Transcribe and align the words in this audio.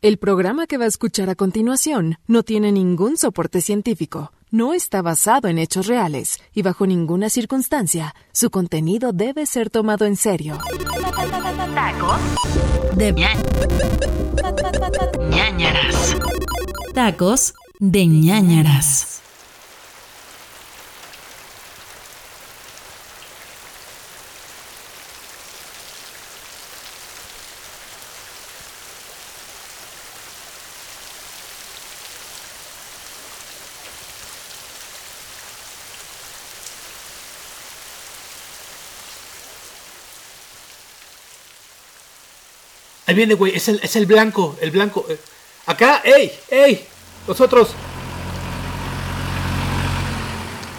El 0.00 0.18
programa 0.18 0.68
que 0.68 0.78
va 0.78 0.84
a 0.84 0.86
escuchar 0.86 1.28
a 1.28 1.34
continuación 1.34 2.18
no 2.28 2.44
tiene 2.44 2.70
ningún 2.70 3.16
soporte 3.16 3.60
científico, 3.60 4.30
no 4.48 4.72
está 4.72 5.02
basado 5.02 5.48
en 5.48 5.58
hechos 5.58 5.88
reales 5.88 6.38
y 6.54 6.62
bajo 6.62 6.86
ninguna 6.86 7.28
circunstancia 7.30 8.14
su 8.30 8.50
contenido 8.50 9.10
debe 9.12 9.44
ser 9.44 9.70
tomado 9.70 10.04
en 10.04 10.14
serio. 10.14 10.56
Tacos 11.74 12.20
de 12.94 13.12
ñañaras. 15.30 16.16
Tacos 16.94 17.54
de 17.80 18.06
ñañaras. 18.06 19.17
Ahí 43.08 43.14
viene, 43.16 43.34
güey. 43.34 43.56
Es 43.56 43.66
el, 43.68 43.80
es 43.82 43.96
el 43.96 44.06
blanco, 44.06 44.56
el 44.60 44.70
blanco. 44.70 45.04
Acá, 45.66 46.02
ey, 46.04 46.30
ey. 46.50 46.86
Nosotros. 47.26 47.70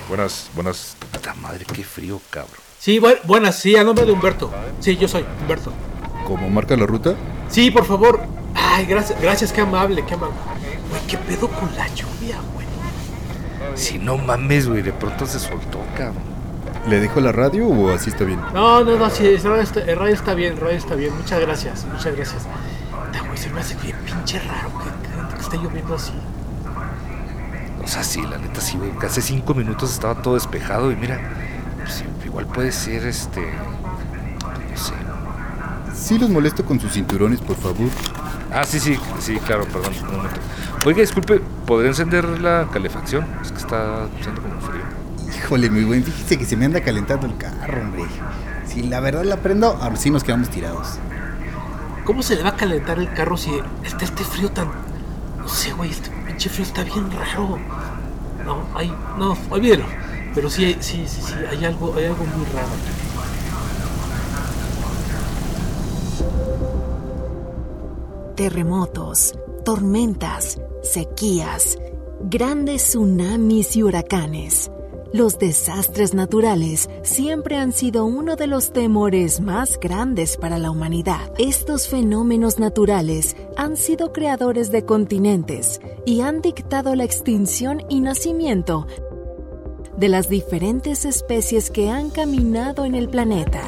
Buenas, 0.08 0.50
buenas. 0.56 0.96
Puta 1.12 1.34
madre, 1.36 1.66
qué 1.74 1.84
frío, 1.84 2.22
cabrón. 2.30 2.56
Sí, 2.80 3.00
bu- 3.00 3.20
buenas, 3.26 3.58
sí, 3.60 3.76
a 3.76 3.84
nombre 3.84 4.06
de 4.06 4.12
Humberto. 4.12 4.52
Sí, 4.80 4.96
yo 4.98 5.08
soy 5.08 5.26
Humberto. 5.42 5.74
¿Cómo 6.26 6.50
marca 6.50 6.76
la 6.78 6.86
ruta? 6.86 7.16
Sí, 7.50 7.70
por 7.72 7.86
favor. 7.86 8.22
Ay, 8.56 8.86
gracias, 8.86 9.20
gracias, 9.22 9.52
qué 9.52 9.62
amable, 9.62 10.06
qué 10.06 10.14
amable. 10.14 10.36
Güey, 10.90 11.02
qué 11.08 11.18
pedo 11.18 11.48
con 11.50 11.76
la 11.76 11.88
lluvia, 11.90 12.40
güey. 12.54 12.68
Si 13.76 13.98
no 14.00 14.18
mames, 14.18 14.68
güey, 14.68 14.82
de 14.82 14.94
pronto 14.94 15.26
se 15.26 15.40
soltó, 15.40 15.80
cabrón. 15.98 16.29
¿Le 16.90 17.00
dejo 17.00 17.22
la 17.22 17.32
radio 17.32 17.68
o 17.68 17.92
así 17.92 18.10
está 18.10 18.24
bien? 18.24 18.40
No, 18.52 18.84
no, 18.84 18.98
no, 18.98 19.10
sí, 19.12 19.24
el 19.28 19.44
radio 19.44 19.62
está, 19.62 19.80
el 19.82 19.96
radio 19.96 20.14
está 20.16 20.34
bien, 20.34 20.54
el 20.54 20.60
radio 20.60 20.76
está 20.78 20.96
bien. 20.96 21.16
Muchas 21.16 21.40
gracias, 21.40 21.86
muchas 21.86 22.16
gracias. 22.16 22.48
Puta, 22.90 23.22
güey, 23.26 23.38
se 23.38 23.50
me 23.52 23.60
hace 23.60 23.76
bien 23.76 23.96
pinche 24.04 24.40
raro 24.40 24.72
que, 24.80 24.86
que, 25.08 25.36
que 25.36 25.42
esté 25.42 25.58
lloviendo 25.58 25.94
así. 25.94 26.14
O 27.84 27.88
sea, 27.88 28.04
sí, 28.04 28.24
la 28.24 28.40
neta 28.40 28.60
sí, 28.60 28.78
güey. 28.78 28.90
que 28.98 29.06
Hace 29.06 29.22
cinco 29.22 29.54
minutos 29.54 29.92
estaba 29.94 30.20
todo 30.20 30.34
despejado 30.34 30.92
y 30.92 30.96
mira, 30.96 31.20
pues, 31.78 32.04
igual 32.26 32.48
puede 32.48 32.72
ser 32.72 33.06
este. 33.06 33.42
No 33.42 34.78
sé. 34.78 34.94
Sí 35.94 36.18
los 36.18 36.32
molesto 36.32 36.66
con 36.66 36.80
sus 36.80 36.92
cinturones, 36.94 37.40
por 37.40 37.58
favor. 37.58 37.90
Ah, 38.52 38.64
sí, 38.64 38.80
sí, 38.80 39.00
sí, 39.20 39.38
claro, 39.46 39.66
perdón, 39.66 39.94
un 40.02 40.18
momento. 40.18 40.40
Oiga, 40.88 41.02
disculpe, 41.02 41.40
¿podría 41.68 41.90
encender 41.90 42.26
la 42.40 42.68
calefacción? 42.74 43.28
Es 43.44 43.52
que 43.52 43.60
está 43.60 44.06
haciendo 44.06 44.42
como 44.42 44.60
frío. 44.60 44.82
Híjole, 45.50 45.72
muy 45.72 45.84
buen, 45.84 46.04
fíjese 46.04 46.38
que 46.38 46.46
se 46.46 46.56
me 46.56 46.66
anda 46.66 46.80
calentando 46.80 47.26
el 47.26 47.36
carro, 47.36 47.82
hombre. 47.82 48.04
Si 48.68 48.84
la 48.84 49.00
verdad 49.00 49.24
la 49.24 49.38
prendo, 49.38 49.66
ahora 49.82 49.96
sí 49.96 50.12
nos 50.12 50.24
quedamos 50.24 50.48
tirados. 50.50 51.00
¿Cómo 52.06 52.22
se 52.22 52.36
le 52.36 52.44
va 52.44 52.50
a 52.50 52.56
calentar 52.56 53.00
el 53.00 53.12
carro 53.16 53.36
si 53.36 53.60
está 53.84 54.06
este 54.06 54.24
frío 54.24 54.52
tan. 54.52 54.70
No 55.40 55.48
sé, 55.48 55.74
güey, 55.74 55.90
este 55.90 56.12
pinche 56.28 56.52
frío 56.52 56.68
está 56.68 56.84
bien 56.84 57.10
raro. 57.10 57.58
No, 58.46 58.64
hay. 58.76 58.94
No, 59.18 59.36
olvídelo. 59.50 59.86
Pero 60.36 60.52
sí, 60.52 60.78
sí, 60.82 61.06
sí, 61.08 61.20
sí, 61.20 61.34
hay 61.50 61.66
algo, 61.66 61.96
hay 61.98 62.06
algo 62.06 62.26
muy 62.26 62.46
raro. 62.54 62.70
Terremotos, 68.36 69.34
tormentas, 69.66 70.62
sequías, 70.84 71.80
grandes 72.22 72.84
tsunamis 72.84 73.76
y 73.78 73.82
huracanes. 73.82 74.70
Los 75.12 75.40
desastres 75.40 76.14
naturales 76.14 76.88
siempre 77.02 77.58
han 77.58 77.72
sido 77.72 78.06
uno 78.06 78.36
de 78.36 78.46
los 78.46 78.72
temores 78.72 79.42
más 79.42 79.80
grandes 79.80 80.38
para 80.38 80.60
la 80.60 80.70
humanidad. 80.70 81.32
Estos 81.40 81.88
fenómenos 81.88 82.60
naturales 82.60 83.36
han 83.58 83.76
sido 83.76 84.14
creadores 84.14 84.72
de 84.72 84.86
continentes 84.86 85.82
y 86.06 86.22
han 86.22 86.42
dictado 86.42 86.94
la 86.94 87.06
extinción 87.06 87.82
y 87.90 88.02
nacimiento 88.02 88.86
de 89.98 90.10
las 90.10 90.30
diferentes 90.30 91.06
especies 91.06 91.72
que 91.72 91.90
han 91.90 92.12
caminado 92.12 92.86
en 92.86 92.94
el 92.94 93.10
planeta. 93.10 93.64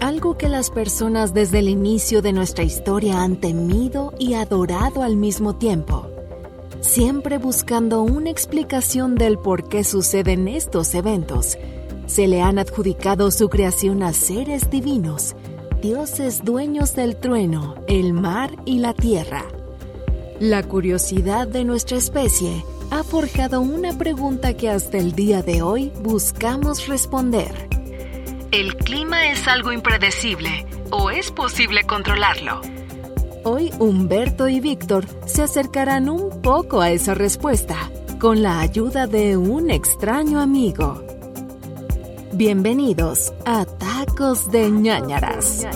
Algo 0.00 0.36
que 0.36 0.50
las 0.50 0.70
personas 0.70 1.32
desde 1.32 1.60
el 1.60 1.68
inicio 1.68 2.20
de 2.20 2.34
nuestra 2.34 2.62
historia 2.62 3.22
han 3.22 3.36
temido 3.36 4.12
y 4.18 4.34
adorado 4.34 5.02
al 5.02 5.16
mismo 5.16 5.56
tiempo, 5.56 6.08
siempre 6.80 7.38
buscando 7.38 8.02
una 8.02 8.30
explicación 8.30 9.14
del 9.14 9.38
por 9.38 9.68
qué 9.68 9.84
suceden 9.84 10.48
estos 10.48 10.94
eventos. 10.94 11.58
Se 12.06 12.26
le 12.26 12.40
han 12.40 12.58
adjudicado 12.58 13.30
su 13.30 13.48
creación 13.48 14.02
a 14.02 14.12
seres 14.12 14.70
divinos, 14.70 15.36
dioses 15.82 16.44
dueños 16.44 16.94
del 16.94 17.16
trueno, 17.16 17.76
el 17.86 18.12
mar 18.12 18.50
y 18.64 18.78
la 18.78 18.94
tierra. 18.94 19.44
La 20.40 20.62
curiosidad 20.62 21.48
de 21.48 21.64
nuestra 21.64 21.98
especie 21.98 22.64
ha 22.90 23.02
forjado 23.02 23.60
una 23.60 23.96
pregunta 23.98 24.54
que 24.54 24.70
hasta 24.70 24.98
el 24.98 25.12
día 25.12 25.42
de 25.42 25.62
hoy 25.62 25.92
buscamos 26.00 26.86
responder. 26.86 27.68
¿El 28.50 28.76
clima 28.76 29.30
es 29.30 29.46
algo 29.46 29.72
impredecible 29.72 30.64
o 30.90 31.10
es 31.10 31.30
posible 31.30 31.84
controlarlo? 31.84 32.62
Hoy 33.50 33.72
Humberto 33.78 34.46
y 34.46 34.60
Víctor 34.60 35.06
se 35.24 35.40
acercarán 35.40 36.10
un 36.10 36.42
poco 36.42 36.82
a 36.82 36.90
esa 36.90 37.14
respuesta 37.14 37.90
con 38.20 38.42
la 38.42 38.60
ayuda 38.60 39.06
de 39.06 39.38
un 39.38 39.70
extraño 39.70 40.38
amigo. 40.38 41.02
Bienvenidos 42.34 43.32
a 43.46 43.64
Tacos 43.64 44.50
de 44.50 44.70
ñañaras. 44.70 45.66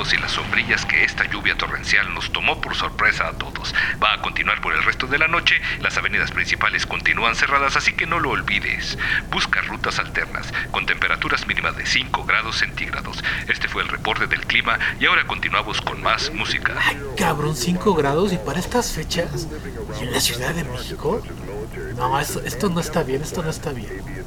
Y 0.00 0.16
las 0.16 0.32
sombrillas 0.32 0.86
que 0.86 1.04
esta 1.04 1.30
lluvia 1.30 1.58
torrencial 1.58 2.14
nos 2.14 2.32
tomó 2.32 2.58
por 2.58 2.74
sorpresa 2.74 3.28
a 3.28 3.32
todos. 3.32 3.74
Va 4.02 4.14
a 4.14 4.22
continuar 4.22 4.62
por 4.62 4.72
el 4.72 4.82
resto 4.82 5.06
de 5.06 5.18
la 5.18 5.28
noche, 5.28 5.60
las 5.80 5.98
avenidas 5.98 6.30
principales 6.30 6.86
continúan 6.86 7.36
cerradas, 7.36 7.76
así 7.76 7.92
que 7.92 8.06
no 8.06 8.18
lo 8.18 8.30
olvides. 8.30 8.96
Busca 9.30 9.60
rutas 9.60 9.98
alternas, 9.98 10.54
con 10.70 10.86
temperaturas 10.86 11.46
mínimas 11.46 11.76
de 11.76 11.84
5 11.84 12.24
grados 12.24 12.56
centígrados. 12.56 13.22
Este 13.46 13.68
fue 13.68 13.82
el 13.82 13.88
reporte 13.88 14.26
del 14.26 14.46
clima 14.46 14.78
y 14.98 15.04
ahora 15.04 15.26
continuamos 15.26 15.82
con 15.82 16.02
más 16.02 16.32
música. 16.32 16.74
Ay, 16.78 16.98
cabrón, 17.18 17.54
5 17.54 17.94
grados 17.94 18.32
y 18.32 18.38
para 18.38 18.58
estas 18.58 18.92
fechas. 18.92 19.48
¿Y 20.00 20.04
en 20.04 20.12
la 20.12 20.20
Ciudad 20.20 20.54
de 20.54 20.64
México? 20.64 21.22
No, 21.96 22.18
esto, 22.18 22.40
esto 22.42 22.70
no 22.70 22.80
está 22.80 23.02
bien, 23.02 23.20
esto 23.20 23.42
no 23.42 23.50
está 23.50 23.72
bien. 23.72 24.19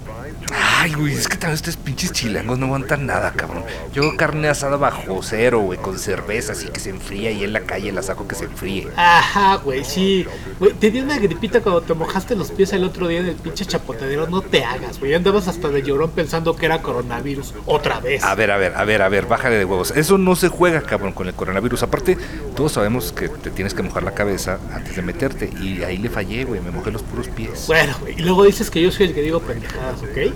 Ay, 0.52 0.94
güey, 0.94 1.14
es 1.14 1.28
que 1.28 1.38
también 1.38 1.56
estos 1.56 1.78
pinches 1.78 2.12
chilangos 2.12 2.60
no 2.60 2.66
aguantan 2.66 3.06
nada, 3.06 3.32
cabrón. 3.32 3.64
Yo 3.94 4.16
carne 4.18 4.50
asada 4.50 4.78
bajo 4.78 5.22
cero, 5.24 5.60
güey, 5.60 5.80
con 5.80 5.98
cerveza, 5.98 6.52
así 6.52 6.68
que 6.68 6.80
se 6.80 6.90
enfría 6.90 7.32
y 7.32 7.44
en 7.44 7.54
la 7.54 7.62
calle 7.62 7.92
la 7.92 8.02
saco 8.02 8.28
que 8.28 8.36
se 8.36 8.46
enfríe. 8.46 8.88
Ajá, 8.96 9.56
güey, 9.58 9.84
sí. 9.84 10.26
Güey, 10.60 10.74
te 10.74 10.92
dio 10.92 11.04
una 11.04 11.18
gripita 11.20 11.62
cuando 11.62 11.82
te 11.82 11.94
mojaste 11.94 12.36
los 12.36 12.52
pies 12.52 12.74
el 12.74 12.84
otro 12.84 13.08
día 13.08 13.20
en 13.20 13.28
el 13.28 13.36
pinche 13.36 13.66
chapoteadero. 13.66 14.28
No 14.28 14.42
te 14.42 14.64
hagas, 14.64 15.00
güey. 15.00 15.14
Andabas 15.14 15.48
hasta 15.48 15.70
de 15.70 15.84
llorón 15.84 16.12
pensando 16.12 16.56
que 16.56 16.66
era 16.66 16.82
coronavirus. 16.82 17.54
Otra 17.66 18.00
vez. 18.00 18.24
A 18.24 18.36
ver, 18.36 18.52
a 18.52 18.58
ver, 18.58 18.74
a 18.76 18.84
ver, 18.84 19.02
a 19.02 19.10
ver, 19.10 19.26
bájale 19.26 19.58
de 19.58 19.66
huevos. 19.66 19.92
Eso 19.92 20.18
no 20.18 20.36
se 20.36 20.50
juega, 20.50 20.82
cabrón, 20.82 21.14
con 21.14 21.28
el 21.28 21.34
coronavirus. 21.34 21.84
Aparte, 21.84 22.18
todos 22.56 22.74
sabemos 22.74 23.12
que 23.12 23.30
te 23.30 23.50
tienes 23.50 23.74
que 23.74 23.84
mojar 23.84 24.04
la 24.04 24.14
cabeza 24.14 24.60
antes 24.74 24.96
de 24.96 25.02
meterte. 25.02 25.50
Y 25.62 25.84
ahí 25.84 25.98
le 25.98 26.10
fallé, 26.10 26.44
güey, 26.44 26.62
me 26.62 26.72
mojé 26.72 26.92
los 26.92 27.04
puros 27.04 27.28
pies. 27.30 27.66
Bueno, 27.68 27.96
güey, 28.02 28.16
y 28.18 28.22
luego 28.22 28.44
dices 28.44 28.70
que 28.70 28.82
yo 28.82 28.92
soy 28.92 29.08
el 29.08 29.14
que 29.14 29.22
digo 29.22 29.40
pendejadas, 29.40 30.02
¿ok? 30.02 30.34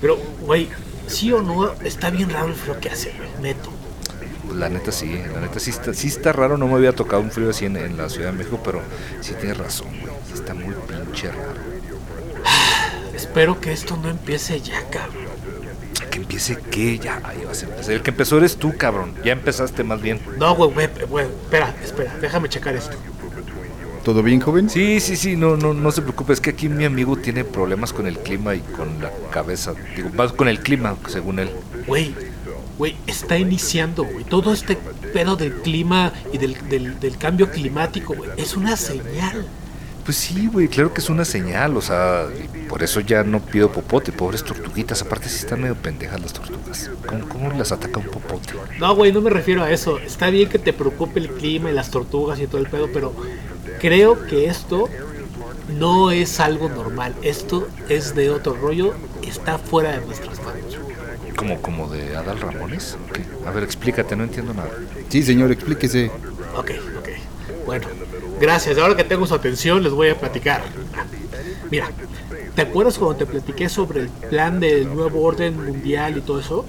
Pero, 0.00 0.16
güey, 0.40 0.68
sí 1.06 1.32
o 1.32 1.42
no, 1.42 1.72
está 1.82 2.10
bien 2.10 2.30
raro 2.30 2.48
el 2.48 2.54
frío 2.54 2.78
que 2.80 2.90
hace, 2.90 3.12
güey, 3.16 3.28
neto. 3.40 3.70
La 4.54 4.68
neta 4.68 4.92
sí, 4.92 5.20
la 5.32 5.40
neta 5.40 5.60
sí 5.60 5.70
está, 5.70 5.92
sí 5.92 6.08
está 6.08 6.32
raro. 6.32 6.56
No 6.56 6.66
me 6.66 6.74
había 6.74 6.94
tocado 6.94 7.20
un 7.22 7.30
frío 7.30 7.50
así 7.50 7.66
en, 7.66 7.76
en 7.76 7.96
la 7.96 8.08
Ciudad 8.08 8.32
de 8.32 8.38
México, 8.38 8.60
pero 8.64 8.80
sí 9.20 9.34
tienes 9.34 9.58
razón, 9.58 9.88
güey. 10.00 10.12
Está 10.32 10.54
muy 10.54 10.74
pinche 10.74 11.28
raro. 11.30 11.52
Espero 13.14 13.60
que 13.60 13.72
esto 13.72 13.96
no 13.96 14.08
empiece 14.08 14.60
ya, 14.60 14.82
cabrón. 14.90 15.28
Que 16.10 16.18
empiece 16.18 16.56
qué, 16.70 16.98
ya, 16.98 17.20
ahí 17.24 17.44
vas 17.44 17.62
a 17.62 17.66
empezar. 17.66 17.92
El 17.92 18.02
que 18.02 18.10
empezó 18.10 18.38
eres 18.38 18.56
tú, 18.56 18.74
cabrón. 18.76 19.14
Ya 19.22 19.32
empezaste 19.32 19.84
más 19.84 20.00
bien. 20.00 20.20
No, 20.38 20.54
güey, 20.54 20.72
güey, 20.72 20.88
güey, 21.08 21.26
espera, 21.26 21.74
espera, 21.84 22.16
déjame 22.18 22.48
checar 22.48 22.74
esto. 22.74 22.96
¿Todo 24.08 24.22
bien, 24.22 24.40
joven? 24.40 24.70
Sí, 24.70 25.00
sí, 25.00 25.16
sí, 25.16 25.36
no, 25.36 25.58
no, 25.58 25.74
no 25.74 25.92
se 25.92 26.00
preocupe. 26.00 26.32
Es 26.32 26.40
que 26.40 26.48
aquí 26.48 26.70
mi 26.70 26.86
amigo 26.86 27.18
tiene 27.18 27.44
problemas 27.44 27.92
con 27.92 28.06
el 28.06 28.18
clima 28.18 28.54
y 28.54 28.60
con 28.60 29.02
la 29.02 29.12
cabeza. 29.30 29.74
Digo, 29.94 30.08
más 30.16 30.32
con 30.32 30.48
el 30.48 30.60
clima, 30.60 30.96
según 31.08 31.40
él. 31.40 31.50
Güey, 31.86 32.14
güey, 32.78 32.96
está 33.06 33.36
iniciando, 33.36 34.04
güey. 34.04 34.24
Todo 34.24 34.54
este 34.54 34.78
pedo 35.12 35.36
del 35.36 35.56
clima 35.56 36.14
y 36.32 36.38
del, 36.38 36.56
del, 36.70 36.98
del 36.98 37.18
cambio 37.18 37.50
climático, 37.50 38.14
güey, 38.14 38.30
es 38.38 38.56
una 38.56 38.78
señal. 38.78 39.46
Pues 40.06 40.16
sí, 40.16 40.48
güey, 40.50 40.68
claro 40.68 40.94
que 40.94 41.02
es 41.02 41.10
una 41.10 41.26
señal, 41.26 41.76
o 41.76 41.82
sea, 41.82 42.28
por 42.66 42.82
eso 42.82 43.00
ya 43.00 43.24
no 43.24 43.40
pido 43.40 43.70
popote, 43.70 44.10
pobres 44.10 44.42
tortuguitas, 44.42 45.02
aparte 45.02 45.28
sí 45.28 45.40
están 45.40 45.60
medio 45.60 45.74
pendejas 45.74 46.18
las 46.22 46.32
tortugas. 46.32 46.90
¿Cómo, 47.06 47.28
cómo 47.28 47.50
las 47.50 47.72
ataca 47.72 48.00
un 48.00 48.06
popote? 48.06 48.54
No, 48.80 48.96
güey, 48.96 49.12
no 49.12 49.20
me 49.20 49.28
refiero 49.28 49.62
a 49.62 49.70
eso. 49.70 49.98
Está 49.98 50.30
bien 50.30 50.48
que 50.48 50.58
te 50.58 50.72
preocupe 50.72 51.20
el 51.20 51.28
clima 51.28 51.70
y 51.70 51.74
las 51.74 51.90
tortugas 51.90 52.40
y 52.40 52.46
todo 52.46 52.58
el 52.58 52.68
pedo, 52.68 52.88
pero 52.90 53.14
creo 53.78 54.26
que 54.26 54.46
esto 54.46 54.88
no 55.78 56.10
es 56.10 56.40
algo 56.40 56.68
normal. 56.68 57.14
Esto 57.22 57.68
es 57.88 58.14
de 58.14 58.30
otro 58.30 58.54
rollo, 58.54 58.94
está 59.22 59.58
fuera 59.58 59.92
de 59.92 60.06
nuestras 60.06 60.42
manos. 60.42 60.78
¿Como, 61.36 61.62
como 61.62 61.88
de 61.88 62.16
Adal 62.16 62.40
Ramones? 62.40 62.96
¿Qué? 63.12 63.22
A 63.46 63.50
ver, 63.52 63.62
explícate, 63.62 64.16
no 64.16 64.24
entiendo 64.24 64.54
nada. 64.54 64.70
Sí, 65.08 65.22
señor, 65.22 65.52
explíquese. 65.52 66.10
Ok, 66.56 66.72
ok. 66.98 67.08
Bueno, 67.64 67.86
gracias. 68.40 68.78
Ahora 68.78 68.96
que 68.96 69.04
tengo 69.04 69.26
su 69.26 69.34
atención, 69.34 69.82
les 69.82 69.92
voy 69.92 70.08
a 70.08 70.18
platicar. 70.18 70.62
Mira, 71.70 71.90
¿te 72.54 72.62
acuerdas 72.62 72.98
cuando 72.98 73.16
te 73.16 73.26
platiqué 73.26 73.68
sobre 73.68 74.00
el 74.00 74.08
plan 74.08 74.58
del 74.58 74.92
nuevo 74.92 75.22
orden 75.22 75.64
mundial 75.64 76.16
y 76.16 76.20
todo 76.22 76.40
eso? 76.40 76.64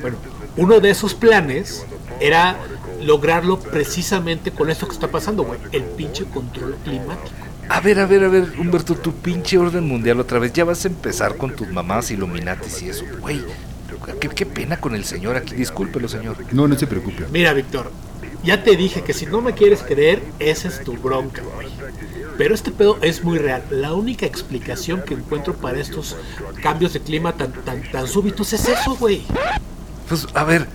Bueno, 0.00 0.16
uno 0.56 0.80
de 0.80 0.90
esos 0.90 1.14
planes 1.14 1.86
era 2.20 2.58
lograrlo 3.04 3.58
precisamente 3.58 4.50
con 4.50 4.70
esto 4.70 4.86
que 4.86 4.94
está 4.94 5.08
pasando, 5.08 5.44
güey. 5.44 5.60
El 5.72 5.82
pinche 5.82 6.24
control 6.24 6.76
climático. 6.84 7.36
A 7.68 7.80
ver, 7.80 7.98
a 7.98 8.06
ver, 8.06 8.24
a 8.24 8.28
ver, 8.28 8.52
Humberto, 8.58 8.94
tu 8.94 9.12
pinche 9.12 9.56
orden 9.56 9.86
mundial 9.86 10.20
otra 10.20 10.38
vez. 10.38 10.52
Ya 10.52 10.64
vas 10.64 10.84
a 10.84 10.88
empezar 10.88 11.36
con 11.36 11.54
tus 11.54 11.68
mamás 11.68 12.10
Illuminatis 12.10 12.82
y 12.82 12.88
eso. 12.90 13.04
Güey, 13.20 13.42
qué, 14.20 14.28
qué 14.28 14.46
pena 14.46 14.76
con 14.78 14.94
el 14.94 15.04
señor 15.04 15.36
aquí. 15.36 15.54
Discúlpelo, 15.54 16.08
señor. 16.08 16.36
No, 16.52 16.68
no 16.68 16.76
se 16.76 16.86
preocupe. 16.86 17.24
Mira, 17.30 17.54
Víctor, 17.54 17.90
ya 18.42 18.62
te 18.62 18.76
dije 18.76 19.02
que 19.02 19.14
si 19.14 19.24
no 19.26 19.40
me 19.40 19.54
quieres 19.54 19.82
creer, 19.82 20.22
esa 20.38 20.68
es 20.68 20.84
tu 20.84 20.92
bronca, 20.94 21.42
güey. 21.54 21.68
Pero 22.36 22.54
este 22.54 22.70
pedo 22.70 22.98
es 23.00 23.22
muy 23.24 23.38
real. 23.38 23.62
La 23.70 23.94
única 23.94 24.26
explicación 24.26 25.02
que 25.02 25.14
encuentro 25.14 25.54
para 25.54 25.80
estos 25.80 26.16
cambios 26.62 26.92
de 26.92 27.00
clima 27.00 27.32
tan, 27.32 27.52
tan, 27.52 27.82
tan 27.90 28.06
súbitos 28.06 28.52
es 28.52 28.68
eso, 28.68 28.96
güey. 28.96 29.22
Pues, 30.08 30.26
a 30.34 30.44
ver, 30.44 30.66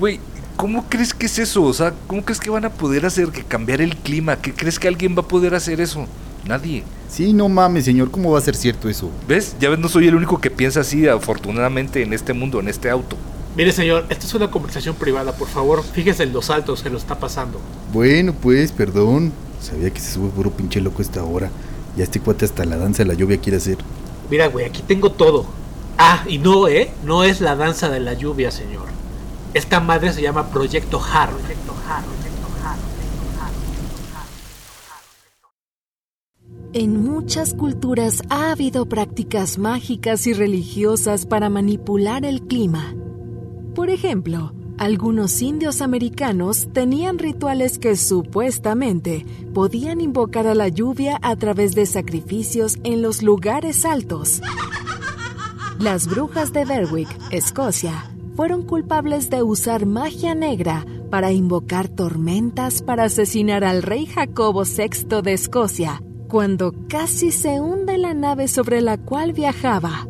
güey, 0.00 0.18
¿cómo 0.56 0.86
crees 0.88 1.14
que 1.14 1.26
es 1.26 1.38
eso? 1.38 1.62
O 1.62 1.72
sea, 1.72 1.94
¿cómo 2.06 2.24
crees 2.24 2.40
que 2.40 2.50
van 2.50 2.64
a 2.64 2.70
poder 2.70 3.06
hacer 3.06 3.28
que 3.28 3.44
cambiar 3.44 3.80
el 3.80 3.96
clima? 3.96 4.36
¿Qué 4.36 4.52
crees 4.54 4.78
que 4.78 4.88
alguien 4.88 5.16
va 5.16 5.22
a 5.22 5.28
poder 5.28 5.54
hacer 5.54 5.80
eso? 5.80 6.06
Nadie. 6.44 6.84
Sí, 7.08 7.32
no 7.32 7.48
mames, 7.48 7.84
señor, 7.84 8.10
¿cómo 8.10 8.32
va 8.32 8.38
a 8.38 8.42
ser 8.42 8.56
cierto 8.56 8.88
eso? 8.88 9.10
¿Ves? 9.28 9.54
Ya 9.60 9.70
ves, 9.70 9.78
no 9.78 9.88
soy 9.88 10.08
el 10.08 10.14
único 10.14 10.40
que 10.40 10.50
piensa 10.50 10.80
así, 10.80 11.06
afortunadamente, 11.06 12.02
en 12.02 12.12
este 12.12 12.32
mundo, 12.32 12.58
en 12.60 12.68
este 12.68 12.90
auto. 12.90 13.16
Mire, 13.54 13.70
señor, 13.70 14.06
esta 14.08 14.26
es 14.26 14.34
una 14.34 14.50
conversación 14.50 14.94
privada, 14.94 15.32
por 15.32 15.46
favor. 15.46 15.84
Fíjese 15.84 16.22
en 16.22 16.32
los 16.32 16.46
saltos 16.46 16.82
que 16.82 16.88
lo 16.88 16.96
está 16.96 17.18
pasando. 17.18 17.60
Bueno, 17.92 18.32
pues, 18.32 18.72
perdón. 18.72 19.32
Sabía 19.60 19.90
que 19.90 20.00
se 20.00 20.12
sube 20.12 20.30
puro 20.30 20.50
pinche 20.50 20.80
loco 20.80 21.00
a 21.00 21.02
esta 21.02 21.22
hora. 21.22 21.50
Ya 21.96 22.04
este 22.04 22.18
cuate 22.18 22.46
hasta 22.46 22.64
la 22.64 22.78
danza 22.78 23.02
de 23.02 23.08
la 23.08 23.14
lluvia 23.14 23.38
quiere 23.38 23.58
hacer. 23.58 23.76
Mira, 24.30 24.48
güey, 24.48 24.64
aquí 24.64 24.82
tengo 24.82 25.12
todo. 25.12 25.46
Ah, 25.98 26.24
y 26.26 26.38
no, 26.38 26.66
¿eh? 26.66 26.90
No 27.04 27.22
es 27.22 27.40
la 27.42 27.54
danza 27.54 27.90
de 27.90 28.00
la 28.00 28.14
lluvia, 28.14 28.50
señor. 28.50 28.91
Esta 29.54 29.80
madre 29.80 30.12
se 30.12 30.22
llama 30.22 30.48
Proyecto 30.48 30.98
HARP. 30.98 31.32
En 36.74 37.04
muchas 37.04 37.52
culturas 37.52 38.22
ha 38.30 38.52
habido 38.52 38.86
prácticas 38.86 39.58
mágicas 39.58 40.26
y 40.26 40.32
religiosas 40.32 41.26
para 41.26 41.50
manipular 41.50 42.24
el 42.24 42.46
clima. 42.46 42.94
Por 43.74 43.90
ejemplo, 43.90 44.54
algunos 44.78 45.42
indios 45.42 45.82
americanos 45.82 46.68
tenían 46.72 47.18
rituales 47.18 47.78
que 47.78 47.94
supuestamente 47.96 49.26
podían 49.52 50.00
invocar 50.00 50.46
a 50.46 50.54
la 50.54 50.68
lluvia 50.68 51.18
a 51.20 51.36
través 51.36 51.74
de 51.74 51.84
sacrificios 51.84 52.78
en 52.84 53.02
los 53.02 53.22
lugares 53.22 53.84
altos. 53.84 54.40
Las 55.78 56.06
brujas 56.06 56.54
de 56.54 56.64
Berwick, 56.64 57.08
Escocia, 57.30 58.11
fueron 58.34 58.62
culpables 58.62 59.30
de 59.30 59.42
usar 59.42 59.86
magia 59.86 60.34
negra 60.34 60.86
para 61.10 61.32
invocar 61.32 61.88
tormentas 61.88 62.82
para 62.82 63.04
asesinar 63.04 63.64
al 63.64 63.82
rey 63.82 64.06
Jacobo 64.06 64.64
VI 64.64 65.22
de 65.22 65.32
Escocia 65.34 66.02
cuando 66.28 66.72
casi 66.88 67.30
se 67.30 67.60
hunde 67.60 67.98
la 67.98 68.14
nave 68.14 68.48
sobre 68.48 68.80
la 68.80 68.96
cual 68.96 69.34
viajaba. 69.34 70.08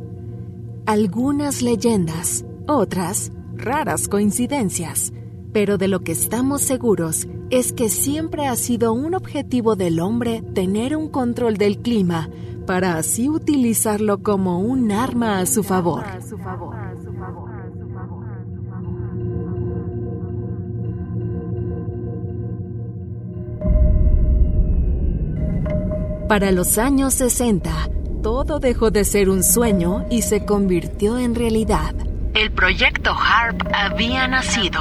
Algunas 0.86 1.62
leyendas, 1.62 2.44
otras 2.68 3.32
raras 3.56 4.06
coincidencias, 4.06 5.12
pero 5.52 5.78
de 5.78 5.88
lo 5.88 6.00
que 6.00 6.12
estamos 6.12 6.62
seguros 6.62 7.26
es 7.50 7.72
que 7.72 7.88
siempre 7.88 8.46
ha 8.46 8.54
sido 8.54 8.92
un 8.92 9.14
objetivo 9.14 9.74
del 9.74 9.98
hombre 9.98 10.42
tener 10.54 10.96
un 10.96 11.08
control 11.08 11.56
del 11.56 11.78
clima 11.78 12.30
para 12.66 12.96
así 12.96 13.28
utilizarlo 13.28 14.22
como 14.22 14.60
un 14.60 14.92
arma 14.92 15.40
a 15.40 15.46
su 15.46 15.64
favor. 15.64 16.04
Para 26.28 26.50
los 26.52 26.78
años 26.78 27.14
60, 27.14 27.70
todo 28.22 28.58
dejó 28.58 28.90
de 28.90 29.04
ser 29.04 29.28
un 29.28 29.42
sueño 29.42 30.06
y 30.10 30.22
se 30.22 30.44
convirtió 30.44 31.18
en 31.18 31.34
realidad. 31.34 31.94
El 32.34 32.50
proyecto 32.52 33.12
HARP 33.12 33.60
había 33.74 34.26
nacido. 34.28 34.80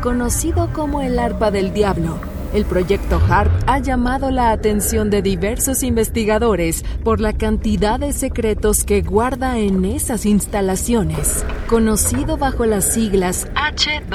Conocido 0.00 0.72
como 0.72 1.02
el 1.02 1.18
arpa 1.18 1.50
del 1.50 1.74
diablo, 1.74 2.18
el 2.54 2.64
proyecto 2.64 3.20
HARP 3.28 3.50
ha 3.66 3.78
llamado 3.80 4.30
la 4.30 4.52
atención 4.52 5.10
de 5.10 5.22
diversos 5.22 5.82
investigadores 5.82 6.84
por 7.02 7.20
la 7.20 7.32
cantidad 7.32 7.98
de 7.98 8.12
secretos 8.12 8.84
que 8.84 9.02
guarda 9.02 9.58
en 9.58 9.84
esas 9.84 10.24
instalaciones, 10.24 11.44
conocido 11.68 12.36
bajo 12.36 12.64
las 12.64 12.84
siglas 12.94 13.48
HAARP, 13.56 14.08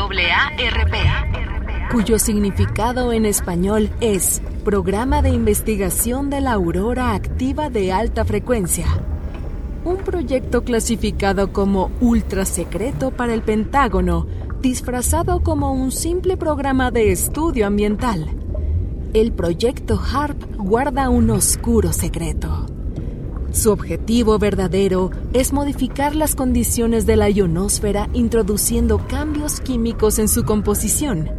cuyo 1.91 2.19
significado 2.19 3.13
en 3.13 3.25
español 3.25 3.89
es 3.99 4.43
Programa 4.63 5.23
de 5.23 5.29
Investigación 5.29 6.29
de 6.29 6.39
la 6.39 6.53
Aurora 6.53 7.15
Activa 7.15 7.71
de 7.71 7.91
Alta 7.91 8.25
Frecuencia. 8.25 8.85
Un 9.85 9.97
proyecto 9.97 10.63
clasificado 10.63 11.51
como 11.51 11.89
ultra 11.99 12.45
secreto 12.45 13.09
para 13.09 13.33
el 13.33 13.41
Pentágono, 13.41 14.27
disfrazado 14.61 15.41
como 15.41 15.73
un 15.73 15.91
simple 15.91 16.37
programa 16.37 16.91
de 16.91 17.11
estudio 17.11 17.65
ambiental. 17.65 18.27
El 19.13 19.31
proyecto 19.31 19.99
HARP 19.99 20.57
guarda 20.57 21.09
un 21.09 21.31
oscuro 21.31 21.91
secreto. 21.91 22.67
Su 23.51 23.71
objetivo 23.71 24.37
verdadero 24.37 25.09
es 25.33 25.53
modificar 25.53 26.15
las 26.15 26.35
condiciones 26.35 27.07
de 27.07 27.15
la 27.15 27.31
ionosfera 27.31 28.09
introduciendo 28.13 29.07
cambios 29.07 29.59
químicos 29.59 30.19
en 30.19 30.27
su 30.27 30.43
composición 30.43 31.38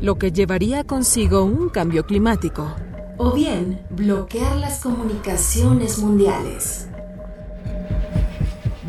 lo 0.00 0.16
que 0.16 0.32
llevaría 0.32 0.84
consigo 0.84 1.44
un 1.44 1.68
cambio 1.68 2.06
climático, 2.06 2.74
o 3.18 3.32
bien 3.32 3.80
bloquear 3.90 4.56
las 4.56 4.80
comunicaciones 4.80 5.98
mundiales. 5.98 6.88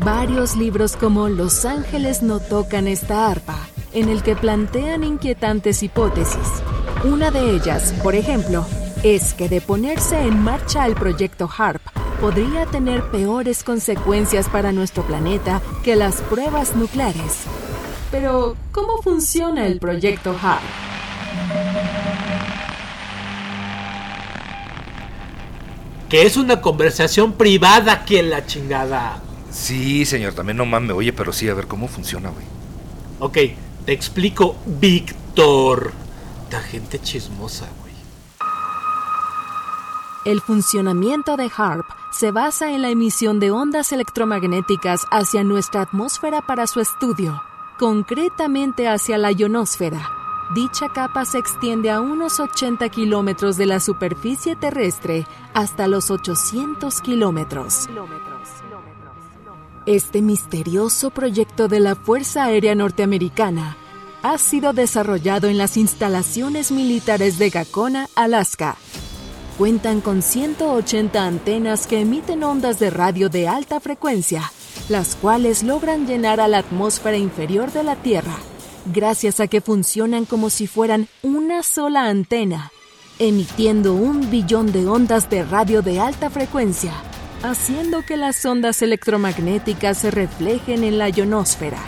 Varios 0.02 0.56
libros 0.56 0.96
como 0.96 1.28
Los 1.28 1.64
ángeles 1.64 2.22
no 2.22 2.40
tocan 2.40 2.88
esta 2.88 3.30
arpa, 3.30 3.58
en 3.92 4.08
el 4.08 4.22
que 4.22 4.34
plantean 4.34 5.04
inquietantes 5.04 5.82
hipótesis. 5.82 6.62
Una 7.04 7.30
de 7.30 7.50
ellas, 7.50 7.94
por 8.02 8.14
ejemplo, 8.14 8.64
es 9.02 9.34
que 9.34 9.48
de 9.48 9.60
ponerse 9.60 10.18
en 10.18 10.42
marcha 10.42 10.86
el 10.86 10.94
proyecto 10.94 11.48
HARP 11.56 11.82
podría 12.20 12.66
tener 12.66 13.10
peores 13.10 13.64
consecuencias 13.64 14.48
para 14.48 14.72
nuestro 14.72 15.02
planeta 15.02 15.60
que 15.84 15.94
las 15.94 16.22
pruebas 16.22 16.74
nucleares. 16.74 17.44
Pero, 18.10 18.56
¿cómo 18.72 19.02
funciona 19.02 19.66
el 19.66 19.78
proyecto 19.78 20.34
HARP? 20.40 20.91
Que 26.08 26.26
es 26.26 26.36
una 26.36 26.60
conversación 26.60 27.32
privada 27.32 28.04
que 28.04 28.22
la 28.22 28.44
chingada. 28.44 29.22
Sí, 29.50 30.04
señor, 30.04 30.34
también 30.34 30.58
no 30.58 30.66
mames, 30.66 30.94
oye, 30.94 31.12
pero 31.12 31.32
sí, 31.32 31.48
a 31.48 31.54
ver 31.54 31.66
cómo 31.66 31.88
funciona, 31.88 32.30
güey. 32.30 32.44
Ok, 33.18 33.38
te 33.86 33.92
explico, 33.92 34.56
Víctor. 34.66 35.92
La 36.50 36.60
gente 36.60 37.00
chismosa, 37.00 37.66
güey. 37.80 37.94
El 40.24 40.40
funcionamiento 40.40 41.36
de 41.36 41.50
HARP 41.56 41.86
se 42.12 42.30
basa 42.30 42.72
en 42.72 42.82
la 42.82 42.90
emisión 42.90 43.40
de 43.40 43.50
ondas 43.50 43.90
electromagnéticas 43.92 45.06
hacia 45.10 45.44
nuestra 45.44 45.82
atmósfera 45.82 46.42
para 46.42 46.66
su 46.66 46.80
estudio, 46.80 47.42
concretamente 47.78 48.86
hacia 48.86 49.16
la 49.18 49.32
ionosfera. 49.32 50.21
Dicha 50.54 50.90
capa 50.90 51.24
se 51.24 51.38
extiende 51.38 51.90
a 51.90 52.02
unos 52.02 52.38
80 52.38 52.86
kilómetros 52.90 53.56
de 53.56 53.64
la 53.64 53.80
superficie 53.80 54.54
terrestre 54.54 55.26
hasta 55.54 55.86
los 55.86 56.10
800 56.10 57.00
kilómetros. 57.00 57.88
Este 59.86 60.20
misterioso 60.20 61.08
proyecto 61.08 61.68
de 61.68 61.80
la 61.80 61.94
Fuerza 61.94 62.44
Aérea 62.44 62.74
Norteamericana 62.74 63.78
ha 64.22 64.36
sido 64.36 64.74
desarrollado 64.74 65.48
en 65.48 65.56
las 65.56 65.78
instalaciones 65.78 66.70
militares 66.70 67.38
de 67.38 67.48
Gacona, 67.48 68.08
Alaska. 68.14 68.76
cuentan 69.56 70.02
con 70.02 70.20
180 70.20 71.24
antenas 71.24 71.86
que 71.86 72.00
emiten 72.00 72.44
ondas 72.44 72.78
de 72.78 72.90
radio 72.90 73.30
de 73.30 73.48
alta 73.48 73.80
frecuencia, 73.80 74.52
las 74.90 75.16
cuales 75.16 75.62
logran 75.62 76.06
llenar 76.06 76.40
a 76.40 76.48
la 76.48 76.58
atmósfera 76.58 77.16
inferior 77.16 77.72
de 77.72 77.84
la 77.84 77.96
Tierra, 77.96 78.36
gracias 78.86 79.40
a 79.40 79.46
que 79.46 79.60
funcionan 79.60 80.24
como 80.24 80.50
si 80.50 80.66
fueran 80.66 81.08
una 81.22 81.62
sola 81.62 82.06
antena, 82.08 82.72
emitiendo 83.18 83.94
un 83.94 84.30
billón 84.30 84.72
de 84.72 84.86
ondas 84.86 85.30
de 85.30 85.44
radio 85.44 85.82
de 85.82 86.00
alta 86.00 86.30
frecuencia, 86.30 86.92
haciendo 87.42 88.02
que 88.02 88.16
las 88.16 88.44
ondas 88.44 88.82
electromagnéticas 88.82 89.98
se 89.98 90.10
reflejen 90.10 90.84
en 90.84 90.98
la 90.98 91.08
ionosfera. 91.08 91.80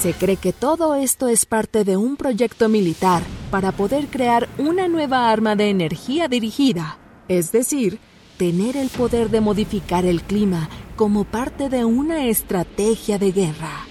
Se 0.00 0.12
cree 0.12 0.36
que 0.36 0.52
todo 0.52 0.94
esto 0.94 1.28
es 1.28 1.46
parte 1.46 1.84
de 1.84 1.96
un 1.96 2.16
proyecto 2.16 2.68
militar 2.68 3.22
para 3.50 3.72
poder 3.72 4.06
crear 4.08 4.48
una 4.58 4.88
nueva 4.88 5.30
arma 5.30 5.56
de 5.56 5.70
energía 5.70 6.28
dirigida, 6.28 6.98
es 7.28 7.50
decir, 7.52 7.98
tener 8.36 8.76
el 8.76 8.88
poder 8.88 9.30
de 9.30 9.40
modificar 9.40 10.04
el 10.04 10.22
clima 10.22 10.68
como 10.94 11.24
parte 11.24 11.68
de 11.68 11.84
una 11.84 12.26
estrategia 12.26 13.18
de 13.18 13.32
guerra. 13.32 13.86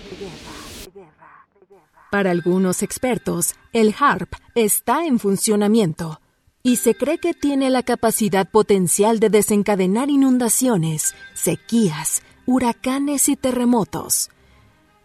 Para 2.15 2.31
algunos 2.31 2.81
expertos, 2.81 3.55
el 3.73 3.93
HARP 3.99 4.35
está 4.55 5.05
en 5.05 5.19
funcionamiento 5.19 6.21
y 6.63 6.77
se 6.77 6.95
cree 6.95 7.17
que 7.17 7.33
tiene 7.33 7.69
la 7.69 7.83
capacidad 7.83 8.49
potencial 8.49 9.19
de 9.19 9.29
desencadenar 9.29 10.09
inundaciones, 10.09 11.13
sequías, 11.33 12.23
huracanes 12.45 13.27
y 13.27 13.35
terremotos. 13.35 14.29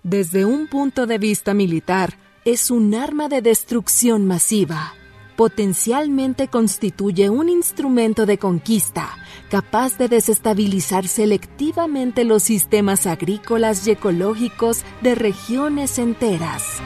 Desde 0.04 0.44
un 0.44 0.68
punto 0.68 1.08
de 1.08 1.18
vista 1.18 1.52
militar, 1.52 2.16
es 2.44 2.70
un 2.70 2.94
arma 2.94 3.28
de 3.28 3.42
destrucción 3.42 4.24
masiva. 4.24 4.94
Potencialmente 5.34 6.46
constituye 6.46 7.28
un 7.28 7.48
instrumento 7.48 8.24
de 8.24 8.38
conquista 8.38 9.16
capaz 9.50 9.98
de 9.98 10.08
desestabilizar 10.08 11.08
selectivamente 11.08 12.24
los 12.24 12.44
sistemas 12.44 13.06
agrícolas 13.06 13.86
y 13.86 13.90
ecológicos 13.90 14.84
de 15.02 15.16
regiones 15.16 15.98
enteras. 15.98 16.80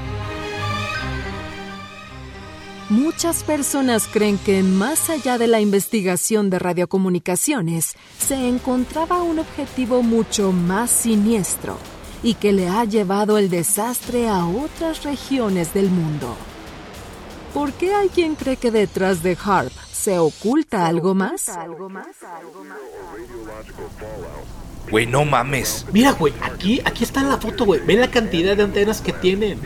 Muchas 2.91 3.43
personas 3.45 4.07
creen 4.07 4.37
que 4.37 4.63
más 4.63 5.09
allá 5.09 5.39
de 5.39 5.47
la 5.47 5.61
investigación 5.61 6.51
de 6.51 6.59
radiocomunicaciones 6.59 7.95
se 8.19 8.47
encontraba 8.47 9.23
un 9.23 9.39
objetivo 9.39 10.03
mucho 10.03 10.53
más 10.53 10.91
siniestro 10.91 11.79
y 12.23 12.35
que 12.35 12.53
le 12.53 12.69
ha 12.69 12.85
llevado 12.85 13.39
el 13.39 13.49
desastre 13.49 14.29
a 14.29 14.45
otras 14.45 15.03
regiones 15.03 15.73
del 15.73 15.89
mundo. 15.89 16.37
¿Por 17.55 17.73
qué 17.73 17.95
hay 17.95 18.11
quien 18.11 18.35
cree 18.35 18.59
que 18.59 18.71
detrás 18.71 19.23
de 19.23 19.39
Harp 19.43 19.73
se 19.91 20.19
oculta 20.19 20.87
algo 20.87 21.15
más? 21.15 21.51
Güey, 24.91 25.07
no 25.07 25.25
mames. 25.25 25.87
Mira, 25.91 26.13
güey, 26.13 26.35
aquí, 26.43 26.83
aquí 26.85 27.05
está 27.05 27.23
la 27.23 27.39
foto, 27.39 27.65
güey. 27.65 27.81
Ve 27.81 27.95
la 27.95 28.11
cantidad 28.11 28.55
de 28.55 28.63
antenas 28.63 29.01
que 29.01 29.15
tienen. 29.15 29.59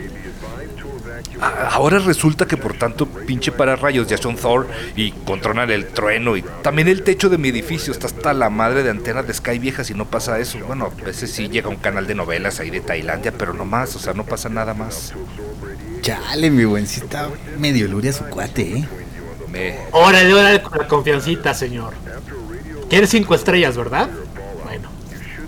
Ahora 1.71 1.99
resulta 1.99 2.45
que 2.45 2.57
por 2.57 2.73
tanto 2.73 3.05
pinche 3.05 3.51
pararrayos 3.51 4.07
ya 4.07 4.17
son 4.17 4.35
Thor 4.35 4.67
y 4.95 5.11
controlan 5.11 5.69
el 5.69 5.87
trueno 5.87 6.35
y 6.35 6.43
también 6.61 6.87
el 6.87 7.03
techo 7.03 7.29
de 7.29 7.37
mi 7.37 7.49
edificio 7.49 7.93
está 7.93 8.07
hasta 8.07 8.33
la 8.33 8.49
madre 8.49 8.83
de 8.83 8.89
antenas 8.89 9.27
de 9.27 9.33
Sky 9.33 9.59
viejas 9.59 9.89
y 9.89 9.93
no 9.93 10.05
pasa 10.05 10.39
eso. 10.39 10.59
Bueno, 10.67 10.91
a 11.01 11.05
veces 11.05 11.31
sí 11.31 11.47
llega 11.49 11.69
un 11.69 11.77
canal 11.77 12.07
de 12.07 12.15
novelas 12.15 12.59
ahí 12.59 12.69
de 12.69 12.81
Tailandia, 12.81 13.31
pero 13.31 13.53
no 13.53 13.65
más, 13.65 13.95
o 13.95 13.99
sea, 13.99 14.13
no 14.13 14.25
pasa 14.25 14.49
nada 14.49 14.73
más. 14.73 15.13
Chale, 16.01 16.49
mi 16.49 16.65
buen, 16.65 16.87
sí 16.87 17.01
está 17.01 17.29
medio 17.57 17.87
luria 17.87 18.13
su 18.13 18.23
cuate, 18.25 18.79
¿eh? 18.79 18.87
Me... 19.51 19.77
Órale, 19.91 20.33
órale 20.33 20.61
con 20.61 20.77
la 20.77 20.87
confiancita, 20.87 21.53
señor. 21.53 21.93
¿Quieres 22.89 23.09
cinco 23.09 23.35
estrellas, 23.35 23.75
verdad? 23.77 24.09
Bueno, 24.63 24.89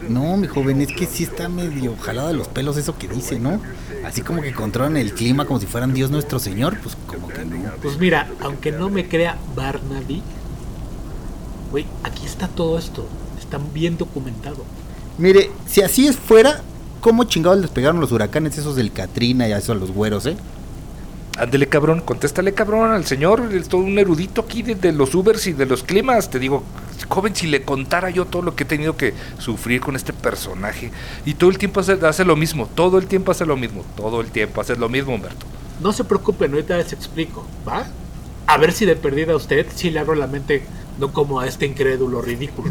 No, 0.10 0.38
mi 0.38 0.48
joven, 0.48 0.82
es 0.82 0.90
que 0.92 1.06
sí 1.06 1.24
está 1.24 1.50
medio 1.50 1.96
jalado 1.98 2.28
de 2.30 2.34
los 2.34 2.48
pelos 2.48 2.78
eso 2.78 2.98
que 2.98 3.08
dice, 3.08 3.40
¿no? 3.40 3.62
Así 4.06 4.22
como 4.22 4.42
que 4.42 4.54
controlan 4.54 4.98
el 4.98 5.14
clima 5.14 5.46
como 5.46 5.60
si 5.60 5.66
fueran 5.66 5.94
Dios 5.94 6.12
nuestro 6.12 6.40
Señor, 6.40 6.78
pues 6.82 6.98
como 7.08 7.28
que 7.28 7.46
no. 7.46 7.72
pues 7.82 7.98
mira, 7.98 8.28
aunque 8.42 8.72
no 8.72 8.90
me 8.90 9.08
crea 9.08 9.38
Barnaby, 9.56 10.22
güey, 11.72 11.86
aquí 12.04 12.26
está 12.26 12.48
todo 12.48 12.78
esto. 12.78 13.08
Está 13.40 13.60
bien 13.74 13.98
documentado. 13.98 14.64
Mire, 15.18 15.52
si 15.68 15.82
así 15.82 16.08
es 16.08 16.16
fuera, 16.16 16.62
¿cómo 17.00 17.26
chingados 17.26 17.60
les 17.60 17.70
pegaron 17.70 18.00
los 18.00 18.12
huracanes 18.12 18.58
esos 18.58 18.76
del 18.76 18.92
Katrina 18.92 19.48
y 19.48 19.52
a 19.52 19.58
esos 19.58 19.76
a 19.76 19.80
los 19.80 19.92
güeros, 19.92 20.26
eh? 20.26 20.38
Ándele 21.38 21.68
cabrón, 21.68 22.02
contéstale 22.02 22.54
cabrón 22.54 22.92
al 22.92 23.06
señor, 23.06 23.50
es 23.54 23.68
todo 23.68 23.82
un 23.82 23.98
erudito 23.98 24.42
aquí 24.42 24.64
de, 24.64 24.76
de 24.76 24.92
los 24.92 25.16
Ubers 25.16 25.48
y 25.48 25.54
de 25.54 25.66
los 25.66 25.84
climas. 25.84 26.30
Te 26.30 26.40
digo, 26.40 26.64
joven, 27.08 27.36
si 27.36 27.48
le 27.48 27.64
contara 27.64 28.10
yo 28.10 28.26
todo 28.26 28.42
lo 28.42 28.56
que 28.56 28.64
he 28.64 28.68
tenido 28.68 28.98
que 28.98 29.14
sufrir 29.38 29.82
con 29.82 29.96
este 29.96 30.14
personaje. 30.14 30.92
Y 31.26 31.34
todo 31.36 31.50
el 31.50 31.58
tiempo 31.58 31.80
hace, 31.80 31.94
hace 31.94 32.26
lo 32.26 32.36
mismo, 32.36 32.68
todo 32.68 32.98
el 32.98 33.08
tiempo 33.08 33.32
hace 33.32 33.46
lo 33.46 33.58
mismo, 33.58 33.86
todo 33.96 34.22
el 34.22 34.32
tiempo 34.32 34.62
hace 34.62 34.76
lo 34.76 34.90
mismo, 34.90 35.14
Humberto. 35.14 35.46
No 35.80 35.94
se 35.94 36.04
preocupen, 36.04 36.52
ahorita 36.52 36.78
les 36.78 36.94
explico, 36.94 37.46
¿va? 37.68 37.88
A 38.48 38.58
ver 38.58 38.72
si 38.72 38.86
de 38.86 38.96
perdida 38.96 39.34
a 39.34 39.36
usted 39.36 39.66
sí 39.74 39.90
le 39.90 40.00
abro 40.00 40.16
la 40.16 40.28
mente, 40.28 40.64
no 41.00 41.12
como 41.14 41.40
a 41.40 41.48
este 41.48 41.66
incrédulo 41.66 42.22
ridículo. 42.22 42.70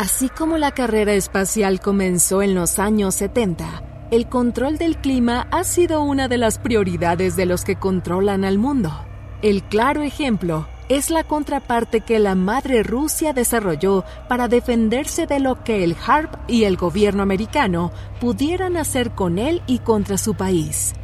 Así 0.00 0.30
como 0.30 0.56
la 0.56 0.70
carrera 0.70 1.12
espacial 1.12 1.78
comenzó 1.78 2.40
en 2.40 2.54
los 2.54 2.78
años 2.78 3.16
70, 3.16 3.82
el 4.10 4.30
control 4.30 4.78
del 4.78 4.96
clima 4.96 5.46
ha 5.50 5.62
sido 5.62 6.02
una 6.02 6.26
de 6.26 6.38
las 6.38 6.58
prioridades 6.58 7.36
de 7.36 7.44
los 7.44 7.64
que 7.64 7.76
controlan 7.76 8.46
al 8.46 8.56
mundo. 8.56 9.04
El 9.42 9.62
claro 9.62 10.00
ejemplo 10.00 10.66
es 10.88 11.10
la 11.10 11.24
contraparte 11.24 12.00
que 12.00 12.18
la 12.18 12.34
madre 12.34 12.82
Rusia 12.82 13.34
desarrolló 13.34 14.06
para 14.26 14.48
defenderse 14.48 15.26
de 15.26 15.38
lo 15.38 15.62
que 15.64 15.84
el 15.84 15.94
HARP 15.94 16.34
y 16.48 16.64
el 16.64 16.78
gobierno 16.78 17.22
americano 17.22 17.92
pudieran 18.22 18.78
hacer 18.78 19.10
con 19.10 19.38
él 19.38 19.60
y 19.66 19.80
contra 19.80 20.16
su 20.16 20.34
país. 20.34 20.94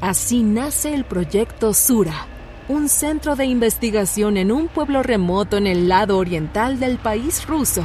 Así 0.00 0.42
nace 0.42 0.92
el 0.92 1.04
proyecto 1.04 1.72
Sura, 1.72 2.26
un 2.66 2.88
centro 2.88 3.36
de 3.36 3.44
investigación 3.44 4.36
en 4.36 4.50
un 4.50 4.66
pueblo 4.66 5.04
remoto 5.04 5.56
en 5.56 5.68
el 5.68 5.88
lado 5.88 6.18
oriental 6.18 6.80
del 6.80 6.98
país 6.98 7.46
ruso 7.46 7.84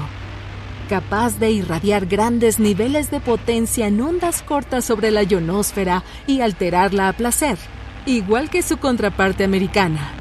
capaz 0.86 1.39
de 1.39 1.51
irradiar 1.51 2.06
grandes 2.06 2.60
niveles 2.60 3.12
de 3.12 3.20
potencia 3.20 3.88
en 3.88 4.00
ondas 4.01 4.42
cortas 4.42 4.86
sobre 4.86 5.12
la 5.12 5.24
ionosfera 5.24 6.04
y 6.27 6.42
alterarla 6.42 7.10
a 7.10 7.13
placer, 7.13 7.58
igual 8.06 8.50
que 8.50 8.62
su 8.62 8.77
contraparte 8.77 9.44
americana. 9.44 10.12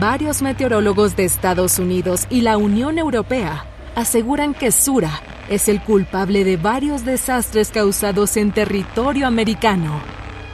Varios 0.00 0.42
meteorólogos 0.42 1.16
de 1.16 1.24
Estados 1.24 1.78
Unidos 1.78 2.26
y 2.30 2.42
la 2.42 2.56
Unión 2.56 2.98
Europea 2.98 3.64
aseguran 3.96 4.54
que 4.54 4.70
Sura 4.70 5.20
es 5.48 5.68
el 5.68 5.82
culpable 5.82 6.44
de 6.44 6.56
varios 6.56 7.04
desastres 7.04 7.70
causados 7.70 8.36
en 8.36 8.52
territorio 8.52 9.26
americano. 9.26 10.00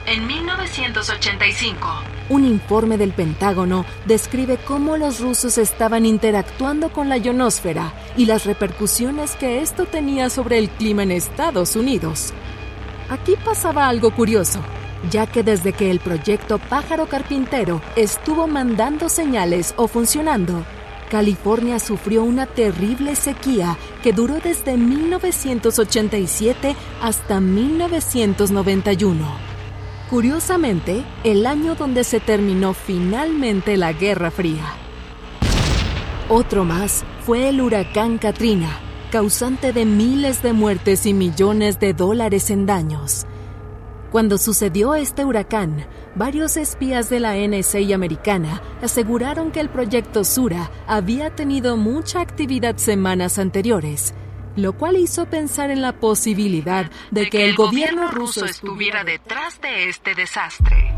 En 0.07 0.25
1985, 0.25 2.14
Un 2.27 2.43
informe 2.43 2.97
del 2.97 3.13
Pentágono 3.13 3.85
describe 4.05 4.57
cómo 4.57 4.97
los 4.97 5.19
rusos 5.19 5.59
estaban 5.59 6.07
interactuando 6.07 6.91
con 6.91 7.07
la 7.07 7.17
ionosfera 7.17 7.93
y 8.17 8.25
las 8.25 8.45
repercusiones 8.45 9.35
que 9.35 9.61
esto 9.61 9.85
tenía 9.85 10.31
sobre 10.31 10.57
el 10.57 10.69
clima 10.69 11.03
en 11.03 11.11
Estados 11.11 11.75
Unidos. 11.75 12.33
Aquí 13.09 13.35
pasaba 13.45 13.87
algo 13.87 14.09
curioso, 14.09 14.59
ya 15.11 15.27
que 15.27 15.43
desde 15.43 15.73
que 15.73 15.91
el 15.91 15.99
proyecto 15.99 16.57
Pájaro 16.57 17.05
Carpintero 17.05 17.79
estuvo 17.95 18.47
mandando 18.47 19.07
señales 19.07 19.75
o 19.77 19.87
funcionando, 19.87 20.65
California 21.11 21.77
sufrió 21.77 22.23
una 22.23 22.47
terrible 22.47 23.15
sequía 23.15 23.77
que 24.01 24.13
duró 24.13 24.39
desde 24.39 24.77
1987 24.77 26.75
hasta 27.03 27.39
1991. 27.39 29.54
Curiosamente, 30.09 31.03
el 31.23 31.47
año 31.47 31.73
donde 31.73 32.03
se 32.03 32.19
terminó 32.19 32.73
finalmente 32.73 33.75
la 33.75 33.91
Guerra 33.91 34.29
Fría. 34.29 34.65
Otro 36.29 36.63
más 36.63 37.03
fue 37.25 37.49
el 37.49 37.59
huracán 37.59 38.19
Katrina, 38.19 38.69
causante 39.11 39.73
de 39.73 39.85
miles 39.85 40.43
de 40.43 40.53
muertes 40.53 41.07
y 41.07 41.13
millones 41.13 41.79
de 41.79 41.93
dólares 41.93 42.51
en 42.51 42.67
daños. 42.67 43.25
Cuando 44.11 44.37
sucedió 44.37 44.93
este 44.93 45.25
huracán, 45.25 45.87
varios 46.13 46.55
espías 46.55 47.09
de 47.09 47.19
la 47.19 47.35
NSA 47.35 47.93
americana 47.93 48.61
aseguraron 48.83 49.51
que 49.51 49.59
el 49.59 49.69
proyecto 49.69 50.23
Sura 50.23 50.69
había 50.85 51.35
tenido 51.35 51.77
mucha 51.77 52.21
actividad 52.21 52.77
semanas 52.77 53.39
anteriores, 53.39 54.13
lo 54.55 54.73
cual 54.73 54.97
hizo 54.97 55.25
pensar 55.25 55.71
en 55.71 55.81
la 55.81 55.93
posibilidad 55.93 56.89
de 57.11 57.29
que 57.29 57.45
el 57.45 57.55
gobierno 57.55 58.11
ruso 58.11 58.45
estuviera 58.45 59.03
detrás 59.03 59.59
de 59.61 59.89
este 59.89 60.15
desastre. 60.15 60.93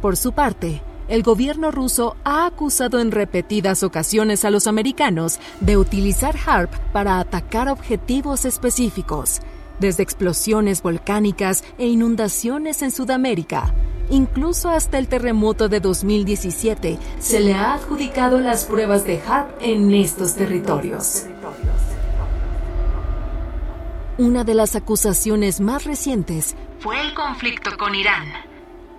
Por 0.00 0.16
su 0.16 0.32
parte, 0.32 0.80
el 1.08 1.22
gobierno 1.22 1.70
ruso 1.70 2.16
ha 2.22 2.46
acusado 2.46 3.00
en 3.00 3.10
repetidas 3.10 3.82
ocasiones 3.82 4.44
a 4.44 4.50
los 4.50 4.66
americanos 4.66 5.40
de 5.60 5.76
utilizar 5.76 6.36
HARP 6.46 6.72
para 6.92 7.18
atacar 7.18 7.68
objetivos 7.68 8.44
específicos, 8.44 9.40
desde 9.80 10.02
explosiones 10.02 10.82
volcánicas 10.82 11.64
e 11.78 11.86
inundaciones 11.86 12.82
en 12.82 12.90
Sudamérica. 12.90 13.74
Incluso 14.10 14.70
hasta 14.70 14.98
el 14.98 15.08
terremoto 15.08 15.68
de 15.68 15.80
2017 15.80 16.98
se 17.18 17.40
le 17.40 17.54
ha 17.54 17.74
adjudicado 17.74 18.38
las 18.40 18.64
pruebas 18.64 19.04
de 19.04 19.20
HARP 19.20 19.62
en 19.62 19.92
estos 19.94 20.34
territorios. 20.34 21.24
Una 24.18 24.42
de 24.42 24.52
las 24.52 24.74
acusaciones 24.74 25.60
más 25.60 25.84
recientes 25.84 26.56
fue 26.80 27.00
el 27.00 27.14
conflicto 27.14 27.70
con 27.78 27.94
Irán. 27.94 28.24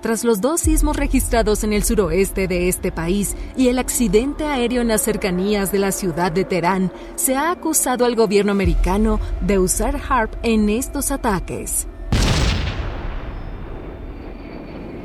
Tras 0.01 0.23
los 0.23 0.39
dos 0.39 0.61
sismos 0.61 0.95
registrados 0.95 1.65
en 1.65 1.73
el 1.73 1.83
suroeste 1.83 2.47
de 2.47 2.69
este 2.69 2.93
país 2.93 3.35
y 3.57 3.67
el 3.67 3.79
accidente 3.79 4.45
aéreo 4.45 4.81
en 4.81 4.87
las 4.87 5.01
cercanías 5.01 5.73
de 5.73 5.79
la 5.79 5.91
ciudad 5.91 6.31
de 6.31 6.45
Teherán, 6.45 6.93
se 7.17 7.35
ha 7.35 7.51
acusado 7.51 8.05
al 8.05 8.15
gobierno 8.15 8.53
americano 8.53 9.19
de 9.41 9.59
usar 9.59 9.99
HARP 10.07 10.35
en 10.41 10.69
estos 10.69 11.11
ataques. 11.11 11.85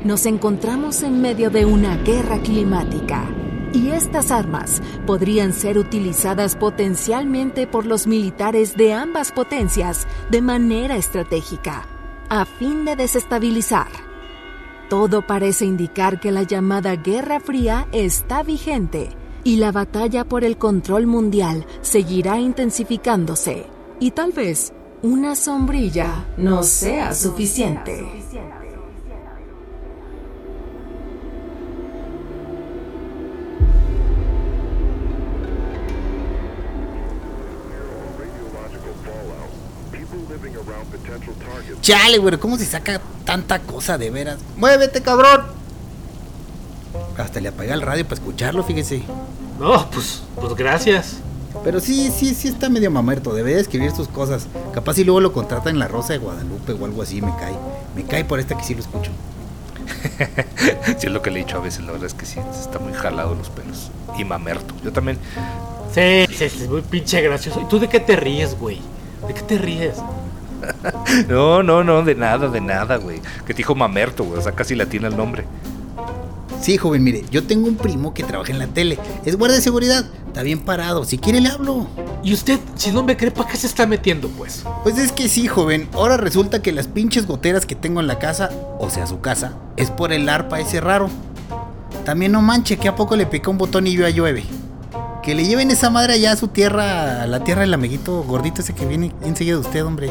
Nos 0.05 0.25
encontramos 0.25 1.03
en 1.03 1.19
medio 1.19 1.49
de 1.49 1.65
una 1.65 1.97
guerra 1.97 2.39
climática 2.41 3.27
y 3.75 3.91
estas 3.91 4.31
armas 4.31 4.81
podrían 5.05 5.51
ser 5.51 5.77
utilizadas 5.77 6.55
potencialmente 6.55 7.67
por 7.67 7.85
los 7.85 8.07
militares 8.07 8.77
de 8.77 8.93
ambas 8.93 9.33
potencias 9.33 10.07
de 10.31 10.41
manera 10.41 10.95
estratégica, 10.95 11.85
a 12.29 12.45
fin 12.45 12.85
de 12.85 12.95
desestabilizar. 12.95 13.87
Todo 14.89 15.27
parece 15.27 15.65
indicar 15.65 16.21
que 16.21 16.31
la 16.31 16.43
llamada 16.43 16.95
Guerra 16.95 17.41
Fría 17.41 17.87
está 17.91 18.43
vigente 18.43 19.09
y 19.43 19.57
la 19.57 19.73
batalla 19.73 20.23
por 20.23 20.45
el 20.45 20.57
control 20.57 21.05
mundial 21.05 21.65
seguirá 21.81 22.39
intensificándose. 22.39 23.65
Y 23.99 24.11
tal 24.11 24.31
vez 24.31 24.71
una 25.01 25.35
sombrilla 25.35 26.25
no 26.37 26.63
sea 26.63 27.13
suficiente. 27.13 28.05
Chale, 41.85 42.17
güey, 42.17 42.35
¿cómo 42.39 42.57
se 42.57 42.65
saca 42.65 42.99
tanta 43.25 43.59
cosa 43.59 43.99
de 43.99 44.09
veras? 44.09 44.39
¡Muévete, 44.57 45.03
cabrón! 45.03 45.45
Hasta 47.15 47.39
le 47.39 47.49
apagué 47.49 47.73
el 47.73 47.83
radio 47.83 48.03
para 48.05 48.15
escucharlo, 48.15 48.63
fíjese. 48.63 49.03
No, 49.59 49.87
pues, 49.91 50.23
pues 50.33 50.55
gracias. 50.55 51.17
Pero 51.63 51.79
sí, 51.79 52.09
sí, 52.09 52.33
sí 52.33 52.47
está 52.47 52.69
medio 52.69 52.89
mamerto. 52.89 53.35
Debería 53.35 53.59
escribir 53.59 53.91
sus 53.91 54.07
cosas. 54.07 54.47
Capaz 54.73 54.95
si 54.95 55.03
luego 55.03 55.19
lo 55.19 55.31
contrata 55.31 55.69
en 55.69 55.77
la 55.77 55.87
Rosa 55.87 56.13
de 56.13 56.17
Guadalupe 56.17 56.73
o 56.73 56.85
algo 56.85 57.03
así, 57.03 57.21
me 57.21 57.35
cae. 57.37 57.53
Me 57.95 58.03
cae 58.03 58.25
por 58.25 58.39
esta 58.39 58.57
que 58.57 58.63
sí 58.63 58.73
lo 58.73 58.81
escucho. 58.81 59.11
sí, 60.97 61.05
es 61.05 61.11
lo 61.11 61.21
que 61.21 61.29
le 61.29 61.41
he 61.41 61.43
dicho 61.43 61.57
a 61.57 61.61
veces, 61.61 61.85
la 61.85 61.91
verdad 61.91 62.07
es 62.07 62.15
que 62.15 62.25
sí, 62.25 62.39
está 62.59 62.79
muy 62.79 62.93
jalado 62.93 63.35
los 63.35 63.51
pelos. 63.51 63.91
Y 64.17 64.25
mamerto. 64.25 64.73
Yo 64.83 64.91
también. 64.91 65.19
Sí, 65.93 66.25
sí, 66.29 66.49
sí, 66.49 66.63
es 66.63 66.67
muy 66.67 66.81
pinche 66.81 67.21
gracioso. 67.21 67.61
¿Y 67.61 67.65
tú 67.65 67.77
de 67.77 67.87
qué 67.89 67.99
te 67.99 68.15
ríes, 68.15 68.57
güey? 68.57 68.81
¿De 69.27 69.35
qué 69.35 69.43
te 69.43 69.59
ríes? 69.59 69.97
no, 71.27 71.63
no, 71.63 71.83
no, 71.83 72.03
de 72.03 72.15
nada, 72.15 72.47
de 72.47 72.61
nada, 72.61 72.97
güey. 72.97 73.21
Que 73.45 73.53
te 73.53 73.57
dijo 73.57 73.75
mamerto, 73.75 74.23
güey. 74.23 74.39
O 74.39 74.41
sea, 74.41 74.51
casi 74.53 74.75
latina 74.75 75.07
el 75.07 75.17
nombre. 75.17 75.45
Sí, 76.61 76.77
joven, 76.77 77.03
mire, 77.03 77.23
yo 77.29 77.43
tengo 77.43 77.67
un 77.67 77.75
primo 77.75 78.13
que 78.13 78.23
trabaja 78.23 78.51
en 78.51 78.59
la 78.59 78.67
tele. 78.67 78.97
Es 79.23 79.37
guardia 79.37 79.57
de 79.57 79.61
seguridad. 79.61 80.05
Está 80.27 80.41
bien 80.41 80.59
parado. 80.59 81.03
Si 81.03 81.17
quiere 81.17 81.39
le 81.39 81.49
hablo. 81.49 81.87
¿Y 82.23 82.33
usted, 82.33 82.59
si 82.75 82.91
no 82.91 83.03
me 83.03 83.15
cree, 83.15 83.31
para 83.31 83.49
qué 83.49 83.57
se 83.57 83.67
está 83.67 83.85
metiendo, 83.85 84.29
pues? 84.29 84.63
Pues 84.83 84.97
es 84.97 85.11
que 85.11 85.29
sí, 85.29 85.47
joven. 85.47 85.87
Ahora 85.93 86.17
resulta 86.17 86.61
que 86.61 86.71
las 86.71 86.87
pinches 86.87 87.27
goteras 87.27 87.65
que 87.65 87.75
tengo 87.75 87.99
en 87.99 88.07
la 88.07 88.17
casa, 88.17 88.49
o 88.79 88.89
sea, 88.89 89.05
su 89.05 89.21
casa, 89.21 89.53
es 89.77 89.91
por 89.91 90.11
el 90.11 90.27
arpa 90.27 90.59
ese 90.59 90.81
raro. 90.81 91.09
También 92.03 92.31
no 92.31 92.41
manche 92.41 92.77
que 92.77 92.87
a 92.87 92.95
poco 92.95 93.15
le 93.15 93.25
pica 93.25 93.49
un 93.49 93.57
botón 93.57 93.85
y 93.87 93.95
ya 93.95 94.09
llueve. 94.09 94.43
Que 95.21 95.35
le 95.35 95.45
lleven 95.45 95.71
esa 95.71 95.89
madre 95.89 96.13
allá 96.13 96.31
a 96.31 96.35
su 96.35 96.47
tierra, 96.47 97.23
a 97.23 97.27
la 97.27 97.43
tierra 97.43 97.61
del 97.61 97.73
amiguito 97.73 98.23
gordito 98.23 98.61
ese 98.61 98.73
que 98.73 98.85
viene 98.85 99.11
enseguida 99.23 99.55
de 99.55 99.61
usted, 99.61 99.85
hombre. 99.85 100.09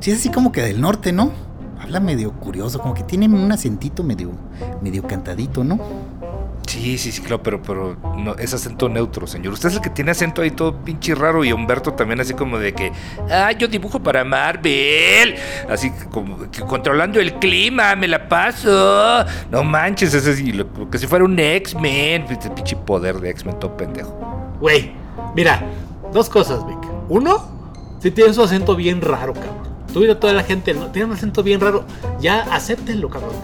Sí, 0.00 0.10
es 0.12 0.18
así 0.18 0.30
como 0.30 0.52
que 0.52 0.62
del 0.62 0.80
norte, 0.80 1.12
¿no? 1.12 1.32
Habla 1.80 2.00
medio 2.00 2.32
curioso, 2.32 2.78
como 2.78 2.94
que 2.94 3.02
tiene 3.02 3.26
un 3.26 3.50
acentito 3.50 4.02
medio, 4.02 4.32
medio 4.82 5.02
cantadito, 5.06 5.64
¿no? 5.64 5.78
Sí, 6.68 6.98
sí, 6.98 7.12
sí, 7.12 7.22
claro, 7.22 7.42
pero, 7.42 7.62
pero 7.62 7.96
no, 8.18 8.34
es 8.34 8.52
acento 8.52 8.90
neutro, 8.90 9.26
señor. 9.26 9.54
Usted 9.54 9.70
es 9.70 9.76
el 9.76 9.80
que 9.80 9.88
tiene 9.88 10.10
acento 10.10 10.42
ahí 10.42 10.50
todo 10.50 10.76
pinche 10.84 11.14
raro 11.14 11.42
y 11.42 11.50
Humberto 11.50 11.94
también 11.94 12.20
así 12.20 12.34
como 12.34 12.58
de 12.58 12.74
que, 12.74 12.92
ah, 13.30 13.52
yo 13.52 13.68
dibujo 13.68 14.02
para 14.02 14.22
Marvel. 14.22 15.36
Así 15.70 15.90
como 16.10 16.50
que 16.50 16.60
controlando 16.60 17.20
el 17.20 17.38
clima, 17.38 17.96
me 17.96 18.06
la 18.06 18.28
paso. 18.28 19.24
No 19.50 19.64
manches, 19.64 20.12
ese 20.12 20.36
sí, 20.36 20.52
lo, 20.52 20.90
que 20.90 20.98
si 20.98 21.06
fuera 21.06 21.24
un 21.24 21.38
X-Men, 21.38 22.24
ese 22.24 22.50
pinche 22.50 22.76
poder 22.76 23.18
de 23.18 23.30
X-Men 23.30 23.58
todo 23.58 23.74
pendejo. 23.74 24.14
Güey, 24.60 24.92
mira, 25.34 25.62
dos 26.12 26.28
cosas, 26.28 26.66
Vic. 26.66 26.76
Uno, 27.08 27.96
si 27.98 28.10
tiene 28.10 28.34
su 28.34 28.42
acento 28.42 28.76
bien 28.76 29.00
raro, 29.00 29.32
cabrón. 29.32 29.67
Y 30.04 30.14
toda 30.14 30.32
la 30.32 30.42
gente, 30.42 30.74
¿no? 30.74 30.86
Tiene 30.88 31.06
un 31.06 31.12
acento 31.12 31.42
bien 31.42 31.60
raro. 31.60 31.84
Ya 32.20 32.42
acéptenlo, 32.54 33.08
cabrón. 33.08 33.34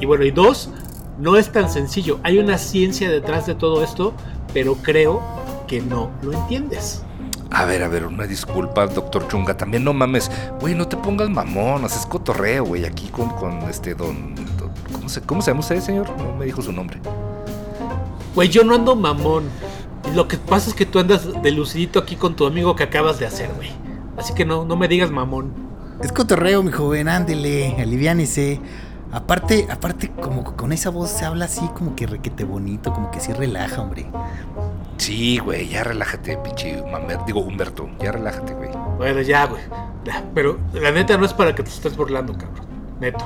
Y 0.00 0.06
bueno, 0.06 0.24
y 0.24 0.30
dos, 0.30 0.70
no 1.18 1.36
es 1.36 1.50
tan 1.50 1.70
sencillo. 1.70 2.20
Hay 2.22 2.38
una 2.38 2.58
ciencia 2.58 3.10
detrás 3.10 3.46
de 3.46 3.54
todo 3.54 3.82
esto, 3.82 4.14
pero 4.52 4.76
creo 4.76 5.22
que 5.66 5.80
no 5.80 6.10
lo 6.22 6.32
entiendes. 6.32 7.02
A 7.50 7.64
ver, 7.64 7.82
a 7.82 7.88
ver, 7.88 8.06
una 8.06 8.26
disculpa, 8.26 8.86
doctor 8.86 9.28
Chunga. 9.28 9.56
También 9.56 9.84
no 9.84 9.92
mames. 9.92 10.30
Güey, 10.60 10.74
no 10.74 10.88
te 10.88 10.96
pongas 10.96 11.30
mamón. 11.30 11.84
Haces 11.84 12.06
cotorreo, 12.06 12.64
güey. 12.64 12.84
Aquí 12.84 13.08
con, 13.08 13.30
con 13.30 13.62
este 13.68 13.94
don, 13.94 14.34
¿cómo, 14.92 15.08
se, 15.08 15.20
¿Cómo 15.20 15.42
se 15.42 15.50
llama 15.50 15.60
usted, 15.60 15.80
señor? 15.80 16.10
No 16.18 16.34
me 16.36 16.46
dijo 16.46 16.62
su 16.62 16.72
nombre. 16.72 17.00
Güey, 18.34 18.48
yo 18.48 18.64
no 18.64 18.74
ando 18.74 18.96
mamón. 18.96 19.44
Lo 20.14 20.28
que 20.28 20.36
pasa 20.36 20.68
es 20.68 20.74
que 20.74 20.84
tú 20.84 20.98
andas 20.98 21.42
de 21.42 21.50
lucidito 21.50 21.98
aquí 21.98 22.16
con 22.16 22.36
tu 22.36 22.46
amigo 22.46 22.76
que 22.76 22.82
acabas 22.82 23.18
de 23.18 23.26
hacer, 23.26 23.50
güey. 23.56 23.70
Así 24.16 24.34
que 24.34 24.44
no, 24.44 24.64
no 24.64 24.76
me 24.76 24.88
digas 24.88 25.10
mamón. 25.10 25.52
Es 26.02 26.12
cotorreo, 26.12 26.62
mi 26.62 26.72
joven, 26.72 27.08
ándele, 27.08 27.76
aliviánese. 27.80 28.60
Aparte, 29.12 29.68
aparte, 29.70 30.10
como 30.10 30.42
con 30.42 30.72
esa 30.72 30.90
voz 30.90 31.10
se 31.10 31.24
habla 31.24 31.44
así, 31.44 31.66
como 31.68 31.94
que 31.94 32.06
requete 32.06 32.44
bonito, 32.44 32.92
como 32.92 33.10
que 33.10 33.20
sí 33.20 33.32
relaja, 33.32 33.80
hombre. 33.80 34.06
Sí, 34.96 35.38
güey, 35.38 35.68
ya 35.68 35.84
relájate, 35.84 36.36
pinche 36.38 36.82
mamer. 36.90 37.18
Digo, 37.26 37.40
Humberto, 37.40 37.88
ya 38.00 38.12
relájate, 38.12 38.54
güey. 38.54 38.70
Bueno, 38.96 39.20
ya, 39.22 39.46
güey. 39.46 39.62
Pero 40.34 40.58
la 40.72 40.90
neta 40.90 41.16
no 41.16 41.24
es 41.24 41.32
para 41.32 41.54
que 41.54 41.62
te 41.62 41.70
estés 41.70 41.96
burlando, 41.96 42.32
cabrón. 42.32 42.66
Neto. 43.00 43.24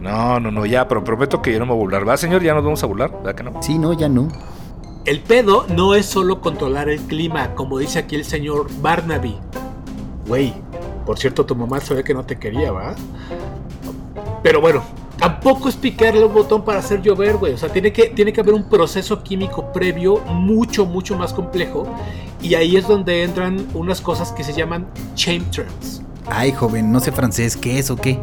No, 0.00 0.38
no, 0.38 0.50
no, 0.50 0.66
ya, 0.66 0.86
pero 0.86 1.02
prometo 1.02 1.40
que 1.40 1.52
yo 1.52 1.58
no 1.58 1.64
me 1.64 1.72
voy 1.72 1.80
a 1.80 1.84
burlar. 1.84 2.08
¿Va, 2.08 2.16
señor? 2.18 2.42
¿Ya 2.42 2.52
nos 2.52 2.62
vamos 2.62 2.82
a 2.82 2.86
burlar? 2.86 3.10
¿Verdad 3.10 3.34
que 3.34 3.42
no? 3.42 3.62
Sí, 3.62 3.78
no, 3.78 3.94
ya 3.94 4.08
no. 4.08 4.28
El 5.06 5.20
pedo 5.20 5.66
no 5.68 5.94
es 5.94 6.06
solo 6.06 6.40
controlar 6.40 6.90
el 6.90 7.00
clima, 7.00 7.54
como 7.54 7.78
dice 7.78 7.98
aquí 7.98 8.16
el 8.16 8.24
señor 8.24 8.68
Barnaby. 8.80 9.38
Güey, 10.26 10.54
por 11.04 11.18
cierto, 11.18 11.44
tu 11.44 11.54
mamá 11.54 11.80
sabe 11.80 12.04
que 12.04 12.14
no 12.14 12.24
te 12.24 12.36
quería, 12.38 12.72
¿va? 12.72 12.94
Pero 14.42 14.60
bueno, 14.60 14.82
tampoco 15.18 15.68
es 15.68 15.76
picarle 15.76 16.24
un 16.24 16.34
botón 16.34 16.64
para 16.64 16.78
hacer 16.78 17.02
llover, 17.02 17.36
güey. 17.36 17.54
O 17.54 17.58
sea, 17.58 17.68
tiene 17.68 17.92
que, 17.92 18.08
tiene 18.08 18.32
que 18.32 18.40
haber 18.40 18.54
un 18.54 18.68
proceso 18.68 19.22
químico 19.22 19.72
previo 19.72 20.18
mucho, 20.26 20.86
mucho 20.86 21.16
más 21.16 21.32
complejo. 21.32 21.86
Y 22.40 22.54
ahí 22.54 22.76
es 22.76 22.86
donde 22.86 23.22
entran 23.22 23.66
unas 23.74 24.00
cosas 24.00 24.32
que 24.32 24.44
se 24.44 24.52
llaman 24.52 24.86
chemtrails. 25.14 26.02
Ay, 26.26 26.52
joven, 26.52 26.90
no 26.90 27.00
sé 27.00 27.12
francés, 27.12 27.56
¿qué 27.56 27.78
es 27.78 27.90
o 27.90 27.96
qué? 27.96 28.18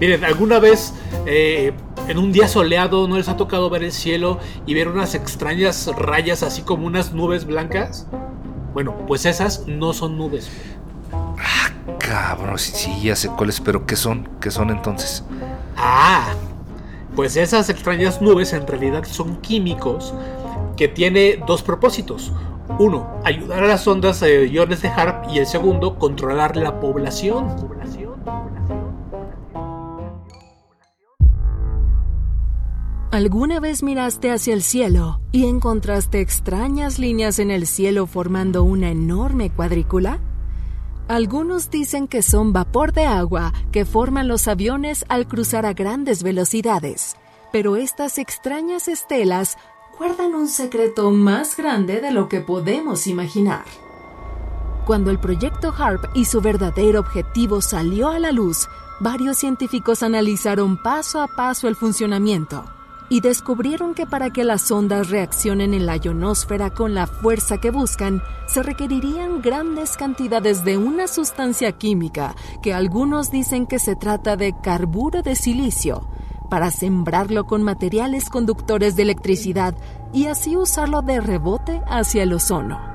Miren, 0.00 0.24
alguna 0.24 0.58
vez 0.58 0.92
eh, 1.26 1.72
en 2.08 2.18
un 2.18 2.32
día 2.32 2.48
soleado 2.48 3.08
no 3.08 3.16
les 3.16 3.28
ha 3.28 3.36
tocado 3.36 3.70
ver 3.70 3.82
el 3.82 3.92
cielo 3.92 4.38
y 4.66 4.74
ver 4.74 4.88
unas 4.88 5.14
extrañas 5.14 5.90
rayas 5.96 6.42
así 6.42 6.62
como 6.62 6.86
unas 6.86 7.12
nubes 7.14 7.46
blancas. 7.46 8.06
Bueno, 8.74 8.94
pues 9.06 9.24
esas 9.24 9.66
no 9.66 9.92
son 9.92 10.18
nubes. 10.18 10.50
Cabrón, 12.14 12.58
sí, 12.60 12.70
sí, 12.74 13.00
ya 13.02 13.16
sé 13.16 13.28
cuáles, 13.28 13.60
pero 13.60 13.86
¿qué 13.86 13.96
son? 13.96 14.28
¿Qué 14.40 14.52
son 14.52 14.70
entonces? 14.70 15.24
Ah, 15.76 16.32
pues 17.16 17.36
esas 17.36 17.68
extrañas 17.70 18.22
nubes 18.22 18.52
en 18.52 18.64
realidad 18.68 19.02
son 19.04 19.40
químicos 19.40 20.14
que 20.76 20.86
tiene 20.86 21.42
dos 21.44 21.64
propósitos. 21.64 22.32
Uno, 22.78 23.20
ayudar 23.24 23.64
a 23.64 23.66
las 23.66 23.86
ondas 23.88 24.20
de 24.20 24.46
iones 24.46 24.80
de 24.82 24.88
HARP 24.88 25.28
y 25.30 25.38
el 25.38 25.46
segundo, 25.46 25.98
controlar 25.98 26.56
la 26.56 26.78
población. 26.78 27.48
¿Alguna 33.10 33.58
vez 33.58 33.82
miraste 33.82 34.30
hacia 34.30 34.54
el 34.54 34.62
cielo 34.62 35.20
y 35.32 35.46
encontraste 35.46 36.20
extrañas 36.20 37.00
líneas 37.00 37.40
en 37.40 37.50
el 37.50 37.66
cielo 37.66 38.06
formando 38.06 38.62
una 38.62 38.90
enorme 38.90 39.50
cuadrícula? 39.50 40.20
Algunos 41.08 41.68
dicen 41.68 42.08
que 42.08 42.22
son 42.22 42.54
vapor 42.54 42.92
de 42.92 43.04
agua 43.04 43.52
que 43.72 43.84
forman 43.84 44.26
los 44.26 44.48
aviones 44.48 45.04
al 45.10 45.28
cruzar 45.28 45.66
a 45.66 45.74
grandes 45.74 46.22
velocidades, 46.22 47.16
pero 47.52 47.76
estas 47.76 48.16
extrañas 48.16 48.88
estelas 48.88 49.58
guardan 49.98 50.34
un 50.34 50.48
secreto 50.48 51.10
más 51.10 51.58
grande 51.58 52.00
de 52.00 52.10
lo 52.10 52.30
que 52.30 52.40
podemos 52.40 53.06
imaginar. 53.06 53.64
Cuando 54.86 55.10
el 55.10 55.18
proyecto 55.18 55.74
HARP 55.76 56.04
y 56.14 56.24
su 56.24 56.40
verdadero 56.40 57.00
objetivo 57.00 57.60
salió 57.60 58.08
a 58.08 58.18
la 58.18 58.32
luz, 58.32 58.66
varios 58.98 59.36
científicos 59.36 60.02
analizaron 60.02 60.82
paso 60.82 61.20
a 61.20 61.28
paso 61.28 61.68
el 61.68 61.76
funcionamiento 61.76 62.64
y 63.08 63.20
descubrieron 63.20 63.94
que 63.94 64.06
para 64.06 64.30
que 64.30 64.44
las 64.44 64.70
ondas 64.70 65.10
reaccionen 65.10 65.74
en 65.74 65.86
la 65.86 65.96
ionosfera 65.96 66.70
con 66.70 66.94
la 66.94 67.06
fuerza 67.06 67.58
que 67.58 67.70
buscan, 67.70 68.22
se 68.46 68.62
requerirían 68.62 69.42
grandes 69.42 69.96
cantidades 69.96 70.64
de 70.64 70.78
una 70.78 71.06
sustancia 71.06 71.72
química 71.72 72.34
que 72.62 72.72
algunos 72.72 73.30
dicen 73.30 73.66
que 73.66 73.78
se 73.78 73.96
trata 73.96 74.36
de 74.36 74.54
carburo 74.62 75.22
de 75.22 75.36
silicio, 75.36 76.08
para 76.48 76.70
sembrarlo 76.70 77.46
con 77.46 77.62
materiales 77.62 78.28
conductores 78.28 78.96
de 78.96 79.02
electricidad 79.02 79.74
y 80.12 80.26
así 80.26 80.56
usarlo 80.56 81.02
de 81.02 81.20
rebote 81.20 81.82
hacia 81.86 82.22
el 82.22 82.32
ozono. 82.32 82.93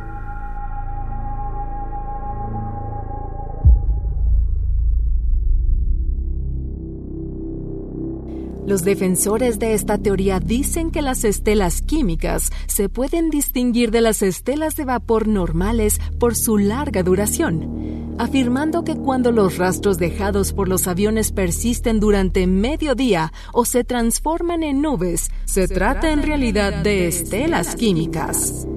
Los 8.69 8.83
defensores 8.83 9.57
de 9.57 9.73
esta 9.73 9.97
teoría 9.97 10.39
dicen 10.39 10.91
que 10.91 11.01
las 11.01 11.23
estelas 11.23 11.81
químicas 11.81 12.51
se 12.67 12.87
pueden 12.87 13.31
distinguir 13.31 13.89
de 13.89 13.99
las 13.99 14.21
estelas 14.21 14.75
de 14.75 14.85
vapor 14.85 15.27
normales 15.27 15.99
por 16.19 16.35
su 16.35 16.59
larga 16.59 17.01
duración, 17.01 18.15
afirmando 18.19 18.83
que 18.83 18.95
cuando 18.95 19.31
los 19.31 19.57
rastros 19.57 19.97
dejados 19.97 20.53
por 20.53 20.67
los 20.67 20.87
aviones 20.87 21.31
persisten 21.31 21.99
durante 21.99 22.45
medio 22.45 22.93
día 22.93 23.33
o 23.53 23.65
se 23.65 23.83
transforman 23.83 24.61
en 24.61 24.83
nubes, 24.83 25.31
se, 25.45 25.67
trata 25.67 26.11
en 26.11 26.21
realidad 26.21 26.83
de 26.83 27.07
estelas 27.07 27.75
químicas. 27.75 28.67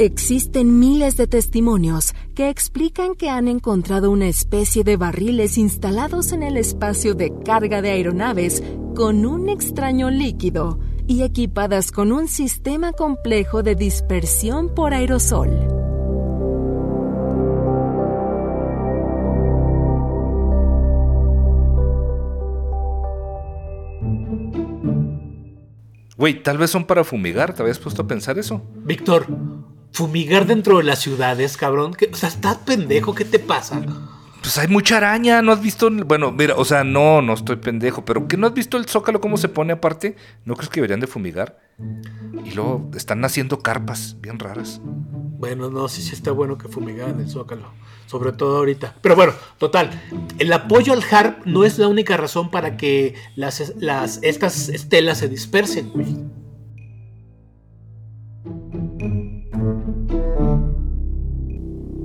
Existen 0.00 0.80
miles 0.80 1.16
de 1.16 1.28
testimonios 1.28 2.14
que 2.34 2.48
explican 2.48 3.14
que 3.14 3.30
han 3.30 3.46
encontrado 3.46 4.10
una 4.10 4.26
especie 4.26 4.82
de 4.82 4.96
barriles 4.96 5.56
instalados 5.56 6.32
en 6.32 6.42
el 6.42 6.56
espacio 6.56 7.14
de 7.14 7.32
carga 7.44 7.80
de 7.80 7.92
aeronaves 7.92 8.60
con 8.96 9.24
un 9.24 9.48
extraño 9.48 10.10
líquido 10.10 10.80
y 11.06 11.22
equipadas 11.22 11.92
con 11.92 12.10
un 12.10 12.26
sistema 12.26 12.92
complejo 12.92 13.62
de 13.62 13.76
dispersión 13.76 14.74
por 14.74 14.94
aerosol. 14.94 15.50
Güey, 26.16 26.42
tal 26.42 26.58
vez 26.58 26.70
son 26.70 26.84
para 26.84 27.04
fumigar, 27.04 27.54
¿te 27.54 27.62
habías 27.62 27.78
puesto 27.78 28.02
a 28.02 28.06
pensar 28.08 28.38
eso? 28.40 28.60
Víctor, 28.84 29.26
fumigar 29.94 30.44
dentro 30.44 30.78
de 30.78 30.84
las 30.84 30.98
ciudades, 30.98 31.56
cabrón. 31.56 31.96
o 32.12 32.16
sea, 32.16 32.28
estás 32.28 32.58
pendejo, 32.58 33.14
¿qué 33.14 33.24
te 33.24 33.38
pasa? 33.38 33.80
Pues 34.40 34.58
hay 34.58 34.66
mucha 34.66 34.96
araña, 34.96 35.40
¿no 35.40 35.52
has 35.52 35.62
visto? 35.62 35.88
Bueno, 35.88 36.32
mira, 36.32 36.54
o 36.56 36.64
sea, 36.64 36.82
no, 36.82 37.22
no 37.22 37.32
estoy 37.32 37.56
pendejo, 37.56 38.04
pero 38.04 38.26
¿qué 38.26 38.36
no 38.36 38.48
has 38.48 38.54
visto 38.54 38.76
el 38.76 38.86
zócalo 38.86 39.20
cómo 39.20 39.36
se 39.36 39.48
pone 39.48 39.72
aparte? 39.72 40.16
¿No 40.44 40.56
crees 40.56 40.68
que 40.68 40.80
deberían 40.80 40.98
de 40.98 41.06
fumigar? 41.06 41.60
Y 42.44 42.50
luego 42.50 42.90
están 42.96 43.20
naciendo 43.20 43.60
carpas 43.60 44.16
bien 44.20 44.40
raras. 44.40 44.80
Bueno, 44.82 45.70
no, 45.70 45.86
sí, 45.88 46.02
sí 46.02 46.12
está 46.12 46.32
bueno 46.32 46.58
que 46.58 46.66
fumigaran 46.66 47.20
el 47.20 47.30
zócalo, 47.30 47.70
sobre 48.06 48.32
todo 48.32 48.58
ahorita. 48.58 48.96
Pero 49.00 49.14
bueno, 49.14 49.32
total, 49.58 50.02
el 50.40 50.52
apoyo 50.52 50.92
al 50.92 51.04
HARP 51.08 51.46
no 51.46 51.64
es 51.64 51.78
la 51.78 51.86
única 51.86 52.16
razón 52.16 52.50
para 52.50 52.76
que 52.76 53.14
las, 53.36 53.72
las, 53.76 54.18
estas 54.22 54.68
estelas 54.68 55.18
se 55.18 55.28
dispersen, 55.28 55.90
güey. 55.90 56.16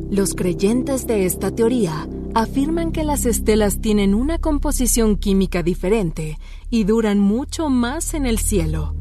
Los 0.09 0.33
creyentes 0.33 1.05
de 1.05 1.27
esta 1.27 1.51
teoría 1.51 2.07
afirman 2.33 2.91
que 2.91 3.03
las 3.03 3.27
estelas 3.27 3.79
tienen 3.79 4.15
una 4.15 4.39
composición 4.39 5.17
química 5.17 5.61
diferente 5.61 6.39
y 6.71 6.83
duran 6.83 7.19
mucho 7.19 7.69
más 7.69 8.15
en 8.15 8.25
el 8.25 8.39
cielo. 8.39 8.95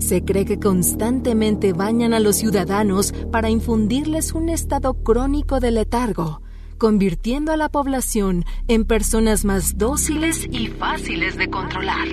Se 0.00 0.22
cree 0.22 0.44
que 0.44 0.60
constantemente 0.60 1.72
bañan 1.72 2.12
a 2.12 2.20
los 2.20 2.36
ciudadanos 2.36 3.12
para 3.32 3.48
infundirles 3.48 4.34
un 4.34 4.50
estado 4.50 4.92
crónico 5.02 5.60
de 5.60 5.70
letargo, 5.70 6.42
convirtiendo 6.76 7.50
a 7.52 7.56
la 7.56 7.70
población 7.70 8.44
en 8.68 8.84
personas 8.84 9.46
más 9.46 9.78
dóciles 9.78 10.46
y 10.50 10.66
fáciles 10.66 11.38
de 11.38 11.48
controlar. 11.48 12.08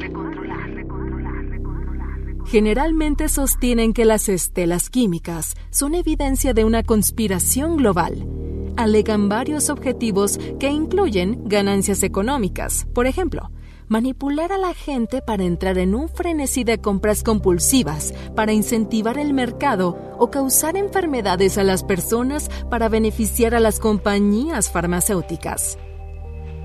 Generalmente 2.52 3.30
sostienen 3.30 3.94
que 3.94 4.04
las 4.04 4.28
estelas 4.28 4.90
químicas 4.90 5.56
son 5.70 5.96
evidencia 5.96 6.54
de 6.54 6.66
una 6.66 6.84
conspiración 6.84 7.78
global. 7.78 8.28
Alegan 8.76 9.30
varios 9.30 9.70
objetivos 9.70 10.38
que 10.60 10.70
incluyen 10.70 11.44
ganancias 11.46 12.04
económicas, 12.04 12.88
por 12.94 13.08
ejemplo, 13.08 13.52
manipular 13.88 14.52
a 14.52 14.58
la 14.58 14.74
gente 14.74 15.22
para 15.22 15.46
entrar 15.46 15.78
en 15.78 15.96
un 15.96 16.10
frenesí 16.10 16.66
de 16.66 16.82
compras 16.82 17.24
compulsivas, 17.24 18.14
para 18.36 18.52
incentivar 18.52 19.18
el 19.18 19.34
mercado 19.34 19.98
o 20.20 20.30
causar 20.30 20.76
enfermedades 20.76 21.58
a 21.58 21.64
las 21.64 21.86
personas 21.86 22.52
para 22.70 22.90
beneficiar 22.90 23.56
a 23.56 23.62
las 23.62 23.80
compañías 23.80 24.70
farmacéuticas. 24.70 25.78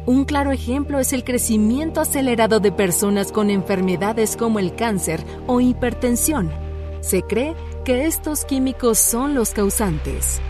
Un 0.07 0.25
claro 0.25 0.53
ejemplo 0.53 1.01
es 1.01 1.13
el 1.13 1.25
crecimiento 1.25 2.01
acelerado 2.01 2.61
de 2.61 2.71
personas 2.71 3.33
con 3.33 3.51
enfermedades 3.51 4.37
como 4.37 4.61
el 4.61 4.77
cáncer 4.77 5.25
o 5.49 5.61
hipertensión. 5.61 6.53
Se 7.01 7.23
cree 7.23 7.57
que 7.85 8.07
estos 8.07 8.45
químicos 8.45 9.01
son 9.01 9.35
los 9.35 9.51
causantes. 9.51 10.41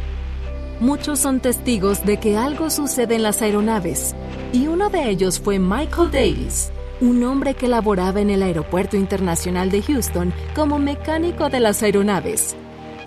Muchos 0.78 1.20
son 1.20 1.40
testigos 1.40 2.04
de 2.04 2.18
que 2.18 2.36
algo 2.36 2.68
sucede 2.68 3.14
en 3.14 3.22
las 3.22 3.40
aeronaves, 3.40 4.14
y 4.52 4.66
uno 4.66 4.90
de 4.90 5.08
ellos 5.08 5.40
fue 5.40 5.58
Michael 5.58 6.10
Davis, 6.10 6.70
un 7.00 7.24
hombre 7.24 7.54
que 7.54 7.66
laboraba 7.66 8.20
en 8.20 8.28
el 8.28 8.42
Aeropuerto 8.42 8.98
Internacional 8.98 9.70
de 9.70 9.80
Houston 9.80 10.34
como 10.54 10.78
mecánico 10.78 11.48
de 11.48 11.60
las 11.60 11.82
aeronaves. 11.82 12.54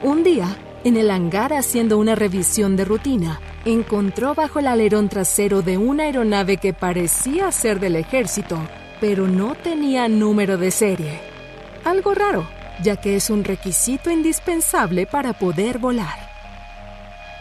Un 0.01 0.23
día, 0.23 0.47
en 0.83 0.97
el 0.97 1.11
hangar 1.11 1.53
haciendo 1.53 1.99
una 1.99 2.15
revisión 2.15 2.75
de 2.75 2.85
rutina, 2.85 3.39
encontró 3.69 4.35
bajo 4.35 4.59
el 4.59 4.67
alerón 4.67 5.09
trasero 5.09 5.61
de 5.61 5.77
una 5.77 6.03
aeronave 6.03 6.57
que 6.57 6.73
parecía 6.73 7.51
ser 7.51 7.79
del 7.79 7.95
ejército, 7.95 8.59
pero 8.99 9.27
no 9.27 9.55
tenía 9.55 10.07
número 10.07 10.57
de 10.57 10.71
serie. 10.71 11.19
Algo 11.83 12.13
raro, 12.13 12.47
ya 12.83 12.97
que 12.97 13.15
es 13.15 13.29
un 13.29 13.43
requisito 13.43 14.09
indispensable 14.09 15.05
para 15.05 15.33
poder 15.33 15.79
volar. 15.79 16.29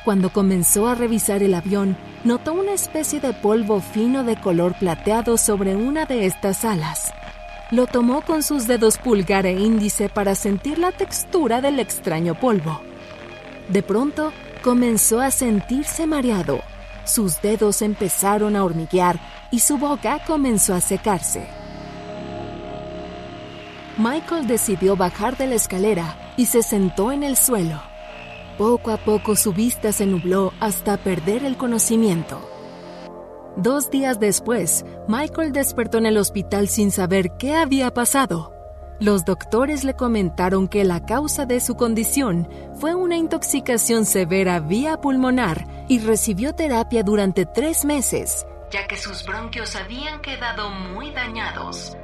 Cuando 0.04 0.30
comenzó 0.32 0.88
a 0.88 0.94
revisar 0.94 1.42
el 1.42 1.54
avión, 1.54 1.96
notó 2.24 2.54
una 2.54 2.72
especie 2.72 3.20
de 3.20 3.32
polvo 3.34 3.80
fino 3.80 4.24
de 4.24 4.40
color 4.40 4.74
plateado 4.78 5.36
sobre 5.36 5.76
una 5.76 6.06
de 6.06 6.26
estas 6.26 6.64
alas. 6.64 7.12
Lo 7.70 7.86
tomó 7.86 8.22
con 8.22 8.42
sus 8.42 8.66
dedos 8.66 8.96
pulgar 8.96 9.44
e 9.44 9.52
índice 9.52 10.08
para 10.08 10.34
sentir 10.34 10.78
la 10.78 10.92
textura 10.92 11.60
del 11.60 11.78
extraño 11.78 12.34
polvo. 12.34 12.80
De 13.68 13.82
pronto, 13.82 14.32
comenzó 14.58 15.20
a 15.20 15.30
sentirse 15.30 16.06
mareado. 16.06 16.60
Sus 17.04 17.40
dedos 17.40 17.82
empezaron 17.82 18.56
a 18.56 18.64
hormiguear 18.64 19.18
y 19.50 19.60
su 19.60 19.78
boca 19.78 20.20
comenzó 20.26 20.74
a 20.74 20.80
secarse. 20.80 21.46
Michael 23.96 24.46
decidió 24.46 24.96
bajar 24.96 25.36
de 25.36 25.46
la 25.46 25.54
escalera 25.56 26.16
y 26.36 26.46
se 26.46 26.62
sentó 26.62 27.10
en 27.10 27.24
el 27.24 27.36
suelo. 27.36 27.80
Poco 28.56 28.90
a 28.90 28.96
poco 28.96 29.36
su 29.36 29.52
vista 29.52 29.92
se 29.92 30.06
nubló 30.06 30.52
hasta 30.60 30.96
perder 30.96 31.44
el 31.44 31.56
conocimiento. 31.56 32.40
Dos 33.56 33.90
días 33.90 34.20
después, 34.20 34.84
Michael 35.08 35.52
despertó 35.52 35.98
en 35.98 36.06
el 36.06 36.16
hospital 36.16 36.68
sin 36.68 36.92
saber 36.92 37.32
qué 37.38 37.54
había 37.54 37.92
pasado. 37.92 38.57
Los 39.00 39.24
doctores 39.24 39.84
le 39.84 39.94
comentaron 39.94 40.66
que 40.66 40.82
la 40.82 41.06
causa 41.06 41.46
de 41.46 41.60
su 41.60 41.76
condición 41.76 42.48
fue 42.80 42.96
una 42.96 43.16
intoxicación 43.16 44.04
severa 44.04 44.58
vía 44.58 45.00
pulmonar 45.00 45.86
y 45.86 46.00
recibió 46.00 46.52
terapia 46.52 47.04
durante 47.04 47.46
tres 47.46 47.84
meses, 47.84 48.44
ya 48.72 48.88
que 48.88 48.96
sus 48.96 49.24
bronquios 49.24 49.76
habían 49.76 50.20
quedado 50.20 50.70
muy 50.70 51.12
dañados. 51.12 51.96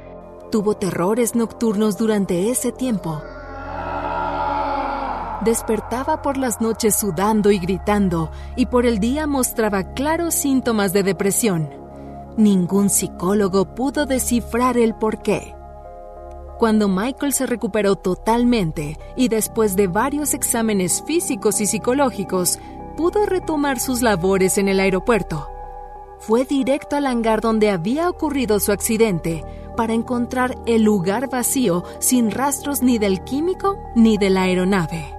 Tuvo 0.53 0.77
terrores 0.77 1.35
nocturnos 1.35 1.97
durante 1.97 2.49
ese 2.49 2.71
tiempo. 2.71 3.21
Despertaba 5.43 6.21
por 6.21 6.37
las 6.37 6.61
noches 6.61 6.95
sudando 6.95 7.51
y 7.51 7.59
gritando 7.59 8.31
y 8.55 8.67
por 8.67 8.85
el 8.85 8.99
día 8.99 9.27
mostraba 9.27 9.93
claros 9.93 10.33
síntomas 10.33 10.93
de 10.93 11.03
depresión. 11.03 11.69
Ningún 12.37 12.89
psicólogo 12.89 13.75
pudo 13.75 14.05
descifrar 14.05 14.77
el 14.77 14.95
porqué. 14.95 15.55
Cuando 16.57 16.87
Michael 16.87 17.33
se 17.33 17.45
recuperó 17.45 17.95
totalmente 17.97 18.97
y 19.17 19.27
después 19.27 19.75
de 19.75 19.87
varios 19.87 20.33
exámenes 20.33 21.03
físicos 21.05 21.59
y 21.59 21.65
psicológicos, 21.65 22.59
pudo 22.95 23.25
retomar 23.25 23.79
sus 23.79 24.01
labores 24.01 24.57
en 24.57 24.69
el 24.69 24.79
aeropuerto. 24.79 25.49
Fue 26.19 26.45
directo 26.45 26.95
al 26.95 27.07
hangar 27.07 27.41
donde 27.41 27.69
había 27.69 28.09
ocurrido 28.09 28.59
su 28.59 28.71
accidente 28.71 29.43
para 29.75 29.93
encontrar 29.93 30.55
el 30.65 30.83
lugar 30.83 31.29
vacío 31.29 31.83
sin 31.99 32.31
rastros 32.31 32.81
ni 32.81 32.97
del 32.97 33.23
químico 33.25 33.77
ni 33.93 34.17
de 34.17 34.29
la 34.29 34.43
aeronave. 34.43 35.13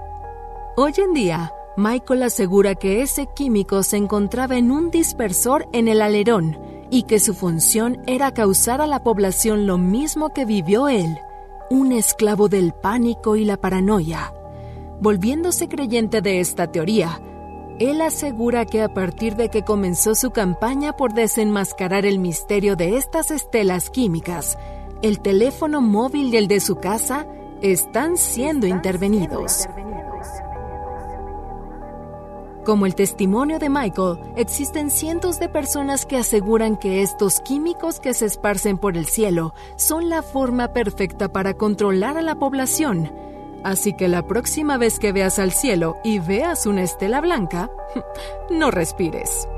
Hoy 0.76 0.94
en 0.96 1.12
día, 1.12 1.52
Michael 1.76 2.22
asegura 2.22 2.74
que 2.74 3.02
ese 3.02 3.26
químico 3.26 3.82
se 3.82 3.98
encontraba 3.98 4.56
en 4.56 4.70
un 4.70 4.90
dispersor 4.90 5.68
en 5.72 5.88
el 5.88 6.00
alerón 6.00 6.58
y 6.90 7.02
que 7.02 7.20
su 7.20 7.34
función 7.34 8.02
era 8.06 8.32
causar 8.32 8.80
a 8.80 8.86
la 8.86 9.02
población 9.02 9.66
lo 9.66 9.76
mismo 9.76 10.30
que 10.30 10.46
vivió 10.46 10.88
él, 10.88 11.18
un 11.70 11.92
esclavo 11.92 12.48
del 12.48 12.72
pánico 12.72 13.36
y 13.36 13.44
la 13.44 13.56
paranoia. 13.56 14.32
Volviéndose 15.00 15.68
creyente 15.68 16.20
de 16.22 16.40
esta 16.40 16.70
teoría, 16.70 17.20
él 17.78 18.00
asegura 18.00 18.64
que 18.64 18.82
a 18.82 18.88
partir 18.88 19.36
de 19.36 19.50
que 19.50 19.62
comenzó 19.62 20.14
su 20.14 20.30
campaña 20.30 20.94
por 20.94 21.12
desenmascarar 21.12 22.06
el 22.06 22.18
misterio 22.18 22.74
de 22.76 22.96
estas 22.96 23.30
estelas 23.30 23.90
químicas, 23.90 24.56
el 25.02 25.20
teléfono 25.20 25.82
móvil 25.82 26.32
y 26.32 26.38
el 26.38 26.48
de 26.48 26.60
su 26.60 26.76
casa 26.76 27.26
están 27.60 28.16
siendo 28.16 28.66
intervenidos. 28.66 29.66
Como 32.66 32.84
el 32.84 32.94
testimonio 32.94 33.58
de 33.58 33.70
Michael, 33.70 34.18
existen 34.36 34.90
cientos 34.90 35.38
de 35.38 35.48
personas 35.48 36.04
que 36.04 36.18
aseguran 36.18 36.76
que 36.76 37.00
estos 37.00 37.40
químicos 37.40 38.00
que 38.00 38.12
se 38.12 38.26
esparcen 38.26 38.76
por 38.76 38.96
el 38.96 39.06
cielo 39.06 39.54
son 39.76 40.10
la 40.10 40.20
forma 40.20 40.74
perfecta 40.74 41.28
para 41.28 41.54
controlar 41.54 42.18
a 42.18 42.22
la 42.22 42.34
población 42.34 43.10
Así 43.66 43.94
que 43.94 44.06
la 44.06 44.26
próxima 44.28 44.78
vez 44.78 45.00
que 45.00 45.10
veas 45.10 45.40
al 45.40 45.50
cielo 45.50 45.96
y 46.04 46.20
veas 46.20 46.66
una 46.66 46.84
estela 46.84 47.20
blanca, 47.20 47.68
no 48.50 48.70
respires. 48.70 49.48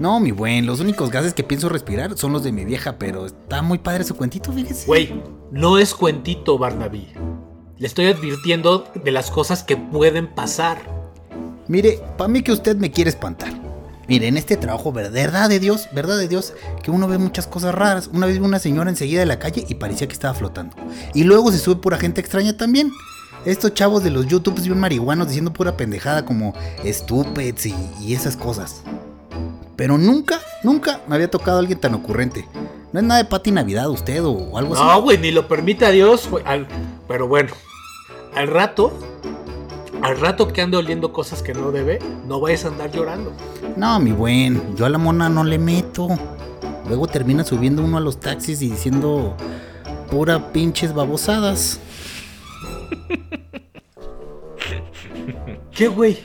No, 0.00 0.18
mi 0.18 0.30
buen, 0.30 0.64
los 0.64 0.80
únicos 0.80 1.10
gases 1.10 1.34
que 1.34 1.44
pienso 1.44 1.68
respirar 1.68 2.16
son 2.16 2.32
los 2.32 2.42
de 2.42 2.52
mi 2.52 2.64
vieja, 2.64 2.96
pero 2.98 3.26
está 3.26 3.60
muy 3.60 3.76
padre 3.76 4.02
su 4.02 4.16
cuentito, 4.16 4.50
fíjese. 4.50 4.86
Güey, 4.86 5.22
no 5.52 5.76
es 5.76 5.92
cuentito, 5.92 6.56
Barnaby. 6.56 7.08
Le 7.76 7.86
estoy 7.86 8.06
advirtiendo 8.06 8.86
de 8.94 9.10
las 9.10 9.30
cosas 9.30 9.62
que 9.62 9.76
pueden 9.76 10.34
pasar. 10.34 10.78
Mire, 11.68 12.00
para 12.16 12.28
mí 12.28 12.40
que 12.40 12.50
usted 12.50 12.76
me 12.76 12.90
quiere 12.90 13.10
espantar. 13.10 13.52
Mire, 14.08 14.28
en 14.28 14.38
este 14.38 14.56
trabajo, 14.56 14.90
verdad 14.90 15.50
de 15.50 15.60
Dios, 15.60 15.86
verdad 15.92 16.16
de 16.16 16.28
Dios, 16.28 16.54
que 16.82 16.90
uno 16.90 17.06
ve 17.06 17.18
muchas 17.18 17.46
cosas 17.46 17.74
raras. 17.74 18.08
Una 18.10 18.24
vez 18.24 18.38
vi 18.38 18.44
una 18.46 18.58
señora 18.58 18.88
enseguida 18.88 19.20
de 19.20 19.26
la 19.26 19.38
calle 19.38 19.66
y 19.68 19.74
parecía 19.74 20.08
que 20.08 20.14
estaba 20.14 20.32
flotando. 20.32 20.76
Y 21.12 21.24
luego 21.24 21.52
se 21.52 21.58
sube 21.58 21.76
pura 21.76 21.98
gente 21.98 22.22
extraña 22.22 22.56
también. 22.56 22.90
Estos 23.44 23.74
chavos 23.74 24.02
de 24.02 24.10
los 24.10 24.26
YouTubes 24.26 24.64
y 24.64 24.70
un 24.70 24.80
marihuanos 24.80 25.28
diciendo 25.28 25.52
pura 25.52 25.76
pendejada 25.76 26.24
como 26.24 26.54
estúpidos 26.84 27.66
y, 27.66 27.74
y 28.00 28.14
esas 28.14 28.38
cosas. 28.38 28.82
Pero 29.80 29.96
nunca, 29.96 30.38
nunca 30.62 31.00
me 31.08 31.14
había 31.14 31.30
tocado 31.30 31.58
alguien 31.58 31.80
tan 31.80 31.94
ocurrente. 31.94 32.46
No 32.92 33.00
es 33.00 33.06
nada 33.06 33.22
de 33.22 33.26
Pati 33.26 33.50
Navidad 33.50 33.88
usted 33.88 34.22
o 34.22 34.58
algo 34.58 34.74
así. 34.74 34.82
No, 34.84 35.00
güey, 35.00 35.16
ni 35.16 35.30
lo 35.30 35.48
permite 35.48 35.90
Dios. 35.90 36.28
Al- 36.44 36.68
pero 37.08 37.26
bueno, 37.26 37.54
al 38.34 38.48
rato, 38.48 38.92
al 40.02 40.20
rato 40.20 40.48
que 40.48 40.60
ande 40.60 40.76
oliendo 40.76 41.14
cosas 41.14 41.42
que 41.42 41.54
no 41.54 41.72
debe, 41.72 41.98
no 42.26 42.40
vayas 42.40 42.66
a 42.66 42.68
andar 42.68 42.92
llorando. 42.92 43.32
No, 43.78 43.98
mi 44.00 44.12
buen, 44.12 44.76
yo 44.76 44.84
a 44.84 44.90
la 44.90 44.98
mona 44.98 45.30
no 45.30 45.44
le 45.44 45.58
meto. 45.58 46.08
Luego 46.86 47.06
termina 47.06 47.42
subiendo 47.42 47.82
uno 47.82 47.96
a 47.96 48.00
los 48.00 48.20
taxis 48.20 48.60
y 48.60 48.68
diciendo 48.68 49.34
pura 50.10 50.52
pinches 50.52 50.92
babosadas. 50.92 51.80
¿Qué, 55.74 55.88
güey? 55.88 56.18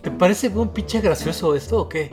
¿Te 0.00 0.10
parece 0.10 0.48
un 0.48 0.70
pinche 0.70 1.02
gracioso 1.02 1.54
esto 1.54 1.78
o 1.78 1.90
qué? 1.90 2.10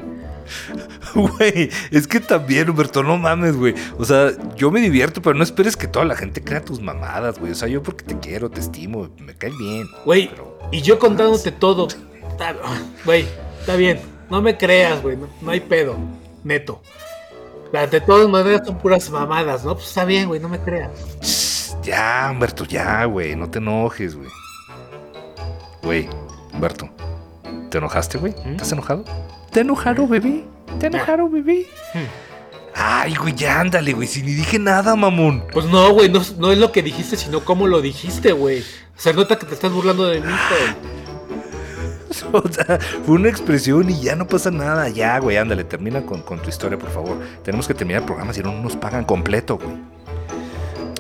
Güey, 1.15 1.69
es 1.91 2.07
que 2.07 2.19
también, 2.19 2.69
Humberto, 2.69 3.03
no 3.03 3.17
mames, 3.17 3.55
güey. 3.55 3.73
O 3.97 4.05
sea, 4.05 4.31
yo 4.55 4.71
me 4.71 4.79
divierto, 4.81 5.21
pero 5.21 5.35
no 5.35 5.43
esperes 5.43 5.75
que 5.75 5.88
toda 5.88 6.05
la 6.05 6.15
gente 6.15 6.43
crea 6.43 6.63
tus 6.63 6.81
mamadas, 6.81 7.39
güey. 7.39 7.51
O 7.51 7.55
sea, 7.55 7.67
yo 7.67 7.81
porque 7.81 8.03
te 8.03 8.19
quiero, 8.19 8.49
te 8.49 8.59
estimo, 8.59 9.09
me 9.19 9.35
caes 9.35 9.57
bien. 9.57 9.88
Güey, 10.05 10.31
y 10.71 10.81
yo 10.81 10.99
contándote 10.99 11.51
todo. 11.51 11.88
Güey, 13.05 13.25
está 13.59 13.75
bien. 13.75 13.99
No 14.29 14.41
me 14.41 14.57
creas, 14.57 15.01
güey. 15.01 15.17
No, 15.17 15.27
no 15.41 15.51
hay 15.51 15.59
pedo. 15.59 15.97
Neto. 16.43 16.81
De 17.71 18.01
todas 18.01 18.27
maneras 18.27 18.62
son 18.65 18.77
puras 18.77 19.09
mamadas, 19.09 19.63
¿no? 19.63 19.75
Pues 19.75 19.88
está 19.88 20.05
bien, 20.05 20.27
güey. 20.27 20.39
No 20.39 20.49
me 20.49 20.59
creas. 20.59 21.77
Ya, 21.83 22.29
Humberto, 22.31 22.65
ya, 22.65 23.05
güey. 23.05 23.35
No 23.35 23.49
te 23.49 23.59
enojes, 23.59 24.15
güey. 24.15 24.29
Güey, 25.81 26.09
Humberto, 26.53 26.89
¿te 27.69 27.77
enojaste, 27.77 28.17
güey? 28.17 28.35
¿Estás 28.45 28.71
enojado? 28.71 29.03
¿Te 29.51 29.62
enojaron, 29.62 30.09
bebé? 30.09 30.45
¿Te 30.79 30.88
enojaron, 30.88 31.31
bebé? 31.31 31.65
Ay, 32.75 33.15
güey, 33.15 33.33
ya 33.35 33.59
ándale, 33.59 33.93
güey. 33.93 34.07
Si 34.07 34.21
ni 34.21 34.33
dije 34.33 34.59
nada, 34.59 34.95
mamón. 34.95 35.43
Pues 35.51 35.65
no, 35.65 35.91
güey. 35.93 36.09
No, 36.09 36.21
no 36.38 36.51
es 36.51 36.57
lo 36.57 36.71
que 36.71 36.83
dijiste, 36.83 37.17
sino 37.17 37.41
cómo 37.41 37.67
lo 37.67 37.81
dijiste, 37.81 38.31
güey. 38.31 38.63
Se 38.95 39.13
nota 39.13 39.38
que 39.38 39.45
te 39.45 39.55
estás 39.55 39.71
burlando 39.71 40.05
de 40.05 40.21
mí, 40.21 40.27
güey. 40.27 40.99
O 42.31 42.43
sea, 42.51 42.79
fue 43.05 43.15
una 43.15 43.29
expresión 43.29 43.89
y 43.89 44.01
ya 44.01 44.15
no 44.15 44.27
pasa 44.27 44.51
nada. 44.51 44.89
Ya, 44.89 45.17
güey, 45.19 45.38
ándale, 45.38 45.63
termina 45.63 46.05
con, 46.05 46.21
con 46.21 46.39
tu 46.39 46.49
historia, 46.49 46.77
por 46.77 46.89
favor. 46.89 47.17
Tenemos 47.43 47.67
que 47.67 47.73
terminar 47.73 48.01
el 48.01 48.05
programa, 48.05 48.33
si 48.33 48.41
no, 48.41 48.51
no 48.51 48.63
nos 48.63 48.75
pagan 48.75 49.05
completo, 49.05 49.57
güey. 49.57 49.77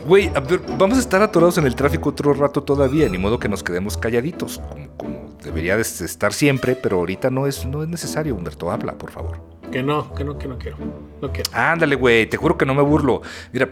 Güey, 0.05 0.31
a 0.33 0.39
ver, 0.39 0.61
vamos 0.77 0.97
a 0.97 1.01
estar 1.01 1.21
atorados 1.21 1.57
en 1.57 1.65
el 1.65 1.75
tráfico 1.75 2.09
otro 2.09 2.33
rato 2.33 2.63
todavía, 2.63 3.09
ni 3.09 3.17
modo 3.17 3.37
que 3.37 3.49
nos 3.49 3.63
quedemos 3.63 3.97
calladitos, 3.97 4.59
como, 4.69 4.87
como 4.97 5.28
debería 5.43 5.75
de 5.75 5.81
estar 5.81 6.33
siempre, 6.33 6.75
pero 6.75 6.97
ahorita 6.97 7.29
no 7.29 7.47
es, 7.47 7.65
no 7.65 7.83
es 7.83 7.89
necesario, 7.89 8.35
Humberto, 8.35 8.71
habla, 8.71 8.93
por 8.97 9.11
favor. 9.11 9.39
Que 9.71 9.83
no, 9.83 10.13
que 10.15 10.23
no, 10.23 10.37
que 10.37 10.47
no 10.47 10.57
quiero. 10.57 10.77
No 11.21 11.31
quiero. 11.31 11.49
Ándale, 11.53 11.95
güey, 11.95 12.27
te 12.27 12.37
juro 12.37 12.57
que 12.57 12.65
no 12.65 12.73
me 12.73 12.81
burlo. 12.81 13.21
Mira, 13.53 13.69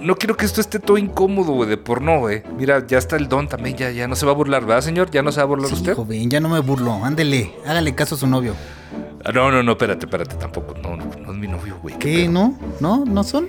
no 0.00 0.16
quiero 0.16 0.36
que 0.36 0.44
esto 0.44 0.60
esté 0.60 0.78
todo 0.78 0.98
incómodo, 0.98 1.52
güey, 1.52 1.68
de 1.68 1.76
porno, 1.76 2.20
güey. 2.20 2.42
Mira, 2.56 2.86
ya 2.86 2.98
está 2.98 3.16
el 3.16 3.28
don 3.28 3.48
también, 3.48 3.76
ya, 3.76 3.90
ya 3.90 4.08
no 4.08 4.16
se 4.16 4.24
va 4.26 4.32
a 4.32 4.34
burlar, 4.34 4.64
¿verdad, 4.64 4.80
señor? 4.82 5.10
¿Ya 5.10 5.22
no 5.22 5.30
se 5.32 5.38
va 5.38 5.44
a 5.44 5.46
burlar 5.46 5.68
Sí, 5.68 5.74
usted? 5.74 5.94
joven, 5.94 6.30
ya 6.30 6.40
no 6.40 6.48
me 6.48 6.60
burlo. 6.60 7.04
Ándele, 7.04 7.52
hágale 7.66 7.94
caso 7.94 8.14
a 8.14 8.18
su 8.18 8.26
novio. 8.26 8.54
Ah, 9.24 9.30
no, 9.32 9.50
no, 9.50 9.62
no, 9.62 9.72
espérate, 9.72 10.06
espérate, 10.06 10.34
tampoco. 10.36 10.74
No, 10.82 10.96
no, 10.96 11.04
no 11.04 11.32
es 11.32 11.38
mi 11.38 11.46
novio, 11.46 11.78
güey. 11.80 11.98
¿Qué? 11.98 12.22
pedo? 12.24 12.30
¿No? 12.32 12.58
¿No? 12.80 13.04
¿No 13.04 13.22
son? 13.22 13.48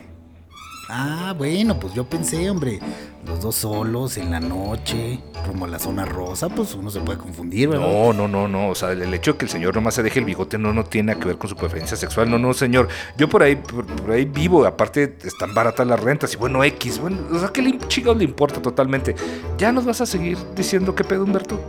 Ah, 0.90 1.34
bueno, 1.38 1.80
pues 1.80 1.94
yo 1.94 2.04
pensé, 2.04 2.50
hombre, 2.50 2.80
los 3.26 3.42
dos 3.42 3.56
solos 3.56 4.18
en 4.18 4.32
la 4.32 4.40
noche, 4.40 5.20
rumbo 5.48 5.66
a 5.66 5.68
la 5.70 5.80
zona 5.80 6.06
rosa, 6.06 6.50
pues 6.50 6.74
uno 6.76 6.90
se 6.90 7.00
puede 7.00 7.18
confundir, 7.18 7.70
¿verdad? 7.70 7.88
No, 7.88 8.14
no, 8.14 8.28
no, 8.28 8.48
no. 8.48 8.70
O 8.70 8.76
sea, 8.76 8.92
el 8.92 9.02
el 9.02 9.14
hecho 9.14 9.34
de 9.34 9.38
que 9.38 9.46
el 9.46 9.52
señor 9.52 9.76
nomás 9.76 9.94
se 9.96 10.04
deje 10.04 10.20
el 10.20 10.26
bigote 10.26 10.58
no, 10.58 10.74
no 10.74 10.84
tiene 10.84 11.18
que 11.18 11.26
ver 11.26 11.38
con 11.38 11.50
su 11.50 11.56
preferencia 11.56 11.96
sexual. 11.98 12.30
No, 12.30 12.38
no, 12.38 12.54
señor. 12.54 12.88
Yo 13.18 13.30
por 13.30 13.44
ahí, 13.44 13.56
por, 13.56 13.86
por 13.86 14.12
ahí 14.12 14.26
vivo. 14.26 14.66
Aparte, 14.66 15.18
están 15.24 15.54
baratas 15.54 15.88
las 15.88 16.00
rentas. 16.00 16.34
Y 16.34 16.38
bueno, 16.38 16.64
X. 16.64 17.00
Bueno, 17.00 17.18
o 17.32 17.40
sea, 17.40 17.50
¿qué 17.50 17.62
le, 17.62 17.78
chingados 17.88 18.18
le 18.18 18.26
importa 18.26 18.62
totalmente? 18.62 19.16
¿Ya 19.58 19.72
nos 19.72 19.86
vas 19.86 20.02
a 20.02 20.06
seguir 20.06 20.38
diciendo 20.56 20.94
qué 20.96 21.04
pedo, 21.04 21.24
Humberto? 21.24 21.60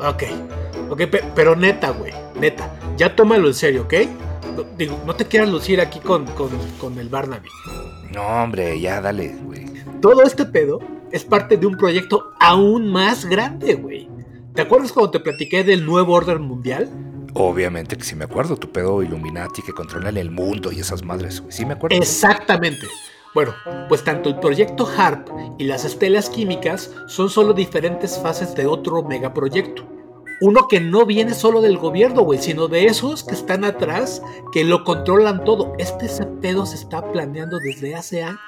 Ok. 0.00 0.22
Ok, 0.90 0.98
pe- 1.06 1.24
pero 1.34 1.56
neta, 1.56 1.90
güey. 1.90 2.12
Neta. 2.40 2.70
Ya 2.96 3.14
tómalo 3.16 3.48
en 3.48 3.54
serio, 3.54 3.82
¿ok? 3.82 3.94
No- 4.56 4.64
Digo, 4.76 5.00
no 5.06 5.14
te 5.14 5.24
quieras 5.26 5.48
lucir 5.48 5.80
aquí 5.80 5.98
con, 6.00 6.26
con, 6.26 6.50
con 6.78 6.98
el 6.98 7.08
Barnaby. 7.08 7.48
No, 8.12 8.22
hombre, 8.42 8.78
ya 8.80 9.00
dale, 9.00 9.34
güey. 9.42 9.62
Todo 10.02 10.24
este 10.24 10.44
pedo 10.44 10.80
es 11.12 11.24
parte 11.24 11.56
de 11.56 11.64
un 11.64 11.76
proyecto 11.76 12.32
aún 12.40 12.90
más 12.90 13.24
grande, 13.24 13.74
güey. 13.74 14.10
¿Te 14.52 14.62
acuerdas 14.62 14.90
cuando 14.90 15.12
te 15.12 15.20
platiqué 15.20 15.62
del 15.62 15.86
nuevo 15.86 16.14
orden 16.14 16.42
mundial? 16.42 16.90
Obviamente 17.34 17.96
que 17.96 18.02
sí 18.02 18.16
me 18.16 18.24
acuerdo. 18.24 18.56
Tu 18.56 18.68
pedo 18.72 19.00
Illuminati 19.00 19.62
que 19.62 19.72
controlan 19.72 20.16
el 20.16 20.32
mundo 20.32 20.72
y 20.72 20.80
esas 20.80 21.04
madres, 21.04 21.40
güey. 21.40 21.52
Sí 21.52 21.64
me 21.64 21.74
acuerdo. 21.74 21.96
Exactamente. 21.96 22.88
Bueno, 23.32 23.54
pues 23.88 24.02
tanto 24.02 24.28
el 24.28 24.40
proyecto 24.40 24.88
HARP 24.88 25.28
y 25.58 25.64
las 25.66 25.84
estelas 25.84 26.28
químicas 26.28 26.90
son 27.06 27.30
solo 27.30 27.52
diferentes 27.52 28.18
fases 28.18 28.56
de 28.56 28.66
otro 28.66 29.04
megaproyecto. 29.04 29.86
Uno 30.42 30.66
que 30.66 30.80
no 30.80 31.06
viene 31.06 31.34
solo 31.34 31.60
del 31.60 31.78
gobierno, 31.78 32.22
güey, 32.22 32.40
sino 32.40 32.66
de 32.66 32.86
esos 32.86 33.22
que 33.22 33.32
están 33.32 33.64
atrás, 33.64 34.20
que 34.50 34.64
lo 34.64 34.82
controlan 34.82 35.44
todo. 35.44 35.72
Este 35.78 36.08
pedo 36.40 36.66
se 36.66 36.74
está 36.74 37.12
planeando 37.12 37.60
desde 37.60 37.94
hace 37.94 38.24
años. 38.24 38.40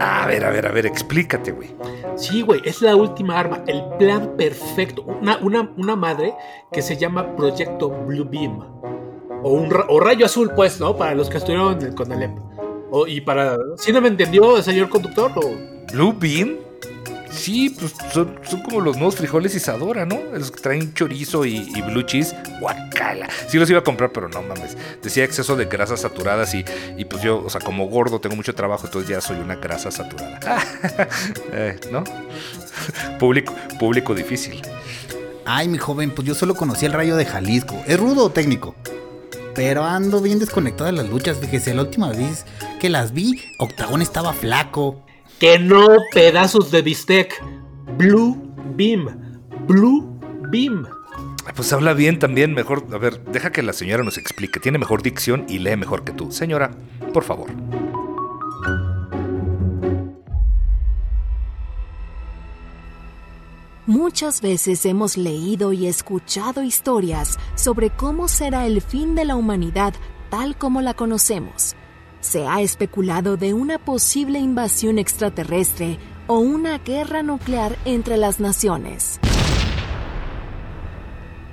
A 0.00 0.26
ver, 0.26 0.44
a 0.44 0.50
ver, 0.50 0.66
a 0.66 0.72
ver, 0.72 0.86
explícate, 0.86 1.52
güey. 1.52 1.72
Sí, 2.16 2.42
güey, 2.42 2.62
es 2.64 2.82
la 2.82 2.96
última 2.96 3.38
arma, 3.38 3.62
el 3.68 3.80
plan 3.96 4.34
perfecto. 4.36 5.02
Una, 5.02 5.38
una, 5.38 5.72
una 5.76 5.94
madre 5.94 6.34
que 6.72 6.82
se 6.82 6.96
llama 6.96 7.36
Proyecto 7.36 7.90
Blue 7.90 8.26
Beam. 8.28 8.58
O, 9.44 9.52
un 9.52 9.72
o 9.88 10.00
rayo 10.00 10.26
azul, 10.26 10.50
pues, 10.56 10.80
¿no? 10.80 10.96
Para 10.96 11.14
los 11.14 11.30
que 11.30 11.38
estuvieron 11.38 11.78
en 11.80 12.22
el. 12.22 12.30
O, 12.90 13.06
y 13.06 13.20
para... 13.20 13.56
¿Sí 13.76 13.92
no 13.92 14.00
me 14.00 14.08
entendió, 14.08 14.60
señor 14.64 14.88
conductor? 14.88 15.30
O... 15.36 15.92
¿Blue 15.92 16.12
Bean? 16.18 16.67
Sí, 17.38 17.70
pues 17.70 17.94
son, 18.12 18.38
como 18.64 18.80
los 18.80 18.96
nuevos 18.96 19.16
frijoles 19.16 19.54
Isadora, 19.54 20.04
¿no? 20.04 20.18
Los 20.32 20.50
que 20.50 20.60
traen 20.60 20.92
chorizo 20.92 21.44
y, 21.44 21.70
y 21.74 21.82
blue 21.82 22.02
cheese. 22.02 22.34
Guacala. 22.60 23.28
Sí 23.48 23.58
los 23.58 23.70
iba 23.70 23.78
a 23.78 23.84
comprar, 23.84 24.12
pero 24.12 24.28
no 24.28 24.42
mames. 24.42 24.76
Decía 25.02 25.24
exceso 25.24 25.54
de 25.56 25.66
grasas 25.66 26.00
saturadas 26.00 26.54
y, 26.54 26.64
y 26.96 27.04
pues 27.04 27.22
yo, 27.22 27.42
o 27.44 27.48
sea, 27.48 27.60
como 27.60 27.86
gordo 27.86 28.20
tengo 28.20 28.34
mucho 28.36 28.54
trabajo, 28.54 28.86
entonces 28.86 29.08
ya 29.08 29.20
soy 29.20 29.38
una 29.38 29.56
grasa 29.56 29.90
saturada. 29.90 30.38
Eh, 31.52 31.78
¿No? 31.90 32.04
público, 33.18 33.54
público 33.78 34.14
difícil. 34.14 34.62
Ay, 35.44 35.68
mi 35.68 35.78
joven, 35.78 36.10
pues 36.10 36.26
yo 36.26 36.34
solo 36.34 36.54
conocí 36.54 36.86
el 36.86 36.92
rayo 36.92 37.16
de 37.16 37.24
Jalisco. 37.24 37.82
Es 37.86 37.98
rudo 37.98 38.24
o 38.26 38.30
técnico. 38.30 38.74
Pero 39.54 39.84
ando 39.84 40.20
bien 40.20 40.38
desconectado 40.38 40.86
de 40.86 40.92
las 40.92 41.08
luchas. 41.08 41.38
Fíjese, 41.38 41.74
la 41.74 41.82
última 41.82 42.10
vez 42.10 42.44
que 42.80 42.88
las 42.88 43.12
vi, 43.12 43.42
Octagón 43.58 44.02
estaba 44.02 44.32
flaco. 44.32 45.04
Que 45.38 45.58
no 45.58 45.96
pedazos 46.12 46.70
de 46.70 46.82
bistec. 46.82 47.42
Blue 47.96 48.36
Beam. 48.74 49.06
Blue 49.66 50.18
Beam. 50.50 50.86
Ah, 51.46 51.52
Pues 51.54 51.72
habla 51.72 51.94
bien 51.94 52.18
también, 52.18 52.54
mejor. 52.54 52.86
A 52.92 52.98
ver, 52.98 53.22
deja 53.24 53.52
que 53.52 53.62
la 53.62 53.72
señora 53.72 54.02
nos 54.02 54.18
explique. 54.18 54.60
Tiene 54.60 54.78
mejor 54.78 55.02
dicción 55.02 55.46
y 55.48 55.58
lee 55.58 55.76
mejor 55.76 56.04
que 56.04 56.12
tú. 56.12 56.32
Señora, 56.32 56.72
por 57.12 57.24
favor. 57.24 57.50
Muchas 63.86 64.42
veces 64.42 64.84
hemos 64.84 65.16
leído 65.16 65.72
y 65.72 65.86
escuchado 65.86 66.62
historias 66.62 67.38
sobre 67.54 67.88
cómo 67.90 68.28
será 68.28 68.66
el 68.66 68.82
fin 68.82 69.14
de 69.14 69.24
la 69.24 69.34
humanidad 69.34 69.94
tal 70.30 70.58
como 70.58 70.82
la 70.82 70.92
conocemos. 70.92 71.74
Se 72.20 72.46
ha 72.46 72.60
especulado 72.60 73.36
de 73.36 73.54
una 73.54 73.78
posible 73.78 74.38
invasión 74.38 74.98
extraterrestre 74.98 75.98
o 76.26 76.38
una 76.38 76.78
guerra 76.78 77.22
nuclear 77.22 77.76
entre 77.84 78.16
las 78.16 78.40
naciones. 78.40 79.20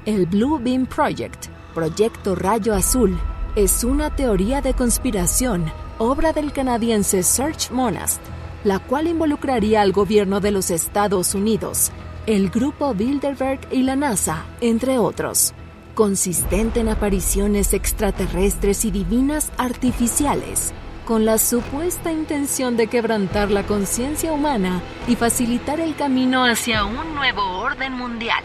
El 0.05 0.25
Blue 0.25 0.59
Beam 0.59 0.85
Project, 0.85 1.47
Proyecto 1.73 2.35
Rayo 2.35 2.73
Azul, 2.73 3.17
es 3.55 3.83
una 3.83 4.15
teoría 4.15 4.61
de 4.61 4.73
conspiración, 4.73 5.65
obra 5.97 6.33
del 6.33 6.51
canadiense 6.51 7.23
Serge 7.23 7.71
Monast, 7.71 8.21
la 8.63 8.79
cual 8.79 9.07
involucraría 9.07 9.81
al 9.81 9.91
gobierno 9.91 10.39
de 10.41 10.51
los 10.51 10.71
Estados 10.71 11.35
Unidos, 11.35 11.91
el 12.25 12.49
grupo 12.49 12.93
Bilderberg 12.93 13.59
y 13.71 13.83
la 13.83 13.95
NASA, 13.95 14.45
entre 14.61 14.97
otros, 14.97 15.53
consistente 15.95 16.81
en 16.81 16.89
apariciones 16.89 17.73
extraterrestres 17.73 18.85
y 18.85 18.91
divinas 18.91 19.51
artificiales, 19.57 20.73
con 21.05 21.25
la 21.25 21.39
supuesta 21.39 22.11
intención 22.11 22.77
de 22.77 22.87
quebrantar 22.87 23.49
la 23.49 23.63
conciencia 23.63 24.31
humana 24.33 24.81
y 25.07 25.15
facilitar 25.15 25.79
el 25.79 25.95
camino 25.95 26.45
hacia 26.45 26.85
un 26.85 27.15
nuevo 27.15 27.41
orden 27.59 27.93
mundial. 27.93 28.43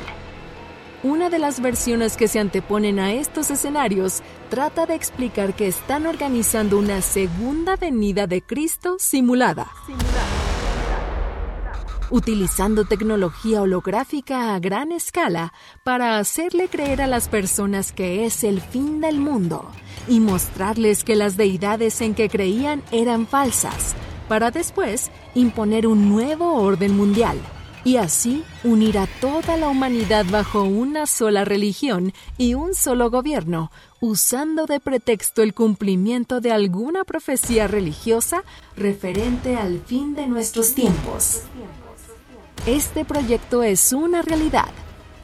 Una 1.03 1.31
de 1.31 1.39
las 1.39 1.61
versiones 1.61 2.17
que 2.17 2.29
se 2.29 2.41
anteponen 2.41 2.99
a 2.99 3.13
estos 3.13 3.51
escenarios 3.51 4.23
trata 4.51 4.85
de 4.85 4.95
explicar 4.95 5.55
que 5.55 5.67
están 5.67 6.07
organizando 6.07 6.79
una 6.79 7.01
segunda 7.01 7.77
venida 7.77 8.27
de 8.27 8.43
Cristo 8.43 8.97
simulada. 8.99 9.71
Utilizando 12.11 12.85
tecnología 12.85 13.63
holográfica 13.63 14.57
a 14.57 14.59
gran 14.59 14.91
escala 14.91 15.53
para 15.85 16.19
hacerle 16.19 16.69
creer 16.69 17.01
a 17.03 17.07
las 17.07 17.29
personas 17.29 17.93
que 17.93 18.27
es 18.27 18.43
el 18.43 18.61
fin 18.61 19.01
del 19.01 19.21
mundo 19.21 19.71
y 20.09 20.19
mostrarles 20.19 21.05
que 21.05 21.15
las 21.15 21.37
deidades 21.37 22.01
en 22.01 22.17
que 22.17 22.29
creían 22.29 22.83
eran 22.91 23.29
falsas, 23.29 23.95
para 24.29 24.51
después 24.51 25.13
imponer 25.37 25.87
un 25.87 26.09
nuevo 26.09 26.55
orden 26.55 26.97
mundial 26.97 27.39
y 27.85 27.97
así 27.97 28.43
unir 28.65 28.99
a 28.99 29.07
toda 29.21 29.57
la 29.57 29.69
humanidad 29.69 30.27
bajo 30.31 30.65
una 30.65 31.07
sola 31.07 31.45
religión 31.45 32.13
y 32.37 32.55
un 32.55 32.75
solo 32.75 33.09
gobierno, 33.11 33.71
usando 34.01 34.67
de 34.67 34.81
pretexto 34.81 35.43
el 35.43 35.55
cumplimiento 35.55 36.41
de 36.41 36.51
alguna 36.51 37.05
profecía 37.05 37.69
religiosa 37.69 38.43
referente 38.77 39.57
al 39.57 39.81
fin 39.81 40.15
de 40.15 40.27
nuestros 40.27 40.75
tiempos. 40.75 41.43
Este 42.67 43.07
proyecto 43.07 43.63
es 43.63 43.91
una 43.95 44.21
realidad. 44.21 44.69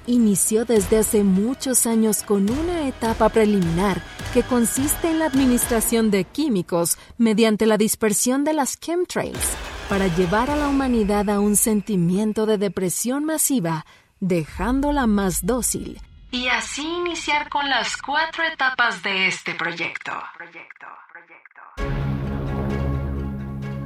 Inició 0.06 0.64
desde 0.64 0.98
hace 0.98 1.22
muchos 1.22 1.86
años 1.86 2.22
con 2.22 2.48
una 2.48 2.88
etapa 2.88 3.28
preliminar 3.28 4.00
que 4.32 4.42
consiste 4.42 5.10
en 5.10 5.18
la 5.18 5.26
administración 5.26 6.10
de 6.10 6.24
químicos 6.24 6.96
mediante 7.18 7.66
la 7.66 7.76
dispersión 7.76 8.42
de 8.44 8.54
las 8.54 8.80
chemtrails 8.80 9.54
para 9.90 10.06
llevar 10.06 10.48
a 10.48 10.56
la 10.56 10.68
humanidad 10.68 11.28
a 11.28 11.38
un 11.38 11.56
sentimiento 11.56 12.46
de 12.46 12.56
depresión 12.56 13.26
masiva, 13.26 13.84
dejándola 14.18 15.06
más 15.06 15.44
dócil. 15.44 16.00
Y 16.30 16.48
así 16.48 16.86
iniciar 16.86 17.50
con 17.50 17.68
las 17.68 17.98
cuatro 17.98 18.44
etapas 18.44 19.02
de 19.02 19.28
este 19.28 19.54
proyecto. 19.54 20.12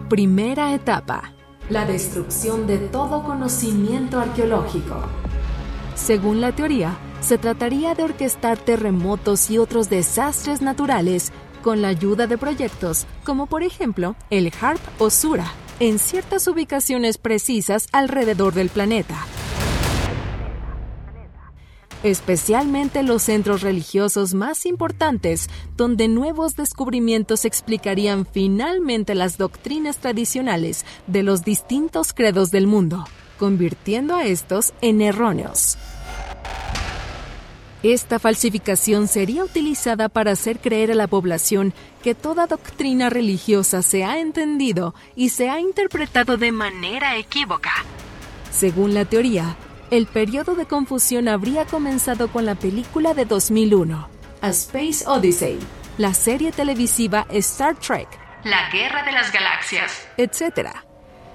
Primera 0.09 0.73
etapa. 0.73 1.33
La 1.71 1.85
destrucción 1.87 2.67
de 2.67 2.79
todo 2.79 3.23
conocimiento 3.23 4.19
arqueológico. 4.19 5.03
Según 5.95 6.41
la 6.41 6.51
teoría, 6.51 6.99
se 7.21 7.39
trataría 7.39 7.95
de 7.95 8.03
orquestar 8.03 8.59
terremotos 8.59 9.49
y 9.51 9.59
otros 9.59 9.89
desastres 9.89 10.63
naturales 10.63 11.31
con 11.63 11.81
la 11.81 11.87
ayuda 11.87 12.27
de 12.27 12.39
proyectos 12.39 13.07
como 13.23 13.47
por 13.47 13.63
ejemplo 13.63 14.17
el 14.31 14.51
HARP 14.61 14.81
o 14.99 15.11
Sura, 15.11 15.47
en 15.79 16.01
ciertas 16.01 16.49
ubicaciones 16.49 17.19
precisas 17.19 17.87
alrededor 17.93 18.53
del 18.53 18.69
planeta. 18.69 19.25
Especialmente 22.03 23.03
los 23.03 23.23
centros 23.23 23.61
religiosos 23.61 24.33
más 24.33 24.65
importantes, 24.65 25.49
donde 25.77 26.09
nuevos 26.09 26.57
descubrimientos 26.57 27.45
explicarían 27.45 28.27
finalmente 28.27 29.15
las 29.15 29.37
doctrinas 29.37 29.99
tradicionales 29.99 30.87
de 31.07 31.23
los 31.23 31.45
distintos 31.45 32.15
credos 32.15 32.51
del 32.51 32.67
mundo, 32.67 33.05
convirtiendo 33.39 34.15
a 34.17 34.25
estos 34.25 34.73
en 34.81 35.03
erróneos. 35.03 35.77
Esta 37.83 38.19
falsificación 38.19 39.09
sería 39.09 39.45
utilizada 39.45 40.09
para 40.11 40.33
hacer 40.33 40.59
creer 40.59 40.93
a 40.93 40.95
la 40.95 41.07
población 41.07 41.73
que 42.03 42.15
toda 42.15 42.47
doctrina 42.47 43.09
religiosa 43.09 43.83
se 43.83 44.05
ha 44.05 44.21
entendido 44.21 44.95
y 45.17 45.31
se 45.31 45.49
ha 45.49 45.61
interpretado 45.61 46.37
de 46.37 46.53
manera 46.53 47.17
equívoca. 47.17 47.73
Según 48.51 48.93
la 48.93 49.07
teoría, 49.07 49.57
el 49.91 50.07
periodo 50.07 50.55
de 50.55 50.67
confusión 50.67 51.27
habría 51.27 51.67
comenzado 51.67 52.29
con 52.29 52.47
la 52.47 52.55
película 52.55 53.13
de 53.13 53.25
2001, 53.25 54.09
A 54.41 54.49
Space 54.51 55.05
Odyssey, 55.07 55.59
la 55.99 56.15
serie 56.15 56.53
televisiva 56.53 57.27
Star 57.31 57.77
Trek, 57.79 58.09
La 58.45 58.71
Guerra 58.73 59.05
de 59.05 59.13
las 59.13 59.33
Galaxias. 59.33 60.07
etc., 60.17 60.71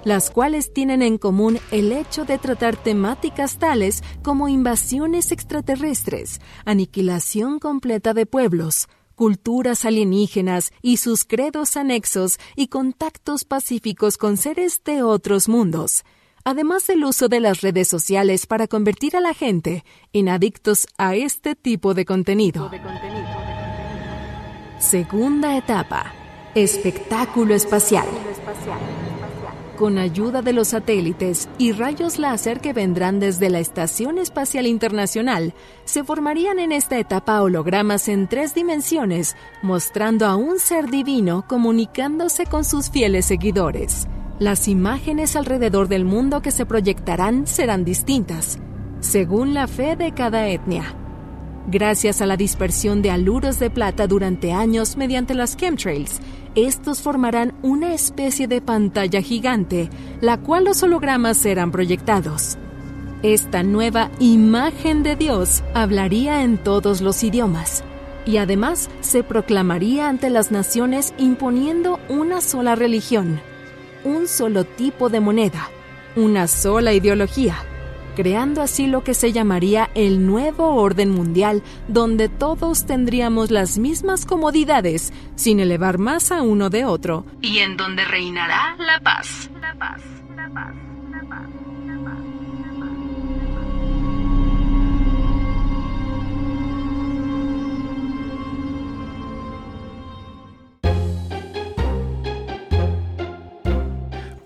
las 0.04 0.30
cuales 0.30 0.72
tienen 0.72 1.02
en 1.02 1.18
común 1.18 1.58
el 1.70 1.92
hecho 1.92 2.24
de 2.24 2.38
tratar 2.38 2.76
temáticas 2.76 3.58
tales 3.58 4.02
como 4.22 4.48
invasiones 4.48 5.32
extraterrestres, 5.32 6.40
aniquilación 6.64 7.58
completa 7.58 8.14
de 8.14 8.24
pueblos, 8.24 8.88
culturas 9.16 9.84
alienígenas 9.84 10.72
y 10.80 10.98
sus 10.98 11.24
credos 11.24 11.76
anexos 11.76 12.38
y 12.54 12.68
contactos 12.68 13.44
pacíficos 13.44 14.16
con 14.16 14.36
seres 14.36 14.82
de 14.84 15.02
otros 15.02 15.48
mundos, 15.48 16.04
además 16.46 16.86
del 16.86 17.04
uso 17.04 17.28
de 17.28 17.40
las 17.40 17.60
redes 17.60 17.88
sociales 17.88 18.46
para 18.46 18.68
convertir 18.68 19.16
a 19.16 19.20
la 19.20 19.34
gente 19.34 19.84
en 20.12 20.28
adictos 20.28 20.86
a 20.96 21.16
este 21.16 21.56
tipo 21.56 21.92
de 21.92 22.04
contenido. 22.04 22.70
Segunda 24.78 25.56
etapa. 25.56 26.12
Espectáculo 26.54 27.52
espacial. 27.52 28.06
Con 29.76 29.98
ayuda 29.98 30.40
de 30.40 30.52
los 30.52 30.68
satélites 30.68 31.48
y 31.58 31.72
rayos 31.72 32.20
láser 32.20 32.60
que 32.60 32.72
vendrán 32.72 33.18
desde 33.18 33.50
la 33.50 33.58
Estación 33.58 34.16
Espacial 34.16 34.68
Internacional, 34.68 35.52
se 35.84 36.04
formarían 36.04 36.60
en 36.60 36.70
esta 36.70 36.96
etapa 36.96 37.42
hologramas 37.42 38.06
en 38.06 38.28
tres 38.28 38.54
dimensiones, 38.54 39.36
mostrando 39.62 40.26
a 40.26 40.36
un 40.36 40.60
ser 40.60 40.90
divino 40.90 41.44
comunicándose 41.48 42.46
con 42.46 42.64
sus 42.64 42.88
fieles 42.88 43.26
seguidores. 43.26 44.06
Las 44.38 44.68
imágenes 44.68 45.34
alrededor 45.34 45.88
del 45.88 46.04
mundo 46.04 46.42
que 46.42 46.50
se 46.50 46.66
proyectarán 46.66 47.46
serán 47.46 47.84
distintas. 47.84 48.58
según 49.00 49.54
la 49.54 49.66
fe 49.66 49.94
de 49.94 50.12
cada 50.12 50.48
etnia. 50.48 50.94
Gracias 51.68 52.20
a 52.20 52.26
la 52.26 52.36
dispersión 52.36 53.02
de 53.02 53.10
aluros 53.10 53.58
de 53.58 53.70
plata 53.70 54.06
durante 54.06 54.52
años 54.52 54.96
mediante 54.96 55.34
las 55.34 55.56
chemtrails, 55.56 56.20
estos 56.54 57.02
formarán 57.02 57.54
una 57.62 57.92
especie 57.92 58.48
de 58.48 58.60
pantalla 58.60 59.20
gigante, 59.20 59.90
la 60.20 60.38
cual 60.38 60.64
los 60.64 60.82
hologramas 60.82 61.36
serán 61.36 61.70
proyectados. 61.70 62.56
Esta 63.22 63.62
nueva 63.62 64.10
imagen 64.18 65.02
de 65.02 65.16
Dios 65.16 65.62
hablaría 65.74 66.42
en 66.42 66.58
todos 66.58 67.00
los 67.00 67.22
idiomas 67.22 67.84
y 68.24 68.38
además 68.38 68.90
se 69.00 69.22
proclamaría 69.22 70.08
ante 70.08 70.30
las 70.30 70.50
naciones 70.50 71.14
imponiendo 71.18 72.00
una 72.08 72.40
sola 72.40 72.74
religión, 72.74 73.40
un 74.06 74.28
solo 74.28 74.64
tipo 74.64 75.08
de 75.08 75.18
moneda, 75.18 75.68
una 76.14 76.46
sola 76.46 76.92
ideología, 76.92 77.56
creando 78.14 78.62
así 78.62 78.86
lo 78.86 79.02
que 79.02 79.14
se 79.14 79.32
llamaría 79.32 79.90
el 79.94 80.24
nuevo 80.24 80.76
orden 80.76 81.10
mundial, 81.10 81.62
donde 81.88 82.28
todos 82.28 82.86
tendríamos 82.86 83.50
las 83.50 83.78
mismas 83.78 84.24
comodidades 84.24 85.12
sin 85.34 85.58
elevar 85.58 85.98
más 85.98 86.30
a 86.30 86.42
uno 86.42 86.70
de 86.70 86.84
otro, 86.84 87.26
y 87.42 87.58
en 87.58 87.76
donde 87.76 88.04
reinará 88.04 88.76
la 88.78 89.00
paz. 89.00 89.50
La 89.60 89.74
paz, 89.74 90.00
la 90.36 90.48
paz. 90.50 90.85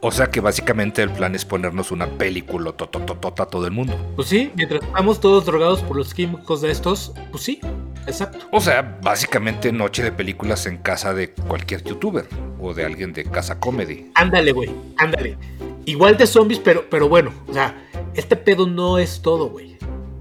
O 0.02 0.10
sea 0.10 0.30
que 0.30 0.40
básicamente 0.40 1.02
el 1.02 1.10
plan 1.10 1.34
es 1.34 1.44
ponernos 1.44 1.90
una 1.90 2.06
película 2.06 2.72
totototota 2.72 3.42
a 3.42 3.46
todo 3.46 3.66
el 3.66 3.72
mundo. 3.72 3.94
Pues 4.16 4.28
sí, 4.28 4.50
mientras 4.56 4.82
estamos 4.82 5.20
todos 5.20 5.44
drogados 5.44 5.82
por 5.82 5.96
los 5.96 6.14
químicos 6.14 6.62
de 6.62 6.70
estos, 6.70 7.12
pues 7.30 7.42
sí, 7.42 7.60
exacto. 8.06 8.46
O 8.50 8.60
sea, 8.60 8.98
básicamente 9.02 9.72
noche 9.72 10.02
de 10.02 10.10
películas 10.10 10.64
en 10.64 10.78
casa 10.78 11.12
de 11.12 11.34
cualquier 11.34 11.84
youtuber 11.84 12.26
o 12.58 12.72
de 12.72 12.86
alguien 12.86 13.12
de 13.12 13.24
casa 13.24 13.60
comedy. 13.60 14.10
Ándale, 14.14 14.52
güey, 14.52 14.70
ándale. 14.96 15.36
Igual 15.84 16.16
de 16.16 16.26
zombies, 16.26 16.60
pero, 16.60 16.88
pero 16.88 17.06
bueno, 17.06 17.30
o 17.46 17.52
sea, 17.52 17.76
este 18.14 18.36
pedo 18.36 18.66
no 18.66 18.96
es 18.96 19.20
todo, 19.20 19.50
güey. 19.50 19.76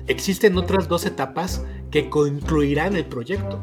Existen 0.08 0.58
otras 0.58 0.90
dos 0.90 1.06
etapas 1.06 1.64
que 1.90 2.10
concluirán 2.10 2.98
el 2.98 3.06
proyecto. 3.06 3.62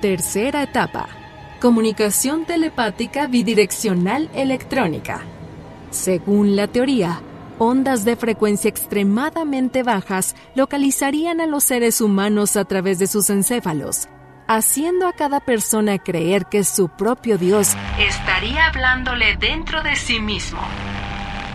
Tercera 0.00 0.62
etapa. 0.62 1.23
Comunicación 1.64 2.44
telepática 2.44 3.26
bidireccional 3.26 4.28
electrónica. 4.34 5.22
Según 5.88 6.56
la 6.56 6.66
teoría, 6.66 7.22
ondas 7.56 8.04
de 8.04 8.16
frecuencia 8.16 8.68
extremadamente 8.68 9.82
bajas 9.82 10.36
localizarían 10.54 11.40
a 11.40 11.46
los 11.46 11.64
seres 11.64 12.02
humanos 12.02 12.58
a 12.58 12.66
través 12.66 12.98
de 12.98 13.06
sus 13.06 13.30
encéfalos, 13.30 14.08
haciendo 14.46 15.08
a 15.08 15.14
cada 15.14 15.40
persona 15.40 15.96
creer 15.96 16.44
que 16.50 16.64
su 16.64 16.90
propio 16.90 17.38
Dios 17.38 17.74
Estaría 17.98 18.66
hablándole 18.66 19.38
dentro 19.38 19.82
de 19.82 19.96
sí 19.96 20.20
mismo. 20.20 20.60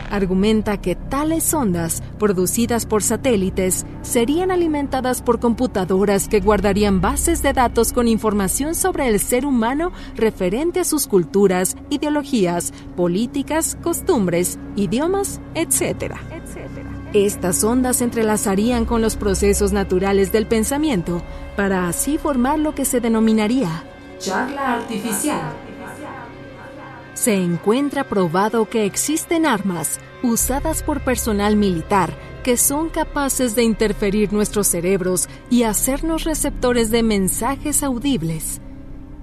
Argumenta 0.10 0.82
que 0.82 0.96
tales 0.96 1.54
ondas, 1.54 2.04
producidas 2.18 2.86
por 2.86 3.04
satélites, 3.04 3.86
serían 4.02 4.52
alimentadas 4.52 5.22
por 5.22 5.40
computadoras 5.40 6.28
que 6.28 6.40
guardarían 6.40 7.02
bases 7.02 7.42
de 7.42 7.54
datos 7.54 7.94
con 7.94 8.08
información 8.08 8.76
sobre 8.76 9.08
el 9.08 9.20
ser 9.20 9.46
humano 9.46 9.92
referente 10.16 10.80
a 10.80 10.84
sus 10.84 11.08
culturas, 11.08 11.76
ideologías, 11.90 12.74
políticas, 12.96 13.78
costumbres, 13.82 14.60
idiomas, 14.76 15.40
etc. 15.56 16.16
Estas 17.14 17.64
ondas 17.64 17.98
se 17.98 18.04
entrelazarían 18.04 18.86
con 18.86 19.02
los 19.02 19.16
procesos 19.16 19.72
naturales 19.74 20.32
del 20.32 20.48
pensamiento 20.48 21.22
para 21.56 21.88
así 21.88 22.18
formar 22.18 22.60
lo 22.60 22.76
que 22.76 22.86
se 22.86 23.00
denominaría 23.00 23.84
charla 24.20 24.74
artificial. 24.74 25.69
Se 27.20 27.36
encuentra 27.36 28.06
probado 28.06 28.70
que 28.70 28.86
existen 28.86 29.46
armas 29.46 30.00
usadas 30.24 30.84
por 30.84 31.04
personal 31.04 31.58
militar 31.58 32.18
que 32.46 32.56
son 32.56 32.88
capaces 32.88 33.56
de 33.56 33.64
interferir 33.64 34.32
nuestros 34.32 34.68
cerebros 34.68 35.28
y 35.50 35.64
hacernos 35.64 36.24
receptores 36.24 36.92
de 36.92 37.04
mensajes 37.04 37.84
audibles. 37.84 38.62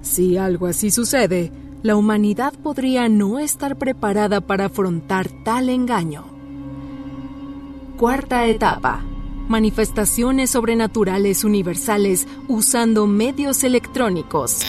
Si 0.03 0.37
algo 0.37 0.67
así 0.67 0.91
sucede, 0.91 1.51
la 1.81 1.95
humanidad 1.95 2.53
podría 2.53 3.09
no 3.09 3.39
estar 3.39 3.79
preparada 3.79 4.41
para 4.41 4.65
afrontar 4.65 5.27
tal 5.43 5.67
engaño. 5.67 6.23
Cuarta 7.97 8.45
etapa. 8.45 9.03
Manifestaciones 9.47 10.51
sobrenaturales 10.51 11.43
universales 11.43 12.27
usando 12.47 13.07
medios 13.07 13.63
electrónicos. 13.63 14.59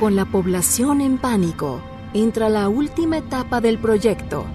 Con 0.00 0.16
la 0.16 0.24
población 0.24 1.02
en 1.02 1.18
pánico, 1.18 1.82
entra 2.14 2.48
la 2.48 2.70
última 2.70 3.18
etapa 3.18 3.60
del 3.60 3.78
proyecto. 3.78 4.46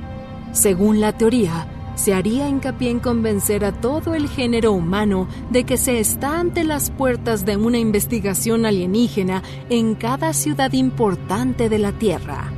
Según 0.54 1.00
la 1.00 1.16
teoría, 1.16 1.68
se 1.94 2.16
haría 2.16 2.50
hincapié 2.50 2.90
en 2.90 3.00
convencer 3.00 3.64
a 3.64 3.72
todo 3.72 4.16
el 4.16 4.28
género 4.28 4.72
humano 4.72 5.28
de 5.52 5.64
que 5.64 5.78
se 5.78 6.00
está 6.00 6.40
ante 6.40 6.64
las 6.64 6.90
puertas 6.90 7.46
de 7.46 7.58
una 7.58 7.78
investigación 7.78 8.66
alienígena 8.66 9.44
en 9.70 9.94
cada 9.94 10.34
ciudad 10.34 10.74
importante 10.74 11.70
de 11.70 11.78
la 11.78 11.92
Tierra. 11.92 12.52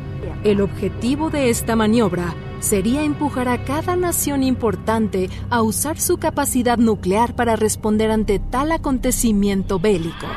El 0.46 0.62
objetivo 0.62 1.30
de 1.30 1.50
esta 1.50 1.76
maniobra 1.76 2.36
sería 2.62 3.04
empujar 3.04 3.50
a 3.50 3.66
cada 3.66 3.98
nación 3.98 4.44
importante 4.44 5.30
a 5.50 5.62
usar 5.62 6.00
su 6.00 6.20
capacidad 6.20 6.78
nuclear 6.78 7.36
para 7.36 7.58
responder 7.58 8.12
ante 8.12 8.40
tal 8.40 8.72
acontecimiento 8.72 9.78
bélico. 9.78 10.28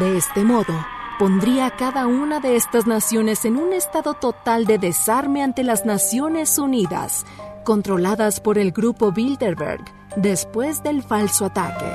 De 0.00 0.16
este 0.16 0.42
modo, 0.42 0.74
pondría 1.20 1.66
a 1.66 1.76
cada 1.76 2.08
una 2.08 2.40
de 2.40 2.56
estas 2.56 2.84
naciones 2.84 3.44
en 3.44 3.56
un 3.56 3.72
estado 3.72 4.14
total 4.14 4.64
de 4.64 4.76
desarme 4.78 5.40
ante 5.40 5.62
las 5.62 5.86
Naciones 5.86 6.58
Unidas, 6.58 7.24
controladas 7.62 8.40
por 8.40 8.58
el 8.58 8.72
grupo 8.72 9.12
Bilderberg, 9.12 9.84
después 10.16 10.82
del 10.82 11.04
falso 11.04 11.44
ataque. 11.46 11.86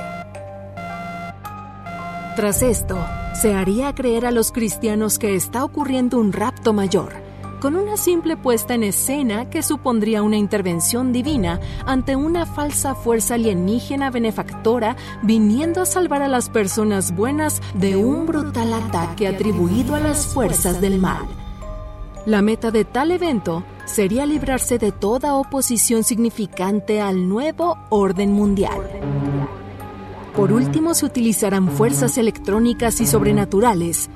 Tras 2.38 2.62
esto, 2.62 2.98
se 3.34 3.54
haría 3.54 3.94
creer 3.94 4.26
a 4.26 4.32
los 4.32 4.54
cristianos 4.54 5.20
que 5.20 5.36
está 5.36 5.66
ocurriendo 5.66 6.20
un 6.20 6.32
rapto 6.32 6.72
mayor, 6.72 7.12
con 7.60 7.76
una 7.76 7.98
simple 7.98 8.38
puesta 8.38 8.74
en 8.74 8.84
escena 8.84 9.50
que 9.50 9.64
supondría 9.64 10.24
una 10.24 10.38
intervención 10.38 11.12
divina 11.12 11.60
ante 11.86 12.16
una 12.16 12.46
falsa 12.46 12.96
fuerza 12.96 13.36
alienígena 13.36 14.10
benefactora 14.10 14.96
viniendo 15.24 15.82
a 15.82 15.86
salvar 15.86 16.22
a 16.22 16.28
las 16.28 16.50
personas 16.50 17.16
buenas 17.16 17.62
de 17.74 17.96
un 17.96 18.26
brutal 18.26 18.74
ataque 18.74 19.28
atribuido 19.28 19.96
a 19.96 20.00
las 20.00 20.26
fuerzas 20.26 20.82
del 20.82 21.00
mal. 21.00 21.28
La 22.26 22.42
meta 22.42 22.72
de 22.72 22.86
tal 22.86 23.12
evento 23.12 23.64
sería 23.86 24.26
librarse 24.26 24.78
de 24.78 24.92
toda 24.92 25.36
oposición 25.36 26.04
significante 26.04 27.02
al 27.02 27.28
nuevo 27.28 27.78
orden 27.90 28.32
mundial. 28.34 29.59
Por 30.36 30.52
último, 30.54 30.94
se 30.94 31.06
utilizarán 31.06 31.70
fuerzas 31.70 32.18
electrónicas 32.18 33.02
y 33.02 33.06
sobrenaturales. 33.06 34.10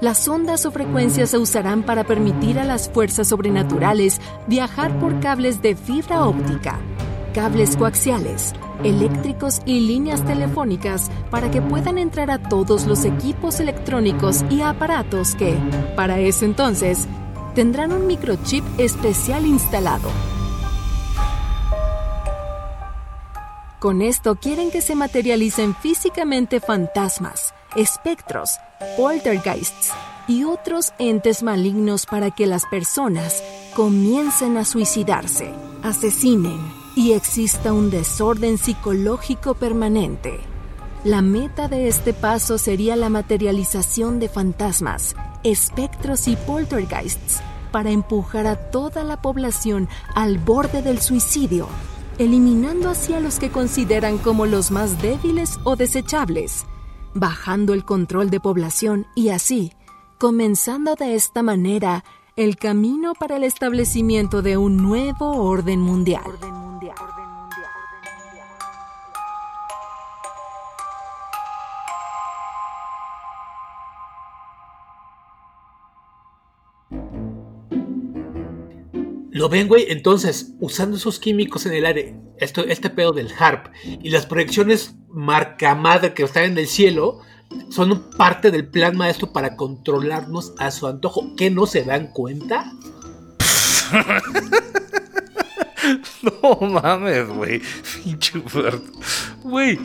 Las 0.00 0.28
ondas 0.28 0.64
o 0.66 0.70
frecuencias 0.70 1.30
se 1.30 1.38
usarán 1.38 1.82
para 1.82 2.04
permitir 2.04 2.58
a 2.58 2.64
las 2.64 2.88
fuerzas 2.88 3.28
sobrenaturales 3.28 4.20
viajar 4.46 4.98
por 5.00 5.18
cables 5.20 5.60
de 5.60 5.74
fibra 5.74 6.24
óptica, 6.24 6.78
cables 7.34 7.76
coaxiales, 7.76 8.52
eléctricos 8.84 9.60
y 9.66 9.80
líneas 9.80 10.24
telefónicas 10.24 11.10
para 11.30 11.50
que 11.50 11.62
puedan 11.62 11.98
entrar 11.98 12.30
a 12.30 12.42
todos 12.42 12.86
los 12.86 13.04
equipos 13.04 13.58
electrónicos 13.58 14.44
y 14.50 14.60
aparatos 14.60 15.34
que, 15.34 15.56
para 15.96 16.20
ese 16.20 16.44
entonces, 16.44 17.08
tendrán 17.54 17.92
un 17.92 18.06
microchip 18.06 18.64
especial 18.78 19.46
instalado. 19.46 20.08
Con 23.78 24.02
esto 24.02 24.34
quieren 24.34 24.72
que 24.72 24.80
se 24.80 24.96
materialicen 24.96 25.72
físicamente 25.76 26.58
fantasmas, 26.58 27.54
espectros, 27.76 28.58
poltergeists 28.96 29.92
y 30.26 30.42
otros 30.42 30.92
entes 30.98 31.44
malignos 31.44 32.04
para 32.04 32.32
que 32.32 32.48
las 32.48 32.66
personas 32.66 33.40
comiencen 33.76 34.56
a 34.56 34.64
suicidarse, 34.64 35.52
asesinen 35.84 36.58
y 36.96 37.12
exista 37.12 37.72
un 37.72 37.88
desorden 37.88 38.58
psicológico 38.58 39.54
permanente. 39.54 40.40
La 41.04 41.22
meta 41.22 41.68
de 41.68 41.86
este 41.86 42.12
paso 42.12 42.58
sería 42.58 42.96
la 42.96 43.10
materialización 43.10 44.18
de 44.18 44.28
fantasmas, 44.28 45.14
espectros 45.44 46.26
y 46.26 46.34
poltergeists 46.34 47.40
para 47.70 47.92
empujar 47.92 48.48
a 48.48 48.56
toda 48.56 49.04
la 49.04 49.22
población 49.22 49.88
al 50.16 50.38
borde 50.38 50.82
del 50.82 51.00
suicidio 51.00 51.68
eliminando 52.18 52.90
así 52.90 53.14
a 53.14 53.20
los 53.20 53.38
que 53.38 53.50
consideran 53.50 54.18
como 54.18 54.46
los 54.46 54.70
más 54.70 55.00
débiles 55.00 55.58
o 55.64 55.76
desechables, 55.76 56.66
bajando 57.14 57.74
el 57.74 57.84
control 57.84 58.30
de 58.30 58.40
población 58.40 59.06
y 59.14 59.30
así 59.30 59.72
comenzando 60.18 60.96
de 60.96 61.14
esta 61.14 61.42
manera 61.42 62.04
el 62.34 62.56
camino 62.56 63.14
para 63.14 63.36
el 63.36 63.44
establecimiento 63.44 64.42
de 64.42 64.56
un 64.56 64.76
nuevo 64.76 65.44
orden 65.44 65.80
mundial. 65.80 66.24
Lo 79.38 79.48
ven, 79.48 79.68
güey. 79.68 79.86
Entonces, 79.88 80.54
usando 80.58 80.96
esos 80.96 81.20
químicos 81.20 81.64
en 81.64 81.74
el 81.74 81.86
aire, 81.86 82.16
esto, 82.38 82.64
este 82.64 82.90
pedo 82.90 83.12
del 83.12 83.30
HARP 83.38 83.68
y 83.84 84.10
las 84.10 84.26
proyecciones 84.26 84.96
marca 85.08 85.76
madre 85.76 86.12
que 86.12 86.24
están 86.24 86.42
en 86.42 86.58
el 86.58 86.66
cielo, 86.66 87.20
son 87.70 88.10
parte 88.16 88.50
del 88.50 88.66
plan 88.66 88.96
maestro 88.96 89.32
para 89.32 89.54
controlarnos 89.54 90.54
a 90.58 90.72
su 90.72 90.88
antojo. 90.88 91.36
¿Qué 91.36 91.52
no 91.52 91.66
se 91.66 91.84
dan 91.84 92.08
cuenta? 92.08 92.72
no 96.42 96.58
mames, 96.68 97.28
güey. 97.28 97.62
Pinche. 98.02 98.42
Güey. 99.44 99.78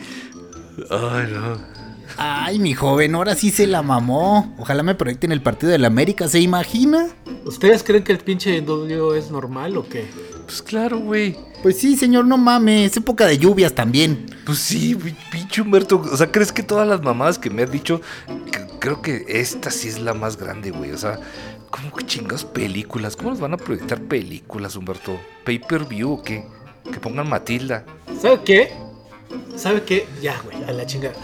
Ay, 0.90 1.32
no. 1.32 1.73
Ay, 2.16 2.58
mi 2.58 2.74
joven, 2.74 3.14
ahora 3.14 3.34
sí 3.34 3.50
se 3.50 3.66
la 3.66 3.82
mamó. 3.82 4.54
Ojalá 4.58 4.82
me 4.82 4.94
proyecten 4.94 5.32
el 5.32 5.42
partido 5.42 5.72
de 5.72 5.78
la 5.78 5.88
América, 5.88 6.28
¿se 6.28 6.40
imagina? 6.40 7.08
¿Ustedes 7.44 7.82
creen 7.82 8.04
que 8.04 8.12
el 8.12 8.18
pinche 8.18 8.60
W 8.60 9.18
es 9.18 9.30
normal 9.30 9.76
o 9.76 9.88
qué? 9.88 10.06
Pues 10.46 10.62
claro, 10.62 10.98
güey. 10.98 11.36
Pues 11.62 11.78
sí, 11.78 11.96
señor, 11.96 12.24
no 12.26 12.36
mames, 12.38 12.92
es 12.92 12.96
época 12.98 13.26
de 13.26 13.38
lluvias 13.38 13.74
también. 13.74 14.26
Pues 14.46 14.58
sí, 14.58 14.96
pinche 15.30 15.60
Humberto. 15.62 16.00
O 16.00 16.16
sea, 16.16 16.30
¿crees 16.30 16.52
que 16.52 16.62
todas 16.62 16.86
las 16.86 17.02
mamadas 17.02 17.38
que 17.38 17.50
me 17.50 17.62
has 17.62 17.70
dicho, 17.72 18.00
que- 18.52 18.64
creo 18.78 19.02
que 19.02 19.24
esta 19.28 19.70
sí 19.70 19.88
es 19.88 19.98
la 19.98 20.14
más 20.14 20.36
grande, 20.36 20.70
güey? 20.70 20.92
O 20.92 20.98
sea, 20.98 21.18
¿cómo 21.70 21.92
que 21.94 22.04
chingas 22.06 22.44
películas? 22.44 23.16
¿Cómo 23.16 23.30
nos 23.30 23.40
van 23.40 23.54
a 23.54 23.56
proyectar 23.56 24.00
películas, 24.02 24.76
Humberto? 24.76 25.18
¿Pay 25.44 25.58
per 25.60 25.86
view 25.86 26.12
o 26.12 26.22
qué? 26.22 26.44
Que 26.92 27.00
pongan 27.00 27.28
Matilda. 27.28 27.84
¿Sabe 28.20 28.40
qué? 28.44 28.72
¿Sabe 29.56 29.82
qué? 29.82 30.06
Ya, 30.22 30.40
güey, 30.44 30.62
a 30.64 30.72
la 30.72 30.84
chingada. 30.86 31.14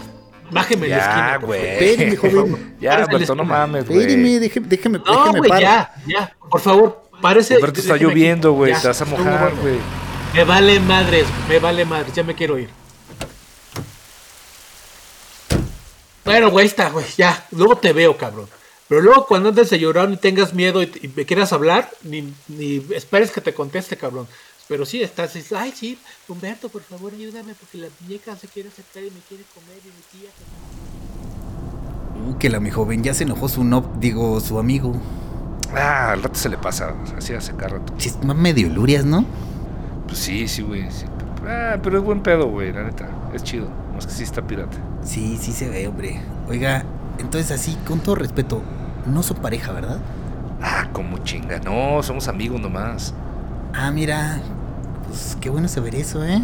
Bájeme 0.51 0.87
la 0.87 0.97
esquina. 0.97 1.31
Ya, 1.33 1.39
por 1.39 1.47
güey. 1.47 1.65
Espéreme, 1.67 2.15
joven. 2.17 2.75
Ya, 2.79 3.05
Humberto, 3.05 3.35
no 3.35 3.43
mames, 3.45 3.87
güey. 3.87 3.99
Espéreme, 4.01 4.39
déjeme, 4.39 4.67
déjeme. 4.67 4.97
No, 4.99 5.19
déjeme 5.19 5.37
güey, 5.39 5.49
paro. 5.49 5.61
ya, 5.61 5.93
ya. 6.07 6.35
Por 6.49 6.61
favor, 6.61 7.03
parece. 7.21 7.55
Humberto, 7.55 7.79
está 7.79 7.93
déjeme 7.93 8.09
lloviendo, 8.11 8.49
aquí. 8.49 8.57
güey. 8.57 8.71
Ya, 8.73 8.81
Te 8.81 8.87
vas 8.89 9.01
a 9.01 9.05
mojar, 9.05 9.53
güey. 9.61 9.77
Me 10.33 10.43
vale 10.43 10.79
madres, 10.79 11.25
me 11.49 11.59
vale 11.59 11.85
madres, 11.85 12.13
ya 12.13 12.23
me 12.23 12.35
quiero 12.35 12.57
ir. 12.57 12.69
Bueno, 16.23 16.51
güey, 16.51 16.67
está, 16.67 16.89
güey, 16.89 17.05
ya. 17.17 17.45
Luego 17.51 17.77
te 17.77 17.93
veo, 17.93 18.15
cabrón. 18.17 18.47
Pero 18.87 19.01
luego 19.01 19.25
cuando 19.25 19.49
andes 19.49 19.69
de 19.69 19.79
llorar 19.79 20.09
y 20.11 20.17
tengas 20.17 20.53
miedo 20.53 20.83
y, 20.83 20.91
y 21.01 21.07
me 21.15 21.25
quieras 21.25 21.53
hablar, 21.53 21.89
ni, 22.03 22.33
ni 22.47 22.85
esperes 22.93 23.31
que 23.31 23.41
te 23.41 23.53
conteste, 23.53 23.95
cabrón. 23.97 24.27
Pero 24.71 24.85
sí, 24.85 25.01
estás, 25.01 25.33
dices, 25.33 25.51
ay, 25.51 25.73
sí, 25.75 25.99
Humberto, 26.29 26.69
por 26.69 26.81
favor, 26.81 27.11
ayúdame 27.13 27.53
porque 27.55 27.77
la 27.77 27.87
muñeca 27.99 28.37
se 28.37 28.47
quiere 28.47 28.69
acercar 28.69 29.03
y 29.03 29.11
me 29.11 29.19
quiere 29.27 29.43
comer 29.53 29.77
y 29.83 29.87
mi 29.87 30.21
tía. 30.21 30.29
Uh, 32.25 32.37
que 32.37 32.49
la 32.49 32.61
mi 32.61 32.69
joven 32.71 33.03
ya 33.03 33.13
se 33.13 33.23
enojó 33.23 33.49
su 33.49 33.65
no, 33.65 33.91
digo, 33.99 34.39
su 34.39 34.59
amigo. 34.59 34.93
Ah, 35.75 36.13
al 36.13 36.23
rato 36.23 36.39
se 36.39 36.47
le 36.47 36.57
pasa. 36.57 36.95
Así 37.17 37.33
hace 37.33 37.53
cada 37.53 37.79
rato. 37.79 37.93
Sí, 37.97 38.07
es 38.07 38.23
más 38.23 38.37
medio 38.37 38.69
lurias, 38.69 39.03
¿no? 39.03 39.25
Pues 40.07 40.19
sí, 40.19 40.47
sí, 40.47 40.61
güey. 40.61 40.89
sí. 40.89 41.05
Ah, 41.45 41.75
pero 41.83 41.97
es 41.97 42.03
buen 42.05 42.23
pedo, 42.23 42.47
güey, 42.47 42.71
la 42.71 42.83
neta. 42.83 43.09
Es 43.33 43.43
chido. 43.43 43.67
Más 43.93 44.07
que 44.07 44.13
sí 44.13 44.23
está 44.23 44.41
pirata. 44.41 44.77
Sí, 45.03 45.37
sí 45.37 45.51
se 45.51 45.67
ve, 45.67 45.85
hombre. 45.89 46.21
Oiga, 46.47 46.85
entonces 47.19 47.51
así, 47.51 47.77
con 47.85 47.99
todo 47.99 48.15
respeto, 48.15 48.61
no 49.05 49.21
son 49.21 49.35
pareja, 49.35 49.73
¿verdad? 49.73 49.99
Ah, 50.61 50.87
como 50.93 51.17
chinga. 51.25 51.59
No, 51.59 52.01
somos 52.01 52.29
amigos 52.29 52.61
nomás. 52.61 53.13
Ah, 53.73 53.89
mira, 53.89 54.41
pues 55.11 55.37
qué 55.41 55.49
bueno 55.49 55.67
saber 55.67 55.93
eso, 55.95 56.23
¿eh? 56.23 56.41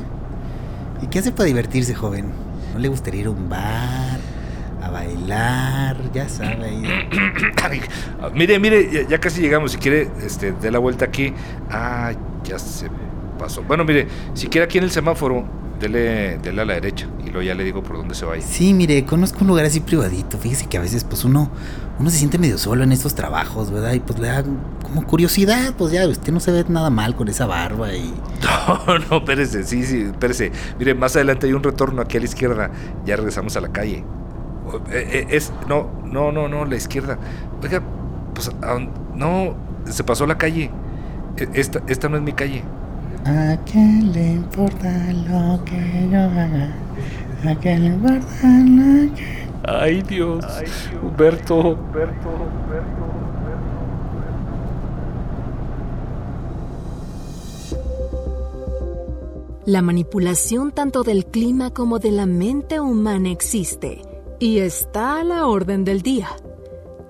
¿Y 1.02 1.08
qué 1.08 1.20
hace 1.20 1.32
para 1.32 1.46
divertirse, 1.46 1.96
joven? 1.96 2.26
¿No 2.74 2.80
le 2.80 2.90
gustaría 2.90 3.22
ir 3.22 3.28
a 3.28 3.30
un 3.30 3.48
bar? 3.48 4.20
A 4.84 4.90
bailar, 4.90 5.98
ya 6.14 6.28
sabe. 6.28 6.70
mire, 8.34 8.60
mire, 8.60 8.92
ya, 8.92 9.08
ya 9.08 9.20
casi 9.20 9.42
llegamos. 9.42 9.72
Si 9.72 9.78
quiere, 9.78 10.10
este, 10.22 10.52
dé 10.52 10.70
la 10.70 10.80
vuelta 10.80 11.06
aquí. 11.06 11.34
Ah, 11.72 12.12
ya 12.44 12.60
se 12.60 12.90
pasó. 13.40 13.64
Bueno, 13.64 13.86
mire, 13.86 14.08
si 14.34 14.48
quiere 14.48 14.66
aquí 14.66 14.80
en 14.80 14.84
el 14.84 14.92
semáforo, 14.92 15.46
dele, 15.80 16.38
dele 16.40 16.62
a 16.62 16.66
la 16.66 16.74
derecha. 16.76 17.08
Y 17.20 17.26
luego 17.30 17.42
ya 17.42 17.56
le 17.56 17.64
digo 17.64 17.84
por 17.84 17.98
dónde 17.98 18.16
se 18.16 18.26
vaya. 18.26 18.42
Sí, 18.42 18.74
mire, 18.74 19.06
conozco 19.06 19.40
un 19.42 19.48
lugar 19.48 19.66
así 19.66 19.80
privadito. 19.80 20.38
Fíjese 20.38 20.68
que 20.68 20.78
a 20.78 20.82
veces, 20.82 21.04
pues 21.04 21.24
uno, 21.26 21.50
uno 22.00 22.10
se 22.10 22.18
siente 22.18 22.38
medio 22.38 22.58
solo 22.58 22.84
en 22.84 22.92
estos 22.92 23.16
trabajos, 23.16 23.72
¿verdad? 23.72 23.94
Y 23.94 24.00
pues 24.00 24.20
le 24.20 24.28
da 24.28 24.44
como 24.84 25.06
curiosidad, 25.06 25.74
pues 25.78 25.92
ya, 25.92 26.08
usted 26.08 26.32
no 26.34 26.40
se 26.40 26.52
ve 26.52 26.66
nada 26.70 26.90
mal 26.90 27.16
con 27.16 27.28
esa 27.28 27.46
barba 27.46 27.94
y. 27.94 28.14
No, 28.88 29.00
no, 29.00 29.18
espérese, 29.18 29.64
sí, 29.64 29.84
sí, 29.84 30.02
espérese. 30.02 30.52
Mire, 30.80 30.94
más 30.94 31.16
adelante 31.16 31.48
hay 31.48 31.54
un 31.54 31.64
retorno 31.64 32.02
aquí 32.02 32.18
a 32.18 32.20
la 32.20 32.26
izquierda. 32.26 32.72
Ya 33.06 33.16
regresamos 33.16 33.56
a 33.58 33.62
la 33.62 33.70
calle. 33.70 34.04
Eh, 34.92 35.10
eh, 35.12 35.28
es, 35.30 35.54
no, 35.70 35.90
no, 36.06 36.32
no, 36.34 36.48
no, 36.50 36.66
la 36.66 36.76
izquierda. 36.76 37.18
Oiga, 37.64 37.82
pues, 38.34 38.52
no, 39.16 39.56
se 39.86 40.04
pasó 40.04 40.26
la 40.28 40.38
calle. 40.38 40.70
E- 41.38 41.48
Esta, 41.54 41.82
esta 41.88 42.10
no 42.10 42.18
es 42.18 42.24
mi 42.24 42.34
calle. 42.34 42.64
¿A 43.28 43.58
quién 43.66 44.14
le 44.14 44.34
importa 44.36 44.90
lo 45.28 45.62
que 45.66 46.08
yo 46.10 46.18
haga? 46.18 46.74
¿A 47.46 47.56
quién 47.56 47.84
le 47.84 47.88
importa 47.90 48.48
lo 48.48 49.14
que.? 49.14 49.48
Ay, 49.66 50.02
Dios. 50.04 50.46
Humberto. 51.04 51.58
Humberto, 51.58 52.30
Humberto. 52.30 53.08
La 59.66 59.82
manipulación 59.82 60.72
tanto 60.72 61.04
del 61.04 61.26
clima 61.26 61.74
como 61.74 62.00
de 62.00 62.12
la 62.12 62.26
mente 62.26 62.80
humana 62.80 63.30
existe 63.30 64.04
y 64.40 64.60
está 64.60 65.20
a 65.20 65.26
la 65.26 65.48
orden 65.48 65.84
del 65.84 66.02
día. 66.02 66.30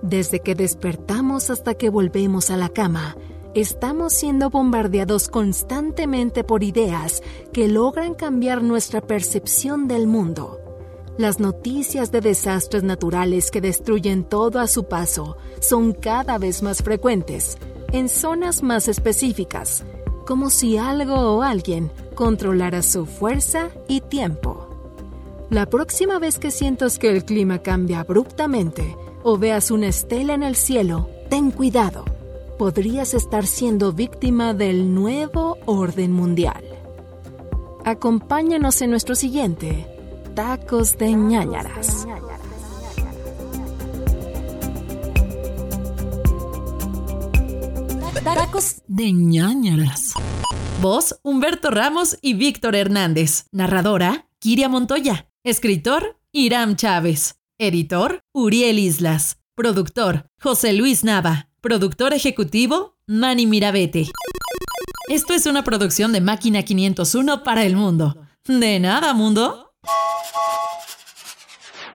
Desde 0.01 0.39
que 0.39 0.55
despertamos 0.55 1.51
hasta 1.51 1.75
que 1.75 1.91
volvemos 1.91 2.49
a 2.49 2.57
la 2.57 2.69
cama, 2.69 3.15
estamos 3.61 4.13
siendo 4.13 4.49
bombardeados 4.49 5.29
constantemente 5.29 6.43
por 6.43 6.63
ideas 6.63 7.23
que 7.51 7.67
logran 7.67 8.13
cambiar 8.13 8.61
nuestra 8.61 9.01
percepción 9.01 9.87
del 9.87 10.05
mundo. 10.05 10.59
Las 11.17 11.39
noticias 11.39 12.11
de 12.11 12.21
desastres 12.21 12.83
naturales 12.83 13.49
que 13.49 13.59
destruyen 13.59 14.23
todo 14.23 14.59
a 14.59 14.67
su 14.67 14.83
paso 14.87 15.37
son 15.59 15.93
cada 15.93 16.37
vez 16.37 16.61
más 16.61 16.83
frecuentes, 16.83 17.57
en 17.91 18.09
zonas 18.09 18.61
más 18.61 18.87
específicas, 18.87 19.83
como 20.27 20.51
si 20.51 20.77
algo 20.77 21.15
o 21.15 21.41
alguien 21.41 21.91
controlara 22.13 22.83
su 22.83 23.07
fuerza 23.07 23.69
y 23.87 24.01
tiempo. 24.01 24.67
La 25.49 25.65
próxima 25.65 26.19
vez 26.19 26.37
que 26.37 26.51
sientas 26.51 26.99
que 26.99 27.09
el 27.09 27.25
clima 27.25 27.59
cambia 27.59 28.01
abruptamente 28.01 28.95
o 29.23 29.37
veas 29.37 29.71
una 29.71 29.87
estela 29.87 30.35
en 30.35 30.43
el 30.43 30.55
cielo, 30.55 31.09
ten 31.29 31.49
cuidado. 31.49 32.16
Podrías 32.57 33.13
estar 33.13 33.45
siendo 33.45 33.93
víctima 33.93 34.55
del 34.55 34.95
nuevo 34.95 35.59
orden 35.67 36.11
mundial. 36.11 36.63
Acompáñanos 37.85 38.81
en 38.81 38.89
nuestro 38.89 39.13
siguiente 39.13 39.85
Tacos 40.33 40.97
de 40.97 41.13
ñañaras. 41.13 42.07
Tacos 48.23 48.81
de 48.87 49.11
ñañaras. 49.11 50.13
Voz, 50.81 51.19
Humberto 51.21 51.69
Ramos 51.69 52.17
y 52.23 52.33
Víctor 52.33 52.75
Hernández. 52.75 53.45
Narradora, 53.51 54.29
Kiria 54.39 54.67
Montoya. 54.67 55.29
Escritor, 55.43 56.19
Iram 56.31 56.75
Chávez. 56.75 57.39
Editor, 57.59 58.21
Uriel 58.33 58.79
Islas. 58.79 59.37
Productor, 59.55 60.29
José 60.41 60.73
Luis 60.73 61.03
Nava. 61.03 61.46
Productor 61.61 62.13
ejecutivo, 62.13 62.97
Manny 63.07 63.47
Mirabete. 63.47 64.11
Esto 65.09 65.33
es 65.33 65.47
una 65.47 65.63
producción 65.63 66.13
de 66.13 66.21
Máquina 66.21 66.61
501 66.61 67.43
para 67.43 67.63
el 67.63 67.75
mundo. 67.75 68.15
De 68.45 68.79
nada, 68.79 69.13
mundo. 69.13 69.73